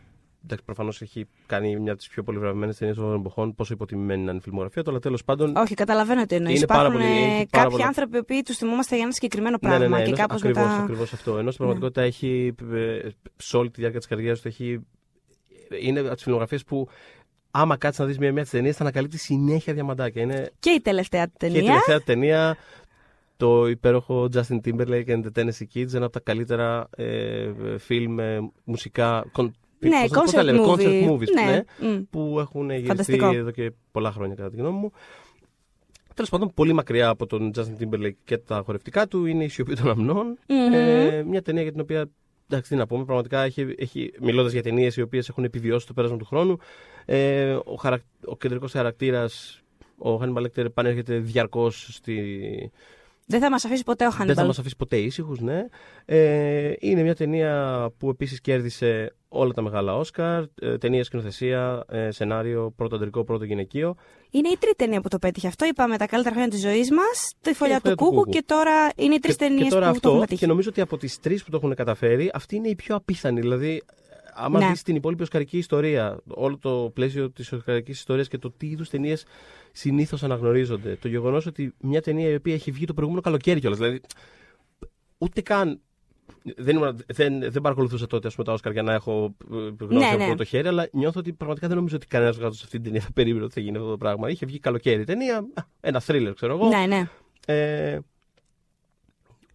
προφανώς 0.65 1.01
έχει 1.01 1.25
κάνει 1.45 1.79
μια 1.79 1.91
από 1.91 1.99
τις 1.99 2.09
πιο 2.09 2.23
πολύ 2.23 2.37
βραβευμένε 2.37 2.73
ταινίε 2.73 2.93
των 2.93 3.13
εποχών. 3.19 3.55
Πόσο 3.55 3.73
υποτιμημένη 3.73 4.21
είναι 4.21 4.31
η 4.31 4.39
φιλμογραφία 4.39 4.83
του, 4.83 4.89
αλλά 4.89 4.99
τέλος 4.99 5.23
πάντων. 5.23 5.55
Όχι, 5.55 5.73
καταλαβαίνω 5.73 6.25
τι 6.25 6.35
εννοείς. 6.35 6.57
Είναι 6.57 6.65
πάρα 6.65 6.87
Υπάρχουν 6.87 7.01
πολύ- 7.01 7.13
ε, 7.13 7.25
έχει 7.25 7.45
πάρα 7.45 7.47
κάποιοι 7.49 7.69
πολλά- 7.71 7.85
άνθρωποι 7.87 8.15
οι 8.15 8.19
οποίοι 8.19 8.41
τους 8.41 8.57
θυμόμαστε 8.57 8.95
για 8.95 9.03
ένα 9.03 9.13
συγκεκριμένο 9.13 9.57
Ναι, 9.61 9.69
πράγμα 9.69 9.87
ναι, 9.87 9.95
ναι, 9.95 10.01
και 10.01 10.07
ενώ- 10.07 10.17
κάπως 10.17 10.41
ακριβώς, 10.41 10.63
μετά. 10.63 10.81
ακριβώς 10.81 11.13
αυτό. 11.13 11.31
Ενώ 11.37 11.51
στην 11.51 11.57
πραγματικότητα 11.65 12.01
έχει 12.01 12.55
ε, 12.73 12.99
σε 13.37 13.57
όλη 13.57 13.69
τη 13.69 13.79
διάρκεια 13.79 13.99
της 13.99 14.07
καριέρας 14.09 14.41
του 14.41 14.47
έχει. 14.47 14.79
Είναι 15.81 15.99
από 15.99 16.13
τις 16.13 16.23
φιλμογραφίες 16.23 16.63
που 16.63 16.87
άμα 17.51 17.77
κάτσεις 17.77 17.99
να 17.99 18.05
δεις 18.05 18.17
μια-μια 18.17 18.41
τις 18.41 18.51
ταινίες 18.51 18.75
θα 18.75 18.81
ανακαλύπτει 18.83 19.17
συνέχεια 19.17 19.73
διαμαντάκια. 19.73 20.21
Είναι 20.21 20.49
Και 20.59 20.69
η 20.69 20.79
τελευταία 20.81 21.25
του 21.27 21.33
και 21.37 21.45
η 21.45 21.49
ταινία. 21.51 21.67
τελευταία 21.67 22.01
ταινία, 22.01 22.57
το 23.37 23.67
υπέροχο 23.67 24.29
Justin 24.33 24.59
Timberlake 24.65 25.07
and 25.07 25.23
the 25.23 25.29
Tennessee 25.35 25.65
Kids, 25.75 25.93
ένα 25.93 26.05
από 26.05 26.09
τα 26.13 26.19
καλύτερα 26.19 26.87
ε, 26.95 27.51
φιλμ 27.77 28.19
ε, 28.19 28.39
μουσικά. 28.63 29.25
Κον- 29.79 29.89
Ναι, 29.89 30.07
πώς- 30.07 30.17
πώς 30.21 30.31
τα 30.31 30.41
concept 30.41 30.45
λέμε, 30.45 30.59
movie. 30.65 30.69
concept 30.69 31.09
movies, 31.09 31.31
Ναι, 31.33 31.63
ναι, 31.81 31.89
μμ. 31.93 32.01
που 32.09 32.37
έχουν 32.39 32.65
γυριστεί 32.69 32.87
Φανταστικό. 32.87 33.33
εδώ 33.33 33.51
και 33.51 33.71
πολλά 33.91 34.11
χρόνια 34.11 34.35
κατά 34.35 34.49
τη 34.49 34.55
γνώμη 34.57 34.77
μου. 34.77 34.91
Τέλος 36.13 36.29
πάντων, 36.29 36.51
πολύ 36.53 36.73
μακριά 36.73 37.09
από 37.09 37.25
τον 37.25 37.51
Justin 37.55 37.83
Timberlake 37.83 38.11
και 38.23 38.37
τα 38.37 38.61
χορευτικά 38.65 39.07
του 39.07 39.25
είναι 39.25 39.43
η 39.43 39.47
Σιωπή 39.47 39.75
των 39.75 39.89
Αμνών. 39.89 40.37
Μμμ. 40.47 40.73
Ε, 40.73 41.23
μια 41.23 41.41
ταινία 41.41 41.61
για 41.61 41.71
την 41.71 41.81
οποία. 41.81 42.09
Εντάξει, 42.51 42.69
τι 42.69 42.75
να 42.75 42.87
πούμε, 42.87 43.03
πραγματικά 43.05 43.41
έχει, 43.43 43.75
έχει, 43.77 44.11
μιλώντας 44.21 44.51
για 44.51 44.63
ταινίες 44.63 44.95
οι 44.97 45.01
οποίες 45.01 45.29
έχουν 45.29 45.43
επιβιώσει 45.43 45.87
το 45.87 45.93
πέρασμα 45.93 46.17
του 46.17 46.25
χρόνου, 46.25 46.57
ε, 47.05 47.53
ο, 47.65 47.75
χαρακ, 47.75 48.01
ο 48.25 48.37
κεντρικός 48.37 48.71
χαρακτήρας, 48.71 49.61
ο 49.97 50.15
Hannibal 50.21 50.41
Lecter, 50.41 50.57
επανέρχεται 50.57 51.17
διαρκώς 51.17 51.87
στη. 51.91 52.71
Δεν 53.31 53.39
θα 53.39 53.49
μας 53.49 53.65
αφήσει 53.65 53.83
ποτέ 53.83 54.05
ο 54.05 54.09
Δεν 54.09 54.35
θα 54.35 54.41
Hannibal. 54.43 54.45
μας 54.45 54.59
αφήσει 54.59 54.75
ποτέ 54.75 54.97
ήσυχους, 54.97 55.39
ναι. 55.39 55.65
Ε, 56.05 56.73
είναι 56.79 57.01
μια 57.01 57.15
ταινία 57.15 57.53
που 57.97 58.09
επίσης 58.09 58.41
κέρδισε 58.41 59.15
όλα 59.27 59.53
τα 59.53 59.61
μεγάλα 59.61 59.95
Όσκαρ. 59.95 60.43
Ε, 60.61 60.77
ταινία, 60.77 61.03
σκηνοθεσία, 61.03 61.83
ε, 61.89 62.11
σενάριο, 62.11 62.73
πρώτο 62.75 62.95
αντρικό, 62.95 63.23
πρώτο 63.23 63.43
γυναικείο. 63.43 63.95
Είναι 64.29 64.47
η 64.47 64.57
τρίτη 64.59 64.75
ταινία 64.75 65.01
που 65.01 65.07
το 65.07 65.19
πέτυχε 65.19 65.47
αυτό. 65.47 65.65
Είπαμε 65.65 65.97
τα 65.97 66.07
καλύτερα 66.07 66.35
χρόνια 66.35 66.51
της 66.51 66.61
ζωής 66.61 66.91
μας, 66.91 67.33
τη 67.41 67.53
φωλιά 67.53 67.75
η 67.75 67.79
του 67.79 67.83
Φωλιά 67.83 67.95
του 67.95 68.03
Κούκου 68.03 68.15
Κούκου. 68.15 68.29
και 68.29 68.43
τώρα 68.45 68.89
είναι 68.95 69.15
οι 69.15 69.19
τρεις 69.19 69.35
και, 69.35 69.43
ταινίες 69.45 69.63
και 69.63 69.69
τώρα 69.69 69.91
που 69.91 69.99
το 69.99 70.07
έχουν 70.07 70.09
αυτό, 70.09 70.19
πετύχει. 70.19 70.39
και 70.39 70.47
νομίζω 70.47 70.69
ότι 70.69 70.81
από 70.81 70.97
τις 70.97 71.19
τρεις 71.19 71.43
που 71.43 71.51
το 71.51 71.57
έχουν 71.57 71.75
καταφέρει, 71.75 72.31
αυτή 72.33 72.55
είναι 72.55 72.67
η 72.67 72.75
πιο 72.75 72.95
απίθανη. 72.95 73.39
Δηλαδή, 73.39 73.83
άμα 74.39 74.59
Ναι. 74.59 74.67
δεις 74.67 74.83
την 74.83 74.95
υπόλοιπη 74.95 75.21
οσκαρική 75.21 75.57
ιστορία, 75.57 76.19
όλο 76.27 76.57
το 76.57 76.91
πλαίσιο 76.93 77.31
της 77.31 77.51
οσκαρικής 77.51 77.97
ιστορίας 77.99 78.27
και 78.27 78.37
το 78.37 78.51
τι 78.51 78.67
είδους 78.67 78.89
ταινίες 78.89 79.25
συνήθως 79.71 80.23
αναγνωρίζονται, 80.23 80.95
το 81.01 81.07
γεγονός 81.07 81.45
ότι 81.45 81.73
μια 81.79 82.01
ταινία 82.01 82.29
η 82.29 82.35
οποία 82.35 82.53
έχει 82.53 82.71
βγει 82.71 82.85
το 82.85 82.93
προηγούμενο 82.93 83.23
καλοκαίρι 83.23 83.59
κιόλας. 83.59 83.79
Δηλαδή, 83.79 84.01
ούτε 85.17 85.41
καν. 85.41 85.79
Δεν, 86.55 86.75
ήμουν, 86.75 86.99
δεν, 87.07 87.39
δεν 87.39 87.61
παρακολουθούσα 87.61 88.07
τότε 88.07 88.27
ας 88.27 88.33
πούμε, 88.35 88.45
τα 88.45 88.53
Όσκαρ 88.53 88.71
για 88.71 88.83
να 88.83 88.93
έχω 88.93 89.35
ε, 89.51 89.55
γνώση 89.85 90.05
Ναι, 90.15 90.23
από 90.23 90.29
ναι. 90.29 90.35
το 90.35 90.43
χέρι, 90.43 90.67
αλλά 90.67 90.87
νιώθω 90.91 91.19
ότι 91.19 91.33
πραγματικά 91.33 91.67
δεν 91.67 91.75
νομίζω 91.75 91.95
ότι 91.95 92.07
κανένας 92.07 92.35
βγάζοντα 92.37 92.59
αυτή 92.63 92.75
την 92.75 92.83
ταινία 92.83 93.01
θα 93.01 93.11
περίμενε 93.13 93.43
ότι 93.43 93.53
θα 93.53 93.59
γίνει 93.59 93.77
αυτό 93.77 93.89
το 93.89 93.97
πράγμα. 93.97 94.29
Είχε 94.29 94.45
βγει 94.45 94.59
καλοκαίρι 94.59 95.01
η 95.01 95.03
ταινία, 95.03 95.37
α, 95.37 95.63
ένα 95.79 95.99
θρίλερ 95.99 96.33
ξέρω 96.33 96.53
εγώ. 96.53 96.67
Ναι, 96.67 96.85
ναι. 96.87 97.09
Ε, 97.45 97.99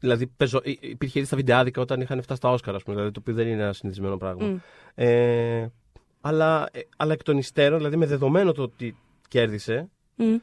δηλαδή, 0.05 0.27
παίζω, 0.27 0.61
υ- 0.64 0.83
υπήρχε 0.85 1.19
ήδη 1.19 1.27
στα 1.27 1.37
βιντεάδικα 1.37 1.81
όταν 1.81 2.01
είχαν 2.01 2.23
φτάσει 2.23 2.38
στα 2.40 2.51
Όσκαρα, 2.51 2.77
ας 2.77 2.83
πούμε, 2.83 2.97
δηλαδή, 2.97 3.12
το 3.14 3.21
οποίο 3.21 3.35
δεν 3.35 3.47
είναι 3.49 3.62
ένα 3.62 3.73
συνηθισμένο 3.73 4.17
πράγμα. 4.17 4.47
Μμ. 4.47 4.57
Ε, 4.95 5.73
αλλά, 6.21 6.69
ε, 6.73 6.81
αλλά 6.97 7.12
εκ 7.12 7.23
των 7.23 7.38
υστέρων, 7.38 7.79
δηλαδή 7.79 7.97
με 7.97 8.07
δεδομένο 8.07 8.53
το 8.53 8.62
ότι 8.62 8.97
κέρδισε, 9.29 9.88
Μμ. 10.17 10.35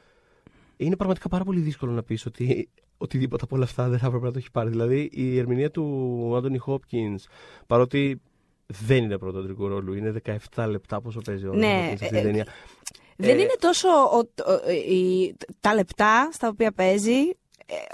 είναι 0.77 0.95
πραγματικά 0.95 1.29
πάρα 1.29 1.43
πολύ 1.43 1.59
δύσκολο 1.59 1.91
να 1.91 2.03
πεις 2.03 2.25
ότι 2.25 2.69
οτιδήποτε 2.97 3.43
από 3.43 3.55
όλα 3.55 3.65
αυτά 3.65 3.87
δεν 3.89 3.99
θα 3.99 4.05
έπρεπε 4.07 4.25
να 4.25 4.31
το 4.31 4.37
έχει 4.37 4.51
πάρει. 4.51 4.69
Δηλαδή, 4.69 5.09
η 5.11 5.37
ερμηνεία 5.37 5.71
του 5.71 6.33
Άντωνι 6.37 6.57
Χόπκινς, 6.57 7.25
παρότι 7.67 8.21
δεν 8.87 9.03
είναι 9.03 9.17
πρώτο 9.17 9.39
αντρικού 9.39 9.67
ρόλου, 9.67 9.93
είναι 9.93 10.13
17 10.55 10.67
λεπτά 10.69 11.01
πόσο 11.01 11.19
παίζει 11.25 11.47
ο 11.47 11.53
Ναι, 11.53 11.67
Anthony 11.67 11.93
Hopkins 11.93 11.97
σε 11.97 12.03
αυτή 12.05 12.17
ε, 12.17 12.19
την 12.19 12.23
ταινία. 12.23 12.45
Δεν 13.17 13.37
Ε, 13.37 13.41
είναι 13.41 13.55
τόσο 13.59 13.87
ο- 13.89 14.51
ο- 14.51 14.69
η- 14.71 15.35
τα 15.59 15.73
λεπτά 15.73 16.29
στα 16.31 16.47
οποία 16.47 16.71
παίζει, 16.71 17.11
ε, 17.11 17.31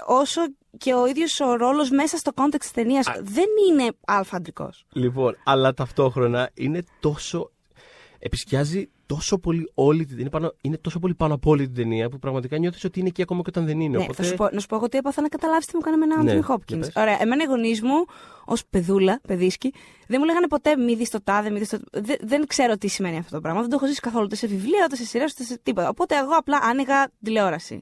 όσο 0.06 0.40
και 0.78 0.94
ο 0.94 1.06
ίδιος 1.06 1.40
ο 1.40 1.54
ρόλος 1.56 1.90
μέσα 1.90 2.16
στο 2.16 2.32
context 2.32 2.66
της 2.66 2.72
ταινίας. 2.72 3.02
Δεν 3.22 3.46
είναι 3.68 3.92
αλφαντρικός. 4.06 4.84
Λοιπόν, 4.92 5.36
αλλά 5.44 5.74
ταυτόχρονα 5.74 6.50
είναι 6.54 6.84
τόσο. 7.00 7.50
Επισκιάζει 8.20 8.90
τόσο 9.06 9.38
πολύ 9.38 9.70
όλη 9.74 10.04
την 10.06 10.16
ταινία. 10.16 10.30
Πάνω, 10.30 10.54
είναι 10.60 10.76
τόσο 10.78 10.98
πολύ 10.98 11.14
πάνω 11.14 11.34
από 11.34 11.50
όλη 11.50 11.64
την 11.64 11.74
ταινία 11.74 12.08
που 12.08 12.18
πραγματικά 12.18 12.58
νιώθεις 12.58 12.84
ότι 12.84 12.98
είναι 12.98 13.08
εκεί 13.08 13.22
ακόμα 13.22 13.40
και 13.42 13.48
όταν 13.48 13.66
δεν 13.66 13.80
είναι. 13.80 13.96
Ναι, 13.96 14.02
Οπότε... 14.02 14.22
θα 14.22 14.28
σου 14.28 14.34
πω, 14.34 14.48
να 14.52 14.60
σου 14.60 14.66
πω 14.66 14.76
εγώ 14.76 14.88
τι 14.88 14.98
έπαθα 14.98 15.22
να 15.22 15.28
καταλάβεις 15.28 15.66
τι 15.66 15.74
μου 15.74 15.80
έκανε 15.84 15.96
με 15.96 16.04
έναν 16.04 16.16
Ναι, 16.16 16.22
Άντονι 16.22 16.38
για 16.38 16.46
Χόπκινς. 16.54 16.78
πες. 16.80 16.92
Ωραία, 16.96 17.16
εμένα 17.20 17.42
οι 17.42 17.46
γονείς 17.46 17.82
μου, 17.82 18.04
ως 18.44 18.62
παιδούλα, 18.70 19.20
παιδίσκη, 19.26 19.72
δεν 20.06 20.16
μου 20.20 20.26
λέγανε 20.26 20.46
ποτέ 20.46 20.76
μη 20.76 20.94
δεις 20.94 21.10
το 21.10 21.22
τάδε, 21.24 21.50
μη 21.50 21.58
δεις 21.58 21.68
το. 21.68 21.78
Δεν, 21.92 22.16
δεν 22.20 22.46
ξέρω 22.46 22.76
τι 22.78 22.88
σημαίνει 22.88 23.18
αυτό 23.18 23.34
το 23.34 23.40
πράγμα. 23.40 23.60
Δεν 23.60 23.70
το 23.70 23.76
έχω 23.76 23.86
ζήσει 23.86 24.00
καθόλου 24.00 24.24
ούτε 24.24 24.36
σε 24.36 24.46
βιβλία, 24.46 24.82
ούτε 24.84 24.96
σε 24.96 25.04
σειρά, 25.04 25.24
ούτε 25.28 25.42
σε 25.42 25.58
τίποτα. 25.62 25.88
Οπότε 25.88 26.16
εγώ 26.18 26.32
απλά 26.36 26.58
άνοιγα 26.62 27.08
τηλεόραση. 27.22 27.80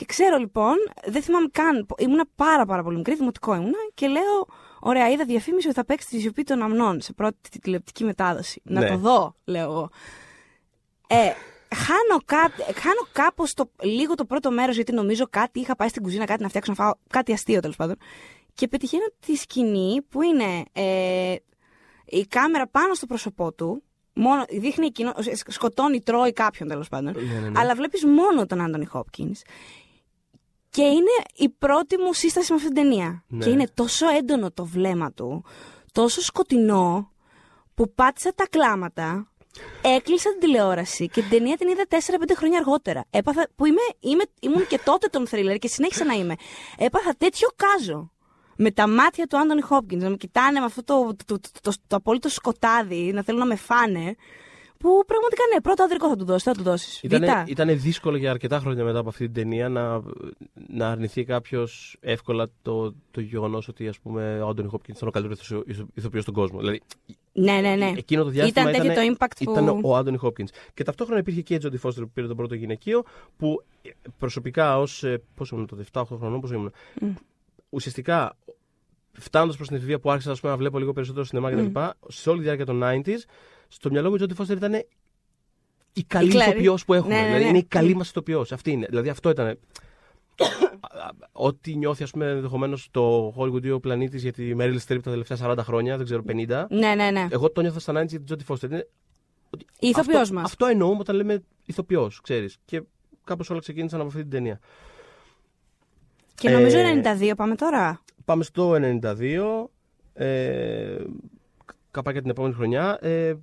Και 0.00 0.06
ξέρω 0.06 0.36
λοιπόν, 0.36 0.74
δεν 1.06 1.22
θυμάμαι 1.22 1.48
καν, 1.52 1.86
ήμουνα 1.98 2.24
πάρα 2.34 2.64
πάρα 2.66 2.82
πολύ 2.82 2.96
μικρή, 2.96 3.14
δημοτικό 3.14 3.54
ήμουνα 3.54 3.78
και 3.94 4.06
λέω, 4.06 4.46
ωραία, 4.80 5.08
είδα 5.10 5.24
διαφήμιση 5.24 5.66
ότι 5.66 5.76
θα 5.76 5.84
παίξει 5.84 6.08
τη 6.08 6.20
σιωπή 6.20 6.42
των 6.42 6.62
αμνών 6.62 7.00
σε 7.00 7.12
πρώτη 7.12 7.58
τηλεοπτική 7.60 8.04
μετάδοση. 8.04 8.60
Να 8.64 8.80
Ναι. 8.80 8.88
το 8.88 8.96
δω, 8.96 9.36
λέω 9.44 9.62
εγώ. 9.62 9.90
Ε, 11.06 11.16
χάνω, 11.74 12.20
κάτι, 12.24 12.62
χάνω 12.80 13.00
κάπως 13.12 13.54
το, 13.54 13.70
λίγο 13.82 14.14
το 14.14 14.24
πρώτο 14.24 14.50
μέρος 14.50 14.74
γιατί 14.74 14.92
νομίζω 14.92 15.26
κάτι 15.30 15.60
είχα 15.60 15.76
πάει 15.76 15.88
στην 15.88 16.02
κουζίνα 16.02 16.24
κάτι 16.24 16.42
να 16.42 16.48
φτιάξω 16.48 16.72
να 16.76 16.84
φάω 16.84 16.92
κάτι 17.08 17.32
αστείο 17.32 17.60
τέλος 17.60 17.76
πάντων 17.76 17.96
και 18.54 18.68
πετυχαίνω 18.68 19.06
τη 19.26 19.34
σκηνή 19.36 20.02
που 20.08 20.22
είναι 20.22 20.62
ε, 20.72 21.34
η 22.04 22.26
κάμερα 22.26 22.66
πάνω 22.68 22.94
στο 22.94 23.06
πρόσωπό 23.06 23.52
του 23.52 23.82
μόνο, 24.12 24.44
δείχνει 24.50 24.86
εκείνο, 24.86 25.12
ε, 25.46 25.50
σκοτώνει, 25.52 26.00
τρώει 26.00 26.32
κάποιον 26.32 26.68
τέλος 26.68 26.88
πάντων 26.88 27.14
Ναι, 27.16 27.40
ναι, 27.40 27.48
ναι. 27.48 27.60
αλλά 27.60 27.74
βλέπεις 27.74 28.04
μόνο 28.04 28.46
τον 28.46 28.60
Άντωνι 28.60 28.84
Χόπκινς 28.84 29.40
και 30.70 30.82
είναι 30.82 31.10
η 31.36 31.48
πρώτη 31.48 31.98
μου 31.98 32.12
σύσταση 32.12 32.52
με 32.52 32.58
αυτή 32.58 32.72
την 32.72 32.82
ταινία. 32.82 33.24
Ναι. 33.28 33.44
Και 33.44 33.50
είναι 33.50 33.68
τόσο 33.74 34.08
έντονο 34.08 34.50
το 34.50 34.64
βλέμμα 34.64 35.12
του, 35.12 35.44
τόσο 35.92 36.20
σκοτεινό, 36.20 37.10
που 37.74 37.92
πάτησα 37.94 38.32
τα 38.34 38.46
κλάματα, 38.50 39.30
έκλεισα 39.82 40.30
την 40.30 40.40
τηλεόραση 40.40 41.08
και 41.08 41.20
την 41.20 41.30
ταινία 41.30 41.56
την 41.56 41.68
είδα 41.68 41.84
4-5 41.88 41.96
χρόνια 42.36 42.58
αργότερα. 42.58 43.04
Έπαθα, 43.10 43.48
που 43.56 43.66
είμαι, 43.66 43.80
είμαι, 44.00 44.22
ήμουν 44.40 44.66
και 44.66 44.80
τότε 44.84 45.08
τον 45.08 45.26
θρίλερ 45.26 45.56
και 45.56 45.68
συνέχισα 45.68 46.04
να 46.04 46.14
είμαι. 46.14 46.34
Έπαθα 46.78 47.14
τέτοιο 47.18 47.48
κάζο. 47.56 48.10
Με 48.56 48.70
τα 48.70 48.88
μάτια 48.88 49.26
του 49.26 49.38
Άντωνι 49.38 49.60
Χόπκινς, 49.60 50.02
να 50.02 50.10
με 50.10 50.16
κοιτάνε 50.16 50.58
με 50.58 50.64
αυτό 50.64 50.84
το, 50.84 51.14
το, 51.16 51.24
το, 51.26 51.38
το, 51.38 51.60
το, 51.60 51.72
το 51.86 51.96
απόλυτο 51.96 52.28
σκοτάδι, 52.28 53.12
να 53.14 53.22
θέλουν 53.22 53.40
να 53.40 53.46
με 53.46 53.56
φάνε. 53.56 54.16
Που 54.82 55.02
πραγματικά 55.06 55.42
ναι, 55.54 55.60
πρώτο 55.60 55.82
ανδρικό 55.82 56.08
θα 56.08 56.16
του 56.16 56.24
δώσει, 56.24 56.44
θα 56.44 56.52
του 56.52 56.62
δώσεις. 56.62 57.02
Ήτανε, 57.02 57.44
ήτανε 57.46 57.72
δύσκολο 57.74 58.16
για 58.16 58.30
αρκετά 58.30 58.58
χρόνια 58.58 58.84
μετά 58.84 58.98
από 58.98 59.08
αυτή 59.08 59.24
την 59.24 59.32
ταινία 59.34 59.68
να, 59.68 60.00
να 60.68 60.88
αρνηθεί 60.90 61.24
κάποιος 61.24 61.96
εύκολα 62.00 62.46
το, 62.62 62.94
το 63.10 63.20
γεγονός 63.20 63.68
ότι 63.68 63.88
ας 63.88 63.98
πούμε, 63.98 64.40
ο 64.42 64.48
Άντωνι 64.48 64.68
Χόπκινς 64.68 64.96
ήταν 64.96 65.08
ο 65.08 65.10
καλύτερος 65.10 65.64
ηθοποιός 65.94 66.22
στον 66.22 66.34
κόσμο. 66.34 66.58
Δηλαδή, 66.58 66.80
Ναι, 67.32 67.52
ναι, 67.60 67.74
ναι. 67.74 67.92
εκείνο 67.96 68.22
το 68.22 68.28
διάστημα 68.30 68.70
Ήταν 68.70 68.82
τέτοιο 68.82 68.94
το 69.02 69.14
impact 69.14 69.32
που- 69.44 69.50
ήταν 69.50 69.80
ο 69.82 69.96
Άντωνι 69.96 70.16
Χόπκινς. 70.16 70.50
Και 70.74 70.84
ταυτόχρονα 70.84 71.20
υπήρχε 71.20 71.40
και 71.40 71.54
η 71.54 71.58
Τζόντι 71.58 71.76
Φώστερ 71.76 72.04
που 72.04 72.10
πήρε 72.14 72.26
τον 72.26 72.36
πρώτο 72.36 72.54
γυναικείο, 72.54 73.02
που 73.36 73.62
ε, 73.82 73.90
προσωπικά 74.18 74.78
ως. 74.78 75.04
Πόσο 75.34 75.54
ήμουν 75.54 75.66
τότε, 75.68 75.84
7-8 75.92 76.02
χρονών, 76.18 76.40
πόσο 76.40 76.54
ήμουν. 76.54 76.72
Ουσιαστικά, 77.70 78.36
φτάνοντας 79.12 79.56
προς 79.56 79.68
την 79.68 79.76
εφηβεία 79.76 79.98
που 79.98 80.10
άρχισα 80.10 80.30
ας 80.30 80.40
πούμε, 80.40 80.52
να 80.52 80.58
βλέπω 80.58 80.78
λίγο 80.78 80.92
περισσότερο 80.92 81.24
σινεμά 81.24 81.50
κτλ., 81.50 81.78
σε 82.08 82.28
όλη 82.30 82.38
τη 82.38 82.44
διάρκεια 82.44 82.66
των 82.66 82.80
90s, 82.84 83.18
στο 83.72 83.90
μυαλό 83.90 84.08
μου 84.08 84.14
η 84.14 84.18
Τζόντι 84.18 84.34
Φώστερ 84.34 84.56
ήταν 84.56 84.72
η 85.92 86.02
καλή 86.02 86.30
Κλάρη. 86.30 86.50
ηθοποιός 86.50 86.84
που 86.84 86.94
έχουμε. 86.94 87.14
Ναι, 87.14 87.20
ναι, 87.20 87.26
δηλαδή 87.26 87.42
ναι. 87.42 87.48
είναι 87.48 87.58
η 87.58 87.64
καλή 87.64 87.94
μας 87.94 88.08
ηθοποιός. 88.08 88.52
Αυτή 88.52 88.70
είναι. 88.70 88.86
Δηλαδή 88.88 89.08
αυτό 89.08 89.30
ήταν. 89.30 89.58
Ό,τι 91.32 91.76
νιώθει, 91.76 92.02
ας 92.02 92.10
πούμε, 92.10 92.26
ενδεχομένως 92.30 92.88
το 92.90 93.34
Hollywood 93.36 93.64
ή 93.64 93.70
ο 93.70 93.80
πλανήτης 93.80 94.22
για 94.22 94.32
τη 94.32 94.52
Meryl 94.58 94.78
Streep 94.86 95.00
τα 95.02 95.10
τελευταία 95.10 95.36
40 95.40 95.58
χρόνια, 95.58 95.96
δεν 95.96 96.04
ξέρω, 96.04 96.22
50. 96.28 96.66
Ναι, 96.70 96.94
ναι, 96.94 97.10
ναι. 97.10 97.26
Εγώ 97.30 97.50
το 97.50 97.60
νιώθα 97.60 97.80
στα 97.80 97.92
90s 97.92 97.96
για 97.96 98.06
την 98.06 98.24
Τζόντι 98.24 98.44
Φώστερ. 98.44 98.70
Είναι 98.70 98.86
Η 99.78 99.88
ηθοποιός 99.88 100.20
αυτό, 100.20 100.34
μας. 100.34 100.44
Αυτό 100.44 100.66
εννοούμε 100.66 100.98
όταν 101.00 101.16
λέμε 101.16 101.42
ηθοποιός, 101.66 102.20
ξέρεις. 102.20 102.56
Και 102.64 102.82
κάπως 103.24 103.50
όλα 103.50 103.60
ξεκίνησαν 103.60 103.98
από 104.00 104.08
αυτή 104.08 104.20
την 104.20 104.30
ταινία. 104.30 104.60
Και 106.34 106.50
νομίζω 106.50 106.78
Ε, 106.78 107.02
92 107.20 107.32
πάμε 107.36 107.54
τώρα. 107.54 108.00
Πάμε 108.24 108.44
στο 108.44 108.74
92. 108.74 109.70
Ε, 110.12 110.96
καπάκια 111.90 112.20
την 112.20 112.30
επόμενη 112.30 112.54
χρονιά. 112.54 112.98
Ε, 113.00 113.34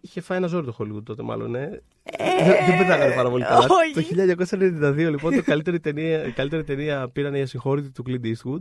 είχε 0.00 0.20
φάει 0.20 0.38
ένα 0.38 0.46
ζόρι 0.46 0.66
το 0.66 0.76
Hollywood 0.78 1.02
τότε, 1.04 1.22
μάλλον. 1.22 1.54
Ε. 1.54 1.82
δεν 2.18 2.66
δεν 2.68 2.78
πετάγανε 2.78 3.14
πάρα 3.14 3.30
πολύ 3.30 3.44
καλά. 3.44 3.66
όχι. 3.94 4.08
το 4.10 4.46
1992, 4.90 4.96
λοιπόν, 4.96 5.34
το 5.34 5.42
καλύτερη 5.42 5.80
ταινία, 5.80 6.24
η 6.26 6.30
καλύτερη 6.32 6.64
ταινία 6.64 7.08
πήραν 7.08 7.34
οι 7.34 7.40
ασυγχώρητοι 7.40 7.90
του 7.90 8.04
Clint 8.06 8.24
Eastwood. 8.26 8.60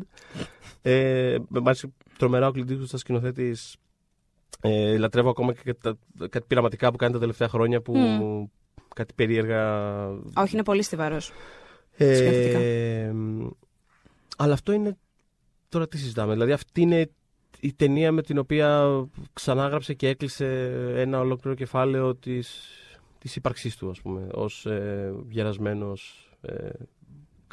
Ε, 0.81 1.37
με 1.47 1.59
μάλιστα 1.59 1.87
τρομερά 2.17 2.47
ο 2.47 2.51
Clint 2.55 2.69
Eastwood 2.69 2.85
σαν 2.85 2.99
σκηνοθέτης. 2.99 3.75
Ε, 4.61 4.97
λατρεύω 4.97 5.29
ακόμα 5.29 5.53
και 5.53 5.73
τα, 5.73 5.97
κάτι 6.29 6.45
πειραματικά 6.47 6.91
που 6.91 6.97
κάνει 6.97 7.13
τα 7.13 7.19
τελευταία 7.19 7.47
χρόνια 7.47 7.81
που 7.81 7.97
Μμ. 7.97 8.45
κάτι 8.95 9.13
περίεργα 9.13 9.87
Όχι, 10.35 10.53
είναι 10.53 10.63
πολύ 10.63 10.81
στιβαρός. 10.83 11.31
ε, 11.97 12.15
Σκέφτηκα. 12.15 12.59
αλλά 14.37 14.53
αυτό 14.53 14.71
είναι. 14.71 14.97
Τώρα 15.69 15.87
τι 15.87 15.97
συζητάμε. 15.97 16.33
Δηλαδή, 16.33 16.51
αυτή 16.51 16.81
είναι 16.81 17.09
η 17.59 17.73
ταινία 17.73 18.11
με 18.11 18.21
την 18.21 18.37
οποία 18.37 18.87
ξανάγραψε 19.33 19.93
και 19.93 20.07
έκλεισε 20.07 20.71
ένα 20.95 21.19
ολόκληρο 21.19 21.55
κεφάλαιο 21.55 22.15
της, 22.15 22.67
της 23.19 23.35
ύπαρξής 23.35 23.75
του, 23.77 23.89
ας 23.89 24.01
πούμε, 24.01 24.27
ως 24.33 24.65
ε, 24.65 25.13
γερασμένος 25.29 26.29
ε, 26.41 26.69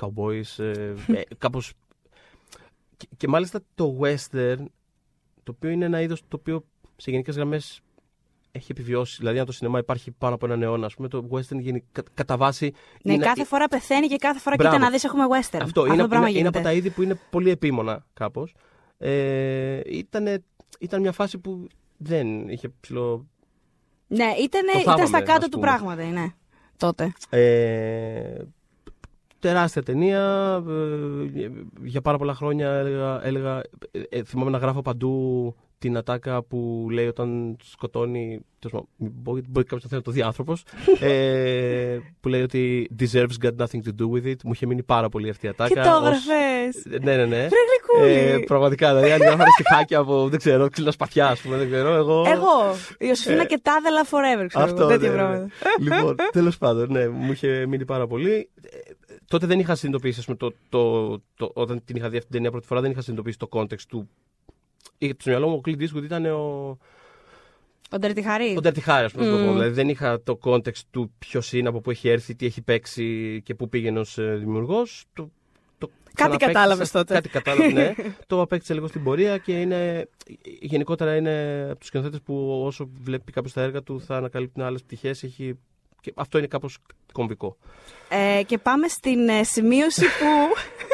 cowboys, 0.01 0.59
ε, 0.65 0.95
ε, 1.19 1.23
κάπως... 1.39 1.73
Και, 2.97 3.09
και 3.17 3.29
μάλιστα 3.29 3.61
το 3.75 3.99
western, 4.01 4.65
το 5.43 5.53
οποίο 5.57 5.71
είναι 5.71 5.85
ένα 5.85 6.01
είδος 6.01 6.21
το 6.29 6.37
οποίο 6.41 6.65
σε 6.97 7.11
γενικές 7.11 7.35
γραμμές 7.37 7.81
έχει 8.53 8.67
επιβιώσει. 8.71 9.17
Δηλαδή, 9.19 9.39
αν 9.39 9.47
το 9.47 9.53
σινεμά 9.53 9.79
υπάρχει 9.79 10.11
πάνω 10.11 10.35
από 10.35 10.47
έναν 10.47 10.63
αιώνα, 10.63 10.87
ας 10.87 10.95
πούμε, 10.95 11.09
το 11.09 11.29
western 11.31 11.59
γίνει, 11.61 11.85
κα- 11.93 12.03
κατά 12.15 12.37
βάση... 12.37 12.73
Ναι, 13.03 13.13
είναι- 13.13 13.25
κάθε 13.25 13.45
φορά 13.45 13.69
πεθαίνει 13.69 14.07
και 14.07 14.17
κάθε 14.17 14.39
φορά 14.39 14.57
Μπράβο. 14.59 14.75
κοίτα 14.75 14.87
να 14.87 14.93
δεις 14.93 15.05
έχουμε 15.05 15.25
western. 15.25 15.59
αυτό, 15.63 15.87
είναι, 15.87 15.97
το 15.97 16.09
πράγμα 16.09 16.29
είναι, 16.29 16.39
είναι 16.39 16.39
γίνεται. 16.39 16.59
από 16.59 16.67
τα 16.67 16.73
είδη 16.73 16.91
που 16.91 17.03
είναι 17.03 17.19
πολύ 17.31 17.51
επίμονα 17.51 18.07
κάπως. 18.15 18.55
Ε, 18.99 19.81
ήτανε- 19.87 20.43
ήταν 20.79 21.01
μια 21.01 21.13
φάση 21.13 21.39
που 21.39 21.67
δεν 21.97 22.49
είχε 22.49 22.69
ψηλό... 22.81 23.27
Ναι, 24.07 24.25
ήτανε, 24.43 24.73
Το 24.73 24.79
ήταν 24.79 24.85
θάβαμε, 24.85 25.07
στα 25.07 25.21
κάτω 25.21 25.39
ας 25.45 25.49
του 25.49 25.59
πούμε. 25.59 25.67
πράγματα, 25.67 26.05
ναι. 26.05 26.27
Τότε. 26.77 27.13
Ε, 27.31 28.37
τεράστια 29.39 29.83
ταινία. 29.83 30.23
ε, 30.69 31.49
για 31.85 32.01
πάρα 32.01 32.19
πολλά 32.19 32.35
χρόνια 32.35 32.71
έλεγα, 32.71 33.25
έλεγα 33.25 33.63
ε, 33.91 34.01
ε, 34.09 34.23
θυμάμαι 34.25 34.51
να 34.51 34.59
γράφω 34.59 34.83
παντού 34.83 35.55
την 35.85 35.97
ατάκα 35.97 36.43
που 36.43 36.87
λέει 36.91 37.07
όταν 37.07 37.57
σκοτώνει. 37.63 38.41
τέλος 38.59 38.73
πάντων, 38.73 38.89
Μπορεί, 38.97 39.43
μπορεί 39.49 39.65
κάποιος 39.65 39.83
να 39.83 39.89
θέλει 39.89 40.01
να 40.05 40.07
το 40.07 40.11
δει 40.11 40.23
άνθρωπος. 40.23 40.65
ε, 41.01 41.99
που 42.21 42.29
λέει 42.29 42.43
ότι 42.43 42.91
deserves 43.01 43.45
got 43.45 43.57
nothing 43.59 43.81
to 43.87 43.91
do 44.01 44.11
with 44.15 44.27
it. 44.27 44.37
Μου 44.45 44.53
είχε 44.53 44.67
μείνει 44.67 44.83
πάρα 44.83 45.09
πολύ 45.09 45.29
αυτή 45.29 45.47
η 45.47 45.49
ατάκα. 45.49 45.75
Και 45.75 45.81
το 45.89 45.97
ως- 45.97 46.03
έγραφε. 46.03 46.99
Ναι, 47.05 47.17
ναι, 47.17 47.25
ναι. 47.25 47.49
Βρε 47.49 47.59
γλυκούλη. 47.69 48.13
Ε, 48.13 48.39
πραγματικά, 48.39 48.95
δηλαδή, 48.95 49.13
αν 49.13 49.21
γράφανε 49.21 49.51
στιχάκια 49.59 49.99
από, 49.99 50.29
δεν 50.29 50.39
ξέρω, 50.39 50.69
ξύλα 50.69 50.91
σπαθιά, 50.91 51.27
ας 51.29 51.41
πούμε, 51.41 51.57
δεν 51.57 51.67
ξέρω, 51.67 51.95
εγώ... 51.95 52.25
Εγώ. 52.27 52.73
Η 52.99 53.07
Ιωσήφινα 53.09 53.45
και 53.45 53.61
τάδελα 53.63 54.05
forever, 54.05 54.47
ξέρω 54.49 54.65
εγώ. 54.67 54.87
Τέτοια 54.87 55.09
ναι, 55.11 55.15
ναι. 55.15 55.23
πράγματα. 55.23 55.49
λοιπόν, 55.79 56.17
τέλος 56.33 56.59
πάντων, 56.59 56.93
ναι, 56.93 57.09
μου 57.09 57.33
είχε 57.33 57.67
μείνει 57.67 57.85
πάρα 57.85 58.07
πολύ. 58.07 58.49
Ε, 58.63 58.79
τότε 59.29 59.47
δεν 59.47 59.59
είχα 59.59 59.75
συνειδητοποιήσει, 59.75 60.19
ας 60.19 60.25
πούμε, 60.25 60.37
το, 60.37 60.53
το, 60.69 61.11
το, 61.37 61.51
όταν 61.55 61.85
την 61.85 61.97
είχα 61.97 62.09
δει 62.09 62.17
αυτή 62.17 62.29
την 62.29 62.37
ταινία 62.37 62.51
πρώτη 62.51 62.67
φορά, 62.67 62.81
δεν 62.81 62.91
είχα 62.91 63.01
συνειδητοποιήσει 63.01 63.39
το 63.39 63.49
context 63.51 63.87
του. 63.89 64.09
Είχε 64.99 65.15
στο 65.19 65.31
μυαλό 65.31 65.49
μου 65.49 65.55
ο 65.57 65.61
Clint 65.69 65.81
Eastwood 65.83 66.03
ήταν 66.05 66.27
ο, 66.27 66.79
Ο 67.91 67.99
Ντερτιχαρή. 67.99 68.57
ο 68.57 68.61
Dirty 68.63 68.79
Harry, 68.87 69.03
ας 69.05 69.13
πούμε. 69.13 69.27
να 69.27 69.37
το 69.39 69.45
πω. 69.45 69.51
Mm. 69.51 69.53
Δηλαδή 69.53 69.71
δεν 69.71 69.89
είχα 69.89 70.23
το 70.23 70.39
context 70.45 70.81
του 70.91 71.13
ποιος 71.19 71.53
είναι, 71.53 71.69
από 71.69 71.81
πού 71.81 71.91
έχει 71.91 72.09
έρθει, 72.09 72.35
τι 72.35 72.47
έχει 72.47 72.63
παίξει 72.63 73.41
και 73.45 73.55
πού 73.55 73.69
πήγαινε 73.69 73.99
ως 73.99 74.15
δημιουργός. 74.21 75.05
Το, 75.13 75.31
το 75.79 75.91
ξαναπαίξα- 76.15 76.47
κατάλαβες 76.53 76.91
τότε. 76.91 77.15
Κάτι 77.15 77.29
κατάλαβες, 77.29 77.73
ναι. 77.73 77.95
το 78.27 78.41
απέκτησε 78.41 78.75
λίγο 78.75 78.87
στην 78.87 79.03
πορεία 79.05 79.39
και 79.39 79.61
είναι, 79.61 80.09
γενικότερα 80.61 81.17
είναι 81.17 81.67
από 81.71 81.79
τους 81.79 81.89
σκηνοθέτες 81.89 82.21
που 82.25 82.63
όσο 82.65 82.89
βλέπει 83.03 83.33
κάποιος 83.33 83.53
τα 83.53 83.63
έργα 83.63 83.83
του 83.83 84.01
θα 84.01 84.17
ανακαλύπτει 84.17 84.63
άλλες 84.63 84.83
πτυχές. 84.83 85.23
Έχει... 85.23 85.59
Και 86.01 86.13
αυτό 86.15 86.39
είναι 86.39 86.47
κάπως 86.47 86.79
κομβικό. 87.13 87.57
Ε, 88.09 88.43
και 88.47 88.59
πάμε 88.59 88.89
στην 88.89 89.29
ε, 89.29 89.43
σημείωση 89.45 90.01
που, 90.01 90.27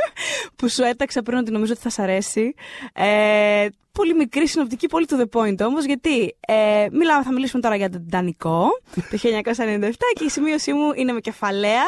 που 0.57 0.69
σου 0.69 0.83
έταξα 0.83 1.23
πριν 1.23 1.39
ότι 1.39 1.51
νομίζω 1.51 1.73
ότι 1.73 1.81
θα 1.83 1.89
σ' 1.91 1.99
αρέσει. 1.99 2.55
Ε, 2.95 3.67
πολύ 3.93 4.15
μικρή 4.15 4.47
συνοπτική, 4.49 4.87
πολύ 4.87 5.07
to 5.11 5.15
the 5.21 5.41
point 5.41 5.67
όμως, 5.67 5.85
γιατί 5.85 6.37
ε, 6.47 6.87
μιλάμε, 6.93 7.23
θα 7.23 7.33
μιλήσουμε 7.33 7.63
τώρα 7.63 7.77
για 7.77 7.91
τον 7.91 8.05
Τιτανικό 8.05 8.69
το 8.95 9.19
1997 9.23 9.91
και 10.15 10.25
η 10.25 10.29
σημείωσή 10.29 10.73
μου 10.73 10.93
είναι 10.95 11.13
με 11.13 11.21
κεφαλαία 11.21 11.85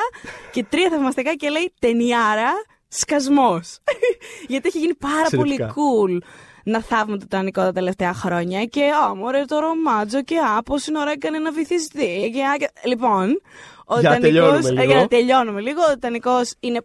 και 0.53 0.65
τρία 0.69 0.89
θαυμαστικά 0.91 1.35
και 1.35 1.49
λέει 1.49 1.73
ταινιάρα 1.79 2.51
σκασμός. 2.89 3.79
γιατί 4.49 4.69
έχει 4.69 4.79
γίνει 4.79 4.95
πάρα 4.95 5.29
πολύ 5.37 5.53
Εξαιρετικά. 5.53 5.75
cool 5.75 6.19
να 6.65 6.81
θαύουμε 6.83 7.17
το 7.17 7.23
Τιτανικό 7.23 7.61
τα 7.61 7.73
τελευταία 7.73 8.13
χρόνια 8.15 8.65
και 8.65 8.83
α, 9.05 9.15
μωρέ 9.15 9.45
το 9.45 9.59
ρομάτζο 9.59 10.23
και 10.23 10.39
α, 10.57 10.63
πόση 10.63 10.93
ώρα 10.99 11.11
έκανε 11.11 11.39
να 11.39 11.53
βυθιστεί 11.53 12.31
και, 12.35 12.45
α, 12.45 12.57
και... 12.59 12.69
Λοιπόν, 12.85 13.41
ο 13.87 13.99
Για 14.01 14.09
να 14.11 14.17
Τιτανικός- 14.17 14.21
τελειώνουμε 14.21 14.69
ε, 14.69 14.73
λίγο. 14.73 14.85
για 14.93 15.01
να 15.01 15.07
τελειώνουμε 15.09 15.61
λίγο, 15.61 15.81
ο 15.91 15.93
Τιτανικός 15.93 16.55
είναι 16.61 16.81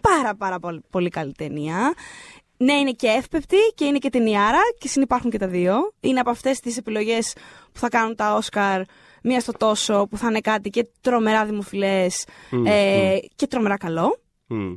πάρα 0.00 0.34
πάρα 0.34 0.58
πολύ, 0.58 0.80
πολύ 0.90 1.08
καλή 1.08 1.32
ταινία. 1.32 1.94
Ναι, 2.56 2.72
είναι 2.72 2.90
και 2.92 3.06
εύπεπτη 3.06 3.56
και 3.74 3.84
είναι 3.84 3.98
και 3.98 4.10
ταινιάρα 4.10 4.58
και 4.78 4.88
συνυπάρχουν 4.88 5.30
και 5.30 5.38
τα 5.38 5.46
δύο. 5.46 5.92
Είναι 6.00 6.20
από 6.20 6.30
αυτές 6.30 6.60
τις 6.60 6.76
επιλογές 6.76 7.32
που 7.72 7.78
θα 7.78 7.88
κάνουν 7.88 8.14
τα 8.16 8.34
Όσκαρ 8.34 8.82
μία 9.22 9.40
στο 9.40 9.52
τόσο, 9.52 10.06
που 10.10 10.16
θα 10.16 10.28
είναι 10.28 10.40
κάτι 10.40 10.70
και 10.70 10.88
τρομερά 11.00 11.44
δημοφιλές 11.44 12.24
Μμ, 12.50 12.66
ε, 12.66 13.18
και 13.36 13.46
τρομερά 13.46 13.76
καλό. 13.76 14.20
Μμ. 14.46 14.72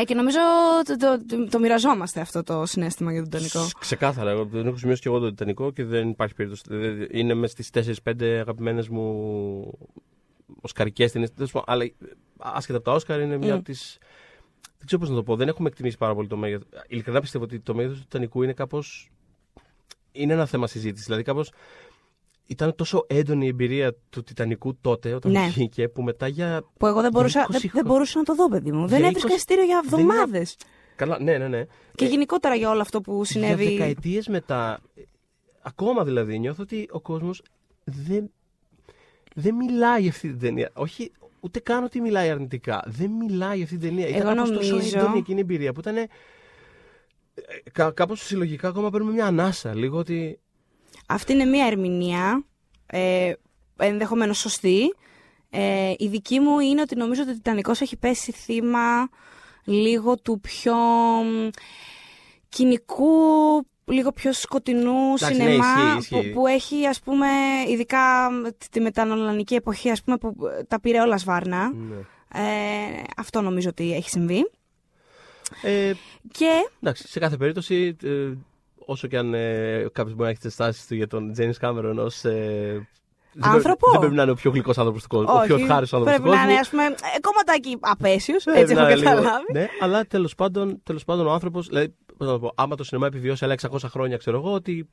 Ε, 0.00 0.04
και 0.04 0.14
νομίζω 0.14 0.38
το, 0.84 0.96
το, 0.96 1.24
το, 1.26 1.48
το 1.48 1.58
μοιραζόμαστε 1.58 2.20
αυτό 2.20 2.42
το 2.42 2.66
συνέστημα 2.66 3.12
για 3.12 3.20
τον 3.20 3.30
Τιτανικό. 3.30 3.58
Σ- 3.68 3.78
Ξεκάθαρα. 3.78 4.30
Εγώ 4.30 4.44
δεν 4.44 4.66
έχω 4.66 4.76
σημειώσει 4.76 5.00
και 5.02 5.08
εγώ 5.08 5.18
το 5.18 5.28
Τιτανικό 5.28 5.70
και 5.70 5.84
δεν 5.84 6.08
υπάρχει 6.08 6.34
περίπτωση. 6.34 6.62
Δηλαδή, 6.68 7.08
Είναι 7.10 7.34
μες 7.34 7.50
στις 7.50 7.70
4-5 8.04 8.22
αγαπημένες 8.40 8.88
μου 8.88 9.78
οσκαρικές 10.60 11.12
ταινίες. 11.12 11.30
Αλλά 11.66 11.84
ε, 11.84 11.92
άσχετα 12.38 12.76
από 12.78 12.86
τα 12.86 12.92
Όσκαρ 12.92 13.20
είναι 13.20 13.36
μια 13.36 13.52
Mm. 13.52 13.56
από 13.56 13.64
τις. 13.64 13.98
Δεν 14.82 14.86
ξέρω 14.86 15.00
πώς 15.00 15.10
να 15.10 15.16
το 15.16 15.22
πω. 15.22 15.36
Δεν 15.36 15.48
έχουμε 15.48 15.68
εκτιμήσει 15.68 15.96
πάρα 15.96 16.14
πολύ 16.14 16.28
το 16.28 16.36
μέγεθος. 16.36 16.68
Ειλικρινά 16.88 17.20
πιστεύω 17.20 17.44
ότι 17.44 17.60
το 17.60 17.74
μέγεθος 17.74 17.96
του 17.98 18.02
Τιτανικού 18.04 18.42
είναι 18.42 18.52
κάπω. 18.52 18.82
Είναι 20.12 20.32
ένα 20.32 20.46
θέμα 20.46 20.66
συζήτησης. 20.66 21.06
Δηλαδή, 21.06 21.22
κάπως. 21.22 21.52
Ήταν 22.46 22.74
τόσο 22.74 23.04
έντονη 23.08 23.44
η 23.44 23.48
εμπειρία 23.48 23.94
του 24.10 24.22
Τιτανικού 24.22 24.76
τότε, 24.80 25.14
όταν 25.14 25.32
Ναι. 25.32 25.46
βγήκε, 25.48 25.88
που 25.88 26.02
μετά 26.02 26.26
για. 26.26 26.62
Που 26.78 26.86
εγώ 26.86 26.94
δεν 27.00 27.10
Για 27.10 27.10
μπορούσα, 27.10 27.40
20 27.40 27.46
δεν, 27.50 27.60
δεν 27.60 27.70
χρόνια. 27.70 27.90
μπορούσα 27.92 28.18
να 28.18 28.24
το 28.24 28.34
δω, 28.34 28.48
παιδί 28.48 28.72
μου. 28.72 28.86
Δεν 28.86 28.98
Για 28.98 29.06
έβρισκα 29.06 29.28
20 29.28 29.36
ειστήριο 29.36 29.64
για 29.64 29.80
δεν 29.88 29.98
είναι- 30.00 30.12
εβδομάδες. 30.12 30.56
Καλά, 30.96 31.18
ναι, 31.22 31.38
ναι, 31.38 31.48
ναι. 31.48 31.64
Και 31.94 32.04
Ε, 32.04 32.08
γενικότερα 32.08 32.54
για 32.54 32.70
όλο 32.70 32.80
αυτό 32.80 33.00
που 33.00 33.24
συνέβη. 33.24 33.62
Για 33.64 33.72
δεκαετίες 33.72 34.28
μετά, 34.28 34.80
ε, 34.94 35.02
ακόμα 35.62 36.04
δηλαδή, 36.04 36.38
νιώθω 36.38 36.62
ότι 36.62 36.88
ο 36.90 37.00
κόσμος 37.00 37.42
δεν, 37.84 38.30
δεν 39.34 39.54
μιλάει 39.54 40.00
για 40.00 40.10
αυτή 40.10 40.28
την 40.28 40.38
ταινία. 40.38 40.70
Όχι, 40.74 41.12
ούτε 41.40 41.58
καν 41.60 41.84
ότι 41.84 42.00
μιλάει 42.00 42.30
αρνητικά. 42.30 42.82
Δεν 42.86 43.10
μιλάει 43.10 43.54
για 43.56 43.64
αυτή 43.64 43.78
την 43.78 43.88
ταινία. 43.88 44.08
Ήταν 44.08 44.20
Εγώ 44.20 44.34
κάπως 44.34 44.50
τόσο 44.56 44.70
νομίζω- 44.70 44.98
έντονη 44.98 45.18
εκείνη 45.18 45.38
η 45.38 45.40
εμπειρία 45.40 45.72
που 45.72 45.80
ήταν. 45.80 45.96
ε, 45.96 46.08
Κά, 47.72 47.90
κάπως 47.90 48.20
συλλογικά 48.24 48.68
ακόμα 48.68 48.90
παίρνουμε 48.90 49.12
μια 49.12 49.26
ανάσα. 49.26 49.74
Λίγο 49.74 49.98
ότι. 49.98 50.40
Αυτή 51.06 51.32
είναι 51.32 51.44
μία 51.44 51.66
ερμηνεία, 51.66 52.44
ε, 52.86 53.32
ενδεχομένως 53.76 54.38
σωστή. 54.38 54.94
Ε, 55.50 55.92
η 55.98 56.08
δική 56.08 56.40
μου 56.40 56.58
είναι 56.58 56.80
ότι 56.80 56.96
νομίζω 56.96 57.22
ότι 57.22 57.30
ο 57.30 57.34
Τιτανικός 57.34 57.80
έχει 57.80 57.96
πέσει 57.96 58.32
θύμα 58.32 59.08
λίγο 59.64 60.16
του 60.18 60.40
πιο 60.40 60.74
μ, 61.24 61.48
κοινικού, 62.48 63.06
λίγο 63.90 64.12
πιο 64.12 64.32
σκοτεινού 64.32 65.06
Εντάξει, 65.06 65.24
ναι, 65.24 65.32
σινεμά 65.44 65.64
ισχύει, 65.98 65.98
ισχύει. 65.98 66.28
Που, 66.30 66.40
που 66.40 66.46
έχει 66.46 66.86
ας 66.86 67.00
πούμε 67.00 67.26
ειδικά 67.68 68.28
τη 68.70 68.80
μετανολανική 68.80 69.54
εποχή 69.54 69.90
ας 69.90 70.02
πούμε 70.02 70.16
που 70.16 70.34
ε, 70.58 70.62
τα 70.62 70.80
πήρε 70.80 71.00
όλα 71.00 71.18
σβάρνα. 71.18 71.72
Ναι. 71.74 71.96
Ε, 72.34 73.02
αυτό 73.16 73.40
νομίζω 73.40 73.68
ότι 73.68 73.94
έχει 73.94 74.08
συμβεί. 74.10 74.50
Ε, 75.62 75.92
Και 76.32 76.50
εντάξει, 76.82 77.08
σε 77.08 77.18
κάθε 77.18 77.36
περίπτωση, 77.36 77.96
ε, 78.02 78.32
όσο 78.86 79.06
και 79.08 79.16
αν 79.18 79.34
ε, 79.34 79.86
κάποιος 79.92 80.14
μπορεί 80.14 80.22
να 80.24 80.28
έχει 80.28 80.38
τις 80.40 80.52
στάσει 80.52 80.88
του 80.88 80.94
για 80.94 81.06
τον 81.06 81.34
James 81.38 81.52
Cameron 81.60 81.94
ως. 81.96 82.24
Ε, 82.24 82.30
δεν 83.32 83.40
πρέπει- 83.40 83.54
Άνθρωπο; 83.56 83.90
Δεν 83.90 84.00
πρέπει 84.00 84.14
να 84.14 84.22
είναι 84.22 84.30
ο 84.30 84.34
πιο 84.34 84.50
γλυκός 84.50 84.78
άνθρωπος 84.78 85.02
του 85.02 85.08
κόσμου. 85.08 85.34
Ο 85.34 85.40
πιο 85.46 85.54
ευχάριστο 85.56 85.96
άνθρωπος 85.96 86.18
του 86.20 86.22
πρέπει 86.22 86.36
να 86.36 86.36
κόσμου. 86.36 86.50
είναι 86.50 86.60
ας 86.60 86.68
πούμε 86.68 86.84
ε, 86.84 87.20
κομματάκι 87.20 87.76
απέσιος, 87.80 88.44
Πρέπει 88.44 88.58
έτσι 88.60 88.74
να 88.74 88.80
έχω 88.80 88.90
είναι 88.90 88.98
λίγο- 88.98 89.10
καταλάβει. 89.10 89.52
Ναι, 89.52 89.68
αλλά 89.80 90.04
τέλος 90.04 90.34
πάντων, 90.34 90.80
τέλος 90.82 91.04
πάντων 91.04 91.26
ο 91.26 91.30
άνθρωπος. 91.30 91.66
Δηλαδή, 91.66 91.88
πώς 91.88 92.09
να 92.24 92.32
το 92.32 92.38
πω, 92.38 92.52
άμα 92.54 92.76
το 92.76 92.84
σινεμά 92.84 93.06
επιβιώσει 93.06 93.44
άλλα 93.44 93.54
600 93.70 93.76
χρόνια, 93.84 94.16
ξέρω 94.16 94.36
εγώ 94.36 94.52
ότι. 94.52 94.88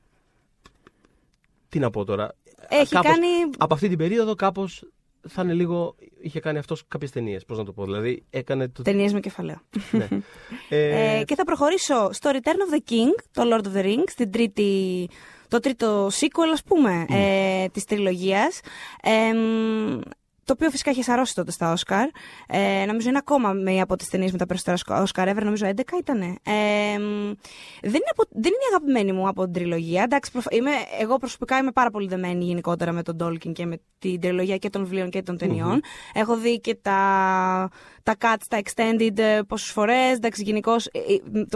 Τι 1.69 1.80
να 1.80 1.89
πω 1.89 2.03
τώρα. 2.03 2.36
Έχει 2.69 2.93
Κάπως- 2.93 3.11
κάνει 3.11 3.28
Από 3.57 3.73
αυτή 3.73 3.88
την 3.89 3.97
περίοδο 3.97 4.36
κάπως 4.36 4.84
θα 5.28 5.41
είναι 5.41 5.53
λίγο. 5.53 5.95
Είχε 6.21 6.39
κάνει 6.39 6.57
αυτός 6.57 6.84
κάποιες 6.88 7.11
ταινίες. 7.11 7.45
Πώς 7.45 7.57
να 7.57 7.63
το 7.65 7.71
πω. 7.73 7.84
Δηλαδή 7.84 8.23
έκανε. 8.30 8.67
Το... 8.67 8.82
ταινίες 8.82 9.13
με 9.13 9.19
κεφαλαίο. 9.19 9.61
ναι. 9.91 10.07
ε, 10.69 11.19
Ε, 11.19 11.23
και 11.23 11.36
θα 11.36 11.43
προχωρήσω 11.43 12.09
στο 12.11 12.30
Return 12.34 12.38
of 12.71 12.75
the 12.75 12.91
King, 12.91 13.23
το 13.32 13.43
Lord 13.51 13.65
of 13.65 13.78
the 13.78 13.86
Rings, 13.86 14.11
την 14.15 14.32
τρίτη, 14.32 15.09
το 15.47 15.59
τρίτο 15.59 16.07
sequel, 16.07 16.49
ας 16.53 16.63
πούμε, 16.63 17.05
ε, 17.09 17.67
της 17.69 17.84
τριλογίας. 17.86 18.59
Ε, 19.01 19.34
μ, 19.34 19.99
το 20.47 20.53
οποίο 20.53 20.69
φυσικά 20.69 20.91
είχε 20.91 21.01
σαρώσει 21.01 21.35
τότε 21.35 21.51
στα 21.51 21.71
Όσκαρ. 21.71 22.09
Ε, 22.47 22.85
νομίζω 22.85 23.09
είναι 23.09 23.17
ακόμα 23.17 23.51
μία 23.51 23.83
από 23.83 23.95
τις 23.95 24.09
ταινίες 24.09 24.31
με 24.31 24.37
τα 24.37 24.45
περισσότερα 24.45 25.01
Όσκαρ 25.01 25.29
ever, 25.29 25.43
νομίζω 25.43 25.65
11 25.67 25.79
ήτανε. 25.99 26.25
Ε, 26.25 26.99
μ, 26.99 27.33
δεν, 27.81 27.93
είναι 27.93 28.11
από, 28.11 28.23
δεν 28.29 28.51
είναι 28.51 28.65
η 28.65 28.67
αγαπημένη 28.69 29.11
μου 29.11 29.27
από 29.27 29.43
την 29.43 29.53
τριλογία. 29.53 30.03
Εντάξει, 30.03 30.31
προφ- 30.31 30.53
είμαι, 30.53 30.71
εγώ 30.99 31.17
προσωπικά 31.17 31.57
είμαι 31.57 31.71
πάρα 31.71 31.89
πολύ 31.89 32.07
δεμένη 32.07 32.45
γενικότερα 32.45 32.91
με 32.91 33.03
τον 33.03 33.17
Tolkien 33.23 33.51
και 33.53 33.65
με 33.65 33.79
την 33.99 34.19
τριλογία 34.21 34.57
και 34.57 34.69
των 34.69 34.83
βιβλίων 34.83 35.09
και 35.09 35.21
των 35.21 35.37
ταινιών. 35.37 35.81
Έχω 36.13 36.37
δει 36.37 36.59
και 36.59 36.75
τα, 36.81 37.69
τα 38.03 38.15
cuts, 38.19 38.43
τα 38.49 38.59
extended 38.63 39.17
ε, 39.17 39.39
πόσες 39.47 39.71
φορές, 39.71 40.15
εντάξει 40.15 40.43
γενικώς 40.43 40.87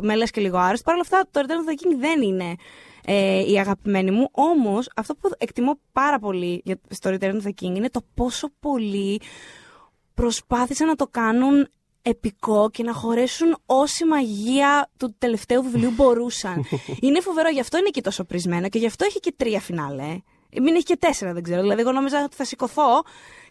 με 0.01 0.15
λες 0.15 0.31
και 0.31 0.41
λίγο 0.41 0.57
άρρωστο. 0.57 0.83
Παρ' 0.83 0.93
όλα 0.93 1.03
αυτά 1.03 1.27
το 1.31 1.41
Return 1.43 1.51
of 1.51 1.69
the 1.71 1.85
King 1.85 1.99
δεν 1.99 2.21
είναι 2.21 2.55
ε, 3.05 3.51
η 3.51 3.59
αγαπημένη 3.59 4.11
μου. 4.11 4.27
Όμως 4.31 4.89
αυτό 4.95 5.15
που 5.15 5.29
εκτιμώ 5.37 5.79
πάρα 5.91 6.19
πολύ 6.19 6.61
για, 6.65 6.79
στο 6.89 7.09
Return 7.09 7.33
of 7.33 7.41
the 7.43 7.53
King 7.61 7.75
είναι 7.75 7.89
το 7.89 8.01
πόσο 8.13 8.47
πολύ 8.59 9.21
προσπάθησαν 10.13 10.87
να 10.87 10.95
το 10.95 11.07
κάνουν 11.07 11.67
επικό 12.01 12.69
και 12.69 12.83
να 12.83 12.93
χωρέσουν 12.93 13.57
όση 13.65 14.05
μαγεία 14.05 14.89
του 14.97 15.15
τελευταίου 15.17 15.63
βιβλίου 15.63 15.91
μπορούσαν. 15.91 16.65
είναι 17.01 17.21
φοβερό, 17.21 17.49
γι' 17.49 17.59
αυτό 17.59 17.77
είναι 17.77 17.89
και 17.89 18.01
τόσο 18.01 18.23
πρισμένο 18.23 18.69
και 18.69 18.79
γι' 18.79 18.85
αυτό 18.85 19.05
έχει 19.05 19.19
και 19.19 19.33
τρία 19.37 19.59
φινάλε. 19.59 20.17
Μην 20.61 20.75
έχει 20.75 20.83
και 20.83 20.97
τέσσερα, 20.97 21.33
δεν 21.33 21.43
ξέρω. 21.43 21.61
Δηλαδή, 21.61 21.81
εγώ 21.81 21.91
νόμιζα 21.91 22.23
ότι 22.23 22.35
θα 22.35 22.43
σηκωθώ. 22.43 23.01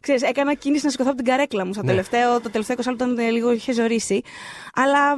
Ξέρεις, 0.01 0.22
έκανα 0.22 0.55
κίνηση 0.55 0.84
να 0.84 0.90
σηκωθώ 0.90 1.11
από 1.11 1.22
την 1.22 1.30
καρέκλα 1.30 1.66
μου. 1.66 1.72
Στο 1.72 1.82
τελευταίο, 1.82 2.40
το 2.40 2.51
τελευταίο 2.51 2.76
20 2.76 2.84
λεπτό 2.86 3.05
ήταν 3.05 3.18
ε, 3.18 3.30
λίγο 3.30 3.53
είχε 3.53 3.72
ζωρίσει. 3.72 4.20
Αλλά 4.74 5.12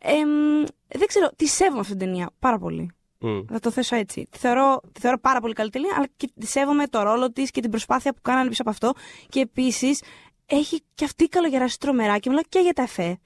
εμ, 0.00 0.64
δεν 0.88 1.06
ξέρω, 1.06 1.30
τη 1.36 1.46
σέβομαι 1.46 1.80
αυτή 1.80 1.96
την 1.96 2.06
ταινία 2.06 2.30
πάρα 2.38 2.58
πολύ. 2.58 2.90
Μ. 3.20 3.40
Θα 3.52 3.58
το 3.58 3.70
θέσω 3.70 3.96
έτσι. 3.96 4.26
Τη 4.30 4.38
θεωρώ, 4.38 4.80
τη 4.92 5.00
θεωρώ 5.00 5.18
πάρα 5.18 5.40
πολύ 5.40 5.52
καλή 5.52 5.70
ταινία, 5.70 5.94
αλλά 5.96 6.06
και 6.16 6.30
τη 6.40 6.46
σέβομαι 6.46 6.86
το 6.86 7.02
ρόλο 7.02 7.32
της 7.32 7.50
και 7.50 7.60
την 7.60 7.70
προσπάθεια 7.70 8.12
που 8.12 8.20
κάνανε 8.22 8.48
πίσω 8.48 8.62
από 8.62 8.70
αυτό. 8.70 8.92
Και 9.28 9.40
επίσης 9.40 10.02
έχει 10.46 10.82
και 10.94 11.04
αυτή 11.04 11.28
καλογεράσει 11.28 11.78
τρομερά 11.78 12.18
και 12.18 12.28
μιλάω 12.28 12.44
και 12.48 12.58
για 12.58 12.72
τα 12.72 12.82
εφέ. 12.82 13.18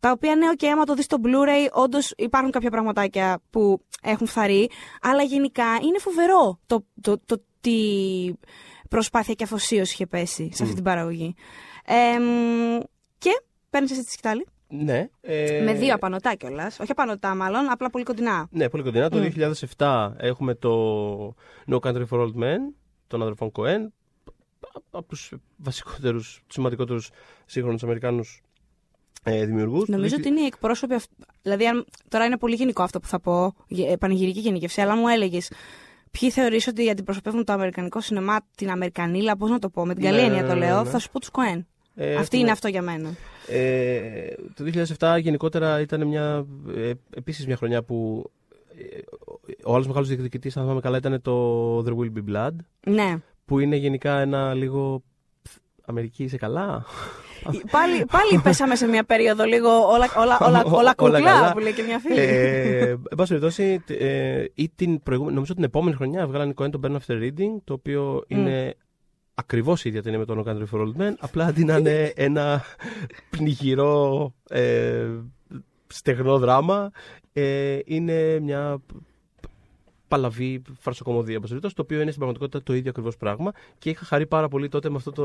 Τα 0.00 0.10
οποία 0.10 0.36
ναι, 0.36 0.48
οκ, 0.48 0.64
άμα 0.64 0.84
το 0.84 0.94
δεις 0.94 1.04
στο 1.04 1.16
Blu-ray, 1.24 1.68
όντως 1.72 2.12
υπάρχουν 2.16 2.50
κάποια 2.50 2.70
πραγματάκια 2.70 3.42
που 3.50 3.80
έχουν 4.02 4.26
φθαρεί, 4.26 4.70
αλλά 5.00 5.22
γενικά 5.22 5.64
είναι 5.64 5.98
φοβερό 5.98 6.60
το, 6.66 6.86
το, 7.00 7.18
το, 7.26 7.42
τι 7.60 7.78
προσπάθεια 8.88 9.34
και 9.34 9.44
αφοσίωση 9.44 9.92
είχε 9.92 10.06
πέσει 10.06 10.50
σε 10.52 10.62
αυτή 10.62 10.74
την 10.74 10.84
παραγωγή. 10.84 11.34
Εμ, 11.84 12.78
και 13.18 13.42
παίρνεις 13.70 13.90
εσύ 13.90 14.04
τη 14.04 14.10
σκητάλη. 14.10 14.46
Ναι. 14.68 15.08
ε, 15.20 15.62
Με 15.64 15.74
δύο 15.74 15.94
απανοτά 15.94 16.34
κιόλας. 16.34 16.80
Όχι 16.80 16.90
απανοτά, 16.90 17.34
μάλλον, 17.34 17.68
απλά 17.70 17.90
πολύ 17.90 18.04
κοντινά. 18.04 18.46
Ναι, 18.50 18.68
πολύ 18.68 18.82
κοντινά. 18.82 19.08
Το 19.08 19.18
2007 19.76 20.12
έχουμε 20.16 20.54
το 20.54 21.34
No 21.70 21.78
Country 21.80 22.04
for 22.10 22.20
Old 22.20 22.34
Men 22.34 22.58
των 23.06 23.22
αδερφών 23.22 23.52
Cohen. 23.54 23.88
Από 24.90 25.08
τους 25.08 25.32
βασικότερους, 25.56 26.34
τους 26.46 26.54
σημαντικότερους 26.54 27.10
σύγχρονους 27.46 27.82
Αμερικάνους 27.82 28.40
ε, 29.22 29.44
δημιουργούς. 29.46 29.88
Νομίζω 29.88 30.16
ότι 30.18 30.28
είναι 30.28 30.40
οι 30.40 30.44
εκπρόσωποι. 30.44 30.94
αυ- 30.94 31.10
Δηλαδή, 31.42 31.66
αν... 31.66 31.86
τώρα 32.08 32.24
είναι 32.24 32.36
πολύ 32.38 32.54
γενικό 32.54 32.82
αυτό 32.82 33.00
που 33.00 33.06
θα 33.06 33.20
πω, 33.20 33.54
γε- 33.68 33.90
ε, 33.90 33.96
πανηγυρική 33.96 34.40
γενικευσή, 34.40 34.80
αλλά 34.80 34.96
μου 34.96 35.08
έλεγες 35.08 35.50
ποιοι 36.10 36.30
θεωρείς 36.30 36.66
ότι 36.66 36.90
αντιπροσωπεύουν 36.90 37.44
το 37.44 37.52
αμερικανικό 37.52 38.00
σινεμά, 38.00 38.36
την 38.56 38.70
Αμερικανίλα, 38.70 39.36
πώς 39.36 39.50
να 39.50 39.58
το 39.58 39.68
πω, 39.70 39.86
με 39.86 39.94
την 39.94 40.02
καλή 40.04 40.16
Ναι, 40.16 40.22
έννοια 40.22 40.42
ναι, 40.42 40.48
το 40.48 40.54
ναι, 40.54 40.66
λέω, 40.66 40.82
ναι. 40.82 40.88
θα 40.90 40.98
σου 40.98 41.10
πω 41.10 41.20
τους 41.20 41.30
Κοέν. 41.30 41.66
Ε, 41.98 42.04
Αυτή 42.04 42.20
έχουμε- 42.20 42.40
είναι 42.40 42.50
αυτό 42.50 42.68
για 42.68 42.82
μένα. 42.82 43.08
Ε, 43.48 44.34
το 44.54 44.64
2007 44.98 45.18
γενικότερα 45.20 45.80
ήταν 45.80 46.06
μια, 46.06 46.46
ε, 46.76 46.90
επίσης 47.16 47.46
μια 47.46 47.56
χρονιά 47.56 47.82
που 47.82 48.30
ε, 48.78 48.98
ο 49.64 49.74
άλλος 49.74 49.86
μεγάλος 49.86 50.08
διεκδικητής, 50.08 50.56
αν 50.56 50.62
θυμάμαι 50.62 50.80
καλά, 50.80 50.96
ήταν 50.96 51.22
το 51.22 51.78
There 51.78 51.94
Will 51.96 52.12
Be 52.18 52.30
Blood, 52.36 52.50
Ναι. 52.86 53.16
που 53.44 53.58
είναι 53.58 53.76
γενικά 53.76 54.18
ένα 54.20 54.54
λίγο... 54.54 55.02
Αμερική 55.88 56.24
είσαι 56.24 56.36
καλά; 56.36 56.84
πάλι, 57.70 58.04
πάλι 58.10 58.40
πέσαμε 58.44 58.74
σε 58.76 58.86
μια 58.86 59.04
περίοδο 59.04 59.44
λίγο 59.44 59.68
όλα, 59.68 60.06
όλα, 60.16 60.38
όλα, 60.40 60.62
όλα, 60.64 60.76
Όλα 60.78 60.94
κουκλά 60.94 61.20
καλά. 61.20 61.52
που 61.52 61.58
λέει 61.58 61.72
και 61.72 61.82
μια 61.82 61.98
φίλη. 61.98 62.18
ε, 62.20 62.88
εν 62.88 63.16
πάση 63.16 63.28
περιπτώσει, 63.28 63.82
ε, 63.86 64.44
ή 64.54 64.70
την 64.74 65.02
προηγούμενη, 65.02 65.34
νομίζω 65.36 65.54
την 65.54 65.64
επόμενη 65.64 65.96
χρονιά 65.96 66.26
βγάλανε 66.26 66.52
Cohen 66.56 66.70
το 66.70 66.80
Burn 66.84 66.90
After 66.96 67.22
Reading, 67.22 67.60
το 67.64 67.72
οποίο 67.72 68.24
είναι 68.26 68.74
ακριβώς 69.38 69.84
η 69.84 69.88
ίδια 69.88 70.02
ταινία 70.02 70.18
με 70.18 70.24
τον 70.24 70.42
No 70.42 70.48
Country 70.48 70.64
for 70.72 70.80
Old 70.80 71.00
Men, 71.00 71.14
απλά 71.18 71.44
αντί 71.46 71.64
να 71.64 71.76
είναι 71.76 72.12
ένα 72.16 72.64
πνιγυρό 73.30 74.32
ε, 74.48 75.06
στεγνό 75.86 76.38
δράμα, 76.38 76.90
ε, 77.32 77.78
είναι 77.84 78.40
μια 78.40 78.80
παλαβή 80.08 80.62
φαρσοκομωδία, 80.80 81.34
εν 81.34 81.40
πάση 81.40 81.48
περιπτώσει, 81.48 81.74
το 81.74 81.82
οποίο 81.82 81.96
είναι 81.96 82.10
στην 82.10 82.16
πραγματικότητα 82.16 82.62
το 82.62 82.74
ίδιο 82.74 82.90
ακριβώς 82.90 83.16
πράγμα 83.16 83.52
και 83.78 83.90
είχα 83.90 84.04
χαρεί 84.04 84.26
πάρα 84.26 84.48
πολύ 84.48 84.68
τότε 84.68 84.90
με 84.90 84.96
αυτό 84.96 85.12
το, 85.12 85.24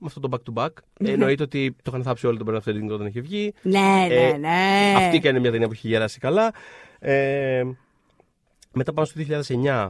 με 0.00 0.06
αυτό 0.06 0.20
το 0.20 0.28
back-to-back. 0.30 0.68
Εννοείται 0.98 1.42
ότι 1.42 1.70
το 1.70 1.90
είχαν 1.90 2.02
θάψει 2.02 2.26
όλοι 2.26 2.38
τον 2.38 2.46
Burn 2.50 2.56
After 2.56 2.74
Reading 2.74 2.90
όταν 2.90 3.06
είχε 3.06 3.20
βγει. 3.20 3.52
ναι, 3.62 4.06
ναι, 4.08 4.14
ε, 4.14 4.36
ναι. 4.36 4.94
Αυτή 4.96 5.20
και 5.20 5.28
είναι 5.28 5.38
μια 5.38 5.50
ταινία 5.50 5.66
που 5.66 5.72
έχει 5.72 5.88
γεράσει 5.88 6.18
καλά. 6.18 6.52
Ε, 6.98 7.64
μετά 8.72 8.92
πάμε 8.92 9.06
στο 9.06 9.20
2009 9.62 9.88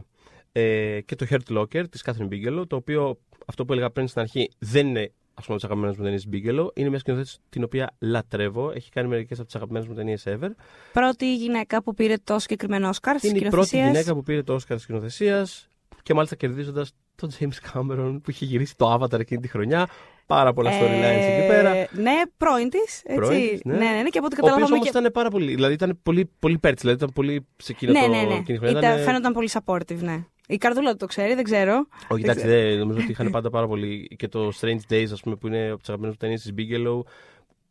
ε, 0.59 1.00
και 1.00 1.14
το 1.14 1.26
Hurt 1.30 1.57
Locker 1.59 1.84
της 1.90 2.04
Catherine 2.07 2.28
Bigelow, 2.28 2.64
το 2.68 2.76
οποίο 2.76 3.18
αυτό 3.46 3.64
που 3.64 3.72
έλεγα 3.72 3.90
πριν 3.90 4.09
στην 4.09 4.20
αρχή 4.20 4.50
δεν 4.59 4.86
είναι 4.86 5.12
ας 5.34 5.44
πούμε 5.44 5.57
τις 5.57 5.64
αγαπημένες 5.66 5.96
μου 5.96 6.04
ταινίες 6.04 6.26
Bigelow, 6.32 6.66
είναι 6.74 6.88
μια 6.88 6.98
σκηνοθέτηση 6.98 7.38
την 7.48 7.64
οποία 7.64 7.94
λατρεύω, 7.98 8.70
έχει 8.70 8.90
κάνει 8.90 9.09
μερικές 9.09 9.38
από 9.38 9.46
τις 9.46 9.57
αγαπημένες 9.57 9.88
μου 9.88 9.94
ταινίες 9.94 10.24
ever. 10.26 10.48
Πρώτη 10.92 11.36
γυναίκα 11.36 11.82
που 11.82 11.94
πήρε 11.94 12.14
το 12.24 12.38
συγκεκριμένο 12.38 12.88
Όσκαρ 12.88 13.18
στι 13.18 13.28
Είναι 13.28 13.38
η 13.38 13.48
πρώτη 13.48 13.76
γυναίκα 13.76 14.14
που 14.14 14.22
πήρε 14.22 14.42
το 14.42 14.54
Oscar 14.54 14.64
της 14.74 14.82
σκηνοθεσίας 14.82 15.68
και 16.02 16.14
μάλιστα 16.14 16.36
κερδίζοντας 16.36 16.92
τον 17.14 17.30
James 17.38 17.72
Cameron 17.72 18.18
που 18.22 18.30
είχε 18.30 18.44
γυρίσει 18.44 18.76
το 18.76 18.94
Avatar 18.94 19.20
εκείνη 19.20 19.40
τη 19.40 19.48
χρονιά. 19.48 19.88
Πάρα 20.26 20.52
πολλά 20.52 20.70
storylines 20.70 21.38
εκεί 21.38 21.46
πέρα. 21.46 21.70
Ναι, 21.92 22.12
πρώην 22.36 22.70
της. 22.70 23.02
Πρώην 23.14 23.48
της, 23.48 23.61
ναι. 23.64 23.72
ναι, 23.76 23.90
ναι, 23.90 24.02
ναι, 24.02 24.09
και 24.09 24.18
από 24.18 24.26
ό,τι 24.26 24.36
Ο 24.36 24.38
οποίος 24.38 24.50
καταλάβαμε. 24.50 24.74
όμως 24.74 24.90
Και... 24.90 24.98
ήταν 24.98 25.12
πάρα 25.12 25.30
πολύ. 25.30 25.54
Δηλαδή 25.54 25.74
ήταν 25.74 25.98
πολύ, 26.02 26.30
πολύ 26.38 26.59
πέρτσι, 26.59 26.80
δηλαδή 26.80 27.02
ήταν 27.02 27.14
πολύ 27.14 27.46
σε 27.57 27.72
εκείνο 27.72 27.92
Ναι, 27.92 28.00
το, 28.00 28.09
ναι, 28.09 28.16
ναι. 28.16 28.22
εκείνη 28.22 28.42
τη 28.44 28.57
χρονιά. 28.59 28.78
Ήταν, 28.78 28.92
Ήταν- 28.92 29.04
Φαίνονταν 29.04 29.32
πολύ 29.32 29.48
supportive, 29.52 29.98
ναι. 29.98 30.24
Η 30.47 30.57
καρδούλα 30.57 30.97
το 30.97 31.07
ξέρει, 31.07 31.34
δεν 31.34 31.44
ξέρω. 31.44 31.86
Όχι, 32.09 32.22
εντάξει, 32.22 32.47
δεν, 32.47 32.78
νομίζω 32.78 32.99
ότι 33.03 33.11
είχαν 33.11 33.30
πάντα 33.30 33.51
πάρα 33.51 33.66
πολύ. 33.66 34.07
Και 34.16 34.28
το 34.28 34.53
Strange 34.61 34.78
Days, 34.90 35.09
ας 35.12 35.20
πούμε, 35.20 35.36
που 35.36 35.47
είναι 35.47 35.68
από 35.68 35.78
τις 35.78 35.88
αγαπημένες 35.88 36.16
μου 36.20 36.20
ταινίες 36.20 36.42
της 36.42 36.53
Bigelow, 36.57 37.01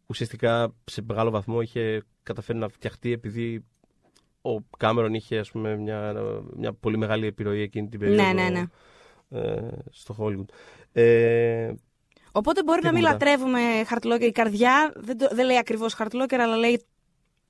ουσιαστικά 0.08 0.74
σε 0.86 1.02
μεγάλο 1.08 1.30
βαθμό 1.30 1.62
είχε 1.62 2.04
καταφέρει 2.24 2.58
να 2.58 2.68
φτιαχτεί 2.70 3.12
επειδή 3.12 3.66
ο 4.42 4.62
Κάμερον 4.78 5.14
είχε 5.14 5.38
ας 5.38 5.52
πούμε, 5.52 5.78
μια, 5.78 6.14
μια 6.58 6.74
πολύ 6.74 6.98
μεγάλη 6.98 7.26
επιρροή 7.28 7.62
εκείνη 7.62 7.88
την 7.90 8.00
περίοδο 8.00 8.24
Ναι, 8.24 8.34
ναι, 8.34 8.50
ναι. 8.50 8.64
Ε, 9.40 9.68
στο 9.92 10.16
Hollywood. 10.20 10.46
Ε, 10.92 11.74
Οπότε 12.32 12.64
μπορεί 12.64 12.80
Και 12.80 12.86
να 12.86 12.92
μην 12.94 13.02
μετά. 13.02 13.14
λατρεύουμε 13.14 13.60
χαρτλόκερ. 13.86 14.28
Η 14.28 14.32
καρδιά 14.32 14.94
δεν, 14.96 15.18
το- 15.18 15.30
δεν 15.32 15.46
λέει 15.46 15.58
ακριβώς 15.58 15.94
χαρτλόκερ, 15.94 16.40
αλλά 16.42 16.56
λέει 16.58 16.82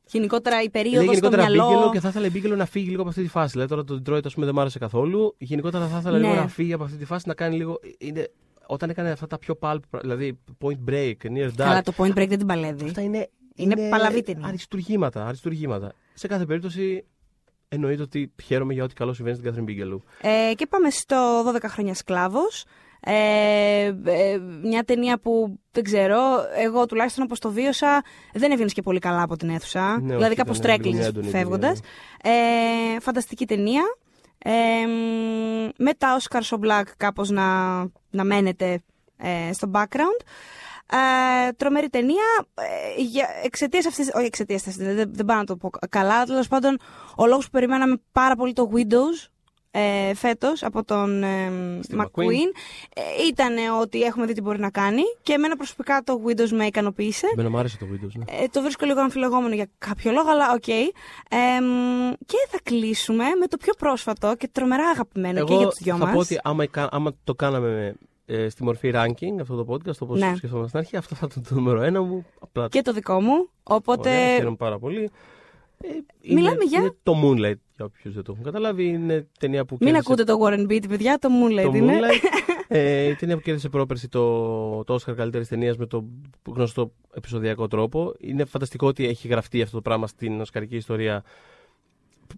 γενικότερα 0.08 0.62
η 0.62 0.70
περίοδος 0.70 1.06
Λέει 1.06 1.16
στο 1.16 1.28
γενικότερα 1.28 1.52
μυαλό. 1.66 1.88
Bigelow 1.88 1.92
και 1.92 2.00
θα 2.00 2.08
ήθελα 2.08 2.26
η 2.26 2.32
Bigelow 2.34 2.58
να 2.58 2.66
φύγει 2.66 2.90
λίγο 2.90 3.02
από 3.02 3.10
αυτή 3.10 3.22
τη 3.22 3.28
φάση. 3.30 3.52
Δηλαδή 3.52 3.70
τώρα 3.70 3.84
το 3.84 4.02
Detroit 4.06 4.26
ας 4.26 4.34
πούμε, 4.34 4.46
δεν 4.46 4.56
μ' 4.56 4.60
άρεσε 4.60 4.80
καθόλου. 4.80 5.36
Γενικότερα 5.38 5.88
θα 5.88 5.98
ήθελα 5.98 6.18
Ναι. 6.18 6.28
λίγο 6.28 6.40
να 6.42 6.48
φύγει 6.48 6.74
από 6.74 6.84
αυτή 6.84 6.98
τη 6.98 7.06
φάση, 7.06 7.28
να 7.28 7.34
κάνει 7.34 7.56
λίγο. 7.56 7.80
Είναι, 7.98 8.32
όταν 8.66 8.90
έκανε 8.90 9.10
αυτά 9.12 9.28
τα 9.28 9.38
πιο 9.38 9.58
pulp, 9.62 9.80
δηλαδή 10.02 10.40
Point 10.62 10.90
Break, 10.90 11.14
Near 11.24 11.48
Dark. 11.48 11.52
Καλά, 11.56 11.82
το 11.82 11.94
point 11.98 12.10
break 12.12 12.28
δεν 12.28 12.38
την 12.38 12.48
παλεύει. 12.48 12.86
Αυτά 12.86 13.02
είναι, 13.02 13.30
Είναι 13.56 13.90
παλαβή 13.90 14.22
ταινία. 14.24 14.48
Αριστουργήματα, 14.48 15.26
αριστουργήματα. 15.28 15.92
Σε 16.14 16.28
κάθε 16.28 16.46
περίπτωση 16.46 17.06
εννοείται 17.68 18.02
ότι 18.02 18.32
χαίρομαι 18.44 18.74
για 18.74 18.84
ό,τι 18.84 18.94
καλό 18.94 19.14
συμβαίνει 19.14 19.38
στην 19.38 19.52
Catherine 19.54 19.70
Bigelow. 19.70 20.00
Ε, 20.22 20.54
και 20.56 20.66
πάμε 20.68 20.90
στο 20.90 21.44
12 21.56 21.58
χρόνια 21.68 21.94
σκλάβος. 21.94 22.66
Ε, 23.08 23.86
ε, 24.06 24.38
μια 24.64 24.84
ταινία 24.84 25.20
που 25.20 25.60
δεν 25.72 25.84
ξέρω, 25.84 26.20
εγώ 26.58 26.86
τουλάχιστον 26.86 27.24
όπως 27.24 27.40
το 27.40 27.52
βίωσα 27.52 28.04
δεν 28.34 28.52
έβγαινες 28.52 28.74
και 28.74 28.82
πολύ 28.82 29.00
καλά 29.00 29.22
από 29.22 29.38
την 29.38 29.50
αίθουσα. 29.50 30.00
Ναι, 30.00 30.06
δηλαδή 30.06 30.26
όχι, 30.26 30.36
κάπως 30.36 30.58
ήταν 30.58 30.70
λίγο 30.70 30.82
τρέκλιζες 30.84 31.12
μια 31.12 31.20
έντονη 31.20 31.30
φεύγοντας. 31.30 31.80
Ε, 32.24 33.00
φανταστική 33.00 33.46
ταινία. 33.48 33.84
Ε, 34.38 34.52
μ, 34.88 35.70
με 35.78 35.94
τα 35.94 36.20
Oscar 36.20 36.42
so 36.42 36.60
Black 36.60 36.84
κάπως 36.98 37.30
να, 37.30 37.78
να 38.10 38.24
μένετε 38.24 38.84
ε, 39.18 39.54
στο 39.54 39.72
background. 39.74 40.26
Ε, 40.92 41.52
τρομερή 41.52 41.90
ταινία. 41.90 42.46
Ε, 42.54 43.02
για 43.02 43.28
εξαιτίας 43.44 43.86
αυτής. 43.86 44.12
Όχι 44.14 44.26
εξαιτίας 44.26 44.68
αυτής, 44.68 44.86
δεν, 44.86 45.12
δεν 45.14 45.26
πάω 45.26 45.38
να 45.38 45.44
το 45.44 45.56
πω 45.56 45.70
καλά. 45.90 46.24
Τέλος 46.24 46.48
πάντων, 46.48 46.80
ο 47.16 47.26
λόγος 47.26 47.46
που 47.46 47.52
περιμέναμε 47.52 47.96
πάρα 48.12 48.36
πολύ 48.36 48.54
το 48.54 48.70
Windows 48.74 49.30
ε, 49.78 50.14
φέτος 50.14 50.64
από 50.64 50.84
τον 50.84 51.24
ε, 51.24 51.52
Steve 51.88 51.96
McQueen 52.00 52.02
McQueen. 52.02 52.52
ε, 52.96 53.02
ήταν 53.28 53.54
ότι 53.82 54.02
έχουμε 54.02 54.26
δει 54.26 54.34
τι 54.34 54.42
μπορεί 54.42 54.60
να 54.60 54.70
κάνει 54.70 55.02
και 55.22 55.34
εμένα 55.34 55.56
προσωπικά 55.56 56.02
το 56.04 56.22
Widows 56.28 56.50
με 56.50 56.66
ικανοποίησε. 56.66 57.28
Εμένα 57.34 57.50
μου 57.50 57.58
άρεσε 57.58 57.78
το 57.78 57.86
Widows, 57.92 58.12
ναι. 58.14 58.24
Ε, 58.44 58.46
το 58.52 58.62
βρίσκω 58.62 58.86
λίγο 58.86 59.00
αμφιλεγόμενο 59.02 59.54
για 59.56 59.68
κάποιο 59.78 60.12
λόγο, 60.12 60.30
αλλά 60.30 60.52
οκ. 60.54 60.68
Ε, 60.68 60.86
μ, 61.62 62.12
και 62.26 62.38
θα 62.50 62.60
κλείσουμε 62.64 63.24
με 63.40 63.48
το 63.48 63.58
πιο 63.58 63.74
πρόσφατο 63.78 64.36
και 64.38 64.50
τρομερά 64.52 64.88
αγαπημένο 64.88 65.44
και 65.44 65.54
για 65.54 65.62
Εγώ 65.62 65.70
τους 65.70 65.80
δυο 65.84 65.96
θα 65.96 66.06
μας. 66.06 66.14
πω 66.14 66.20
ότι 66.20 66.40
άμα, 66.44 66.64
εκα- 66.64 66.90
άμα 66.92 67.12
το 67.24 67.34
κάναμε 67.36 67.96
ε, 68.26 68.50
στη 68.50 68.64
μορφή 68.64 68.92
ranking 68.96 69.42
αυτό 69.42 69.64
το 69.64 69.74
podcast, 69.74 69.98
όπως 70.00 70.20
Ναι. 70.20 70.34
σκεφτόμαστε 70.36 70.68
στην 70.68 70.80
αρχή, 70.80 70.98
αυτό 70.98 71.16
θα 71.16 71.28
ήταν 71.32 71.44
το 71.50 71.56
νούμερο 71.56 71.82
ένα 71.82 72.02
μου. 72.02 72.26
Απλά 72.40 72.68
Και 72.68 72.82
το 72.82 72.94
δικό 72.94 73.22
μου. 73.22 73.50
Οπότε. 73.64 74.10
Ωραία, 74.10 74.36
χαίρομαι 74.36 74.56
πάρα 74.56 74.80
πολύ. 74.80 75.10
Ε, 76.30 76.34
Μιλάμε 76.34 76.64
για- 76.64 76.80
είναι 76.80 76.96
το 77.04 77.14
Moonlight, 77.24 77.60
για 77.76 77.86
όποιους 77.86 78.14
δεν 78.14 78.24
το 78.24 78.32
έχουν 78.32 78.44
καταλάβει. 78.44 78.86
Είναι 78.88 79.28
ταινία 79.40 79.66
που 79.66 79.78
Μην 79.80 79.94
κέρδισε 79.94 80.12
ακούτε 80.12 80.24
το 80.24 80.40
Warren 80.44 80.72
Beatty, 80.72 80.88
παιδιά, 80.90 81.18
το 81.20 81.30
Moonlight 81.32 81.70
το 81.72 81.78
είναι. 81.78 82.00
Moonlight. 82.00 82.24
ε, 82.68 83.04
η 83.10 83.16
ταινία 83.16 83.36
που 83.36 83.42
κέρδισε 83.42 83.70
πρόπερση 83.70 84.08
το, 84.08 84.84
το 84.84 84.94
Oscar 84.96 85.16
καλύτερης 85.16 85.48
ταινίας 85.48 85.78
με 85.78 85.86
το 85.86 86.06
γνωστό 86.48 86.92
επεισοδιακό 87.16 87.68
τρόπο. 87.68 88.14
Είναι 88.20 88.46
φανταστικό 88.46 88.88
ότι 88.88 89.08
έχει 89.08 89.28
γραφτεί 89.28 89.62
αυτό 89.62 89.76
το 89.76 89.82
πράγμα 89.82 90.08
στην 90.08 90.42
οσκαρική 90.42 90.76
ιστορία. 90.76 91.24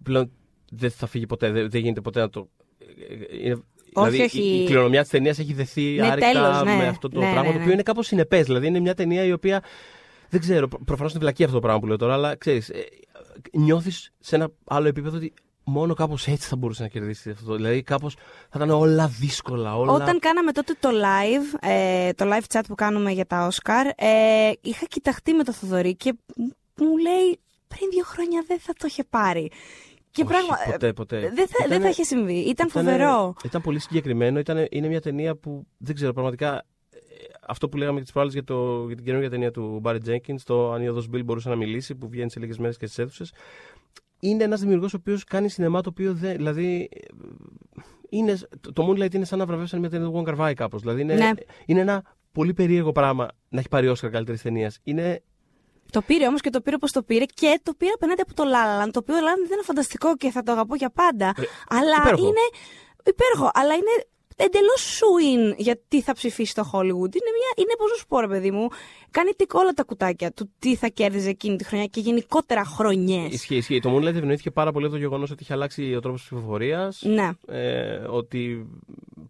Πλέον 0.02 0.30
δεν 0.70 0.90
θα 0.90 1.06
φύγει 1.06 1.26
ποτέ, 1.26 1.50
δεν, 1.50 1.70
δεν 1.70 1.80
γίνεται 1.80 2.00
ποτέ 2.00 2.20
να 2.20 2.30
το. 2.30 2.48
ε, 2.78 3.36
Είναι, 3.44 3.62
δηλαδή 3.94 4.20
όχι. 4.20 4.40
Η, 4.42 4.62
η 4.62 4.64
κληρονομιά 4.66 5.00
της 5.00 5.10
ταινίας 5.10 5.38
έχει 5.38 5.52
δεθεί 5.52 5.82
Ναι, 5.82 6.06
άρρηκτα 6.10 6.30
τέλος, 6.32 6.62
ναι. 6.62 6.76
με 6.76 6.86
αυτό 6.86 7.08
το 7.08 7.20
Ναι, 7.20 7.24
πράγμα 7.30 7.42
ναι, 7.42 7.46
το 7.48 7.52
ναι. 7.54 7.60
οποίο 7.60 7.72
είναι 7.72 7.82
κάπως 7.82 8.06
συνεπές. 8.06 8.46
Δηλαδή 8.46 8.66
είναι 8.66 8.80
μια 8.80 8.94
ταινία 8.94 9.24
η 9.24 9.32
οποία. 9.32 9.62
Δεν 10.30 10.40
ξέρω, 10.40 10.68
προφανώς 10.84 11.10
είναι 11.12 11.20
βλακή 11.20 11.42
αυτό 11.42 11.54
το 11.54 11.60
πράγμα 11.60 11.80
που 11.80 11.86
λέω 11.86 11.96
τώρα, 11.96 12.12
αλλά 12.12 12.36
ξέρεις, 12.36 12.70
νιώθεις 13.52 14.10
σε 14.18 14.34
ένα 14.36 14.48
άλλο 14.64 14.88
επίπεδο 14.88 15.16
ότι 15.16 15.32
μόνο 15.64 15.94
κάπως 15.94 16.26
έτσι 16.26 16.48
θα 16.48 16.56
μπορούσες 16.56 16.82
να 16.82 16.88
κερδίσεις 16.88 17.32
αυτό. 17.32 17.54
Δηλαδή 17.54 17.82
κάπως 17.82 18.14
θα 18.50 18.52
ήταν 18.56 18.70
όλα 18.70 19.08
δύσκολα. 19.08 19.76
Όλα... 19.76 19.92
Όταν 19.92 20.18
κάναμε 20.18 20.52
τότε 20.52 20.74
το 20.80 20.88
live, 20.92 21.58
ε, 21.68 22.12
το 22.12 22.24
live 22.32 22.56
chat 22.56 22.60
που 22.68 22.74
κάνουμε 22.74 23.10
για 23.10 23.26
τα 23.26 23.50
Oscar, 23.52 23.90
ε, 23.96 24.50
είχα 24.60 24.86
κοιταχτεί 24.86 25.32
με 25.32 25.44
το 25.44 25.52
Θοδωρή 25.52 25.96
και 25.96 26.14
μου- 26.36 26.52
μου 26.76 26.96
λέει 26.96 27.38
πριν 27.68 27.88
δύο 27.90 28.04
χρόνια 28.04 28.44
δεν 28.46 28.58
θα 28.60 28.72
το 28.72 28.86
είχε 28.88 29.04
πάρει. 29.04 29.50
Και 30.10 30.22
Όχι, 30.22 30.30
πράγμα. 30.32 30.56
ε, 30.66 30.70
ποτέ, 30.70 30.92
ποτέ. 30.92 31.20
Δεν 31.20 31.30
θα, 31.48 31.54
δεν 31.58 31.66
Ήτανε- 31.66 31.82
θα 31.82 31.88
είχε 31.88 32.02
συμβεί. 32.02 32.38
Ήταν 32.38 32.66
ήτανε- 32.68 32.70
φοβερό. 32.90 33.34
Ήταν 33.44 33.62
πολύ 33.62 33.78
συγκεκριμένο. 33.78 34.38
Ήταν, 34.38 34.66
είναι 34.70 34.88
μια 34.88 35.00
ταινία 35.00 35.36
που 35.36 35.66
δεν 35.78 35.94
ξέρω 35.94 36.12
πραγματικά. 36.12 36.64
Ε, 37.48 37.52
Αυτό 37.52 37.68
που 37.68 37.76
λέγαμε 37.76 37.96
και 37.96 38.02
τις 38.02 38.12
προάλλες 38.12 38.32
για, 38.34 38.44
το, 38.44 38.84
για 38.86 38.96
την 38.96 39.04
καινούργια 39.04 39.30
ταινία 39.30 39.50
του 39.50 39.80
Barry 39.84 39.98
Jenkins, 40.06 40.40
το 40.44 40.72
Αν 40.72 40.82
η 40.82 40.88
οδός 40.88 41.08
Bill 41.14 41.24
μπορούσε 41.24 41.48
να 41.48 41.56
μιλήσει, 41.56 41.94
που 41.94 42.08
βγαίνει 42.08 42.30
σε 42.30 42.40
λίγες 42.40 42.58
μέρες 42.58 42.76
και 42.76 42.86
στις 42.86 42.98
αίθουσες. 42.98 43.32
Είναι 44.20 44.44
ένας 44.44 44.60
δημιουργός 44.60 44.94
ο 44.94 44.96
οποίος 45.00 45.24
κάνει 45.24 45.48
σινεμά 45.48 45.80
το 45.80 45.88
οποίο 45.88 46.14
δεν. 46.14 46.36
Δηλαδή. 46.36 46.88
ε, 46.92 46.98
Είναι, 48.10 48.38
το- 48.60 48.72
το 48.72 48.88
Moonlight 48.90 49.14
είναι 49.14 49.24
σαν 49.24 49.38
να 49.38 49.46
βραβεύσαν 49.46 49.80
μια 49.80 49.90
ταινία 49.90 50.06
του 50.06 50.22
Wong 50.26 50.28
Kar-wai 50.34 50.52
κάπως. 50.56 50.80
Δηλαδή 50.80 51.00
είναι, 51.00 51.14
Ναι. 51.14 51.30
είναι 51.66 51.80
ένα 51.80 52.02
πολύ 52.32 52.54
περίεργο 52.54 52.92
πράγμα 52.92 53.28
να 53.48 53.58
έχει 53.58 53.68
πάρει 53.68 53.90
Oscar 53.90 54.08
καλύτερης 54.10 54.42
ταινίας. 54.42 54.78
Είναι 54.82 55.22
Το 55.90 56.00
πήρε 56.02 56.26
όμως 56.26 56.40
και 56.40 56.50
το 56.50 56.60
πήρε 56.60 56.76
όπως 56.76 56.92
το 56.92 57.02
πήρε 57.02 57.24
και 57.24 57.60
το 57.62 57.72
πήρε 57.78 57.90
απέναντι 57.94 58.20
από 58.20 58.34
το 58.34 58.42
La 58.46 58.82
La 58.82 58.86
Land, 58.86 58.90
Το 58.92 58.98
οποίο 58.98 59.14
La 59.14 59.18
La 59.18 59.22
Land 59.22 59.46
ήταν 59.46 59.64
φανταστικό 59.64 60.16
και 60.16 60.30
θα 60.30 60.42
το 60.42 60.52
αγαπώ 60.52 60.74
για 60.74 60.90
πάντα. 60.90 61.34
αλλά 61.68 61.96
Ε, 61.96 62.00
υπέροχο. 62.00 62.26
είναι. 62.26 62.44
Υπέροχο, 63.04 63.50
αλλά 63.54 63.74
είναι 63.74 63.94
εντελώς 64.44 64.98
σου-in 64.98 65.54
για 65.56 65.80
τι 65.88 66.02
θα 66.02 66.12
ψηφίσει 66.12 66.54
το 66.54 66.70
Hollywood. 66.72 67.12
Είναι, 67.18 67.32
μια, 67.38 67.50
είναι 67.56 67.74
πώ 67.78 67.86
να 67.86 67.94
σου 67.98 68.06
πω, 68.08 68.20
ρε 68.20 68.28
παιδί 68.28 68.50
μου. 68.50 68.68
Κάνει 69.10 69.30
τικ 69.36 69.54
όλα 69.54 69.72
τα 69.72 69.82
κουτάκια 69.82 70.32
του 70.32 70.50
τι 70.58 70.76
θα 70.76 70.88
κέρδιζε 70.88 71.28
εκείνη 71.28 71.56
τη 71.56 71.64
χρονιά 71.64 71.86
και 71.86 72.00
γενικότερα 72.00 72.64
χρονιές. 72.64 73.32
Ισχύει, 73.32 73.56
ισχύει. 73.56 73.80
Το 73.80 73.96
Moonlight 73.96 74.14
ευνοήθηκε 74.14 74.50
πάρα 74.50 74.72
πολύ 74.72 74.84
από 74.84 74.94
το 74.94 75.00
γεγονός 75.00 75.30
ότι 75.30 75.42
είχε 75.42 75.52
αλλάξει 75.52 75.94
ο 75.94 76.00
τρόπος 76.00 76.22
ψηφοφορίας. 76.22 77.02
Ναι. 77.02 77.30
Ε, 77.46 77.96
ότι 77.96 78.66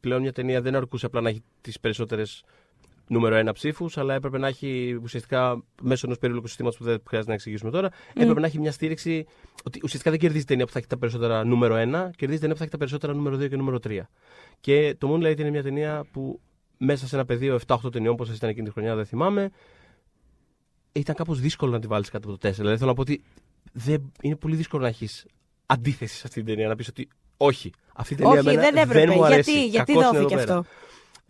πλέον 0.00 0.20
μια 0.20 0.32
ταινία 0.32 0.60
δεν 0.60 0.74
αρκούσε 0.74 1.06
απλά 1.06 1.20
να 1.20 1.28
έχει 1.28 1.42
τις 1.60 1.80
περισσότερες 1.80 2.44
νούμερο 3.08 3.34
ένα 3.34 3.52
ψήφους, 3.52 3.98
αλλά 3.98 4.14
έπρεπε 4.14 4.38
να 4.38 4.46
έχει 4.46 4.98
ουσιαστικά 5.02 5.62
μέσω 5.82 6.06
ενός 6.06 6.18
περίπλοκου 6.18 6.46
συστήματος 6.46 6.78
που 6.78 6.84
δεν 6.84 7.02
χρειάζεται 7.06 7.30
να 7.30 7.36
εξηγήσουμε 7.36 7.70
τώρα, 7.70 7.90
έπρεπε 8.14 8.40
να 8.40 8.46
έχει 8.46 8.58
μια 8.58 8.72
στήριξη. 8.72 9.26
Ότι 9.64 9.80
ουσιαστικά 9.82 10.10
δεν 10.10 10.18
κερδίζει 10.20 10.44
ταινία 10.44 10.66
που 10.66 10.72
θα 10.72 10.78
έχει 10.78 10.88
τα 10.88 10.98
περισσότερα 10.98 11.44
νούμερο 11.44 11.74
ένα, 11.76 12.10
κερδίζει 12.16 12.40
ταινία 12.40 12.54
που 12.54 12.58
θα 12.58 12.64
έχει 12.64 12.72
τα 12.72 12.78
περισσότερα 12.78 13.14
νούμερο 13.14 13.36
2 13.36 13.48
και 13.48 13.56
νούμερο 13.56 13.78
3. 13.88 14.00
Και 14.60 14.94
το 14.98 15.14
Moonlight 15.14 15.38
είναι 15.38 15.50
μια 15.50 15.62
ταινία 15.62 16.04
που 16.12 16.40
μέσα 16.78 17.06
σε 17.06 17.14
ένα 17.16 17.24
πεδίο 17.24 17.58
7-8 17.66 17.92
ταινιών, 17.92 18.12
όπως 18.12 18.30
ήταν 18.36 18.48
εκείνη 18.48 18.66
τη 18.66 18.72
χρονιά, 18.72 18.94
δεν 18.94 19.04
θυμάμαι, 19.06 19.50
ήταν 20.92 21.14
κάπως 21.14 21.40
δύσκολο 21.40 21.72
να 21.72 21.78
τη 21.80 21.86
βάλεις 21.86 22.10
κάτω 22.10 22.30
από 22.30 22.38
το 22.38 22.48
4. 22.48 22.52
Δηλαδή 22.52 22.76
θέλω 22.76 22.88
να 22.88 22.94
πω 22.94 23.00
ότι 23.00 23.22
δεν, 23.72 24.12
είναι 24.22 24.36
πολύ 24.36 24.56
δύσκολο 24.56 24.82
να 24.82 24.88
έχεις 24.88 25.26
αντίθεση 25.66 26.14
σε 26.14 26.22
αυτή 26.26 26.42
την 26.42 26.54
ταινία. 26.54 26.68
Να 26.68 26.76
πεις 26.76 26.88
ότι 26.88 27.08
όχι, 27.36 27.70
αυτή 27.94 28.12
η 28.12 28.16
ταινία 28.16 28.38
Όχι, 28.38 28.48
εμένα 28.48 28.60
δεν 28.62 28.76
έπρεπε. 28.76 29.14
μου 29.14 29.24
αρέσει. 29.24 29.50
γιατί 29.52 29.68
γιατί 29.68 29.92
Κακώς 29.92 30.08
είναι 30.10 30.18
δόθηκε 30.18 30.34
εδώ 30.34 30.44
πέρα. 30.44 30.58
αυτό; 30.58 30.70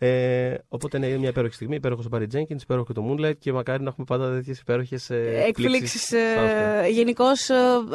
Ε, 0.01 0.55
οπότε 0.67 0.97
ναι, 0.97 1.07
είναι 1.07 1.17
μια 1.17 1.29
υπέροχη 1.29 1.53
στιγμή. 1.53 1.75
Υπέροχο 1.75 2.03
ο 2.05 2.09
Barry 2.17 2.27
Jenkins, 2.33 2.61
υπέροχο 2.61 2.85
και 2.85 2.93
το 2.93 3.03
Moonlight 3.09 3.37
και 3.39 3.51
μακάρι 3.53 3.83
να 3.83 3.89
έχουμε 3.89 4.05
πάντα 4.05 4.31
τέτοιες 4.33 4.59
υπέροχες 4.59 5.09
Εκπλήξεις. 5.09 6.11
Ε, 6.11 6.87
Γενικώς, 6.91 7.49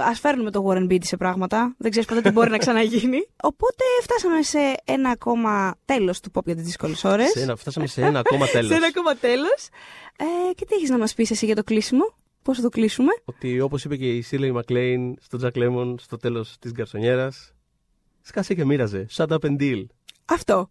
ας 0.09 0.21
φέρνουμε 0.21 0.51
το 0.51 0.65
Warren 0.69 0.93
Beatty 0.93 1.05
σε 1.05 1.17
πράγματα. 1.17 1.75
Δεν 1.79 1.91
ξέρεις 1.91 2.09
ποτέ 2.09 2.21
τι 2.21 2.31
μπορεί 2.31 2.51
να 2.51 2.59
ξαναγίνει. 2.59 3.19
Οπότε 3.51 3.85
φτάσαμε 4.03 4.43
σε 4.43 4.59
ένα 4.85 5.11
ακόμα 5.11 5.75
τέλος 5.85 6.21
του 6.21 6.31
pop 6.35 6.45
για 6.45 6.55
τις 6.55 6.65
δύσκολες 6.65 7.05
ώρες. 7.05 7.31
Σε 7.31 7.41
ένα, 7.43 7.57
φτάσαμε 7.57 7.87
σε 7.87 8.03
ένα 8.03 8.19
ακόμα 8.19 8.47
τέλος. 8.53 8.69
σε 8.71 8.75
ένα 8.75 8.87
ακόμα 8.87 9.15
τέλος. 9.15 9.69
Ε, 10.17 10.53
και 10.55 10.65
τι 10.65 10.75
έχεις 10.75 10.91
να 10.91 10.99
μας 10.99 11.15
πεις 11.15 11.31
εσύ 11.31 11.47
για 11.47 11.55
το 11.55 11.63
κλείσιμο, 11.65 12.15
Πώς 12.43 12.57
θα 12.57 12.63
το 12.63 12.69
κλείσουμε; 12.69 13.11
ότι 13.25 13.61
όπως 13.61 13.85
είπε 13.85 13.97
και 13.97 14.09
η 14.17 14.25
Shirley 14.31 14.53
MacLaine 14.57 15.13
στο 15.21 15.39
Jack 15.43 15.53
Lemmon 15.63 15.95
στο 15.99 16.17
τέλος 16.17 16.57
της 16.59 16.73
γκαρσονιέρας, 16.73 17.55
σκάσε 18.23 18.55
και 18.55 18.65
μοίραζε. 18.65 19.07
Shut 19.17 19.27
up 19.29 19.39
and 19.39 19.57
deal. 19.61 19.85
Αυτό. 20.25 20.71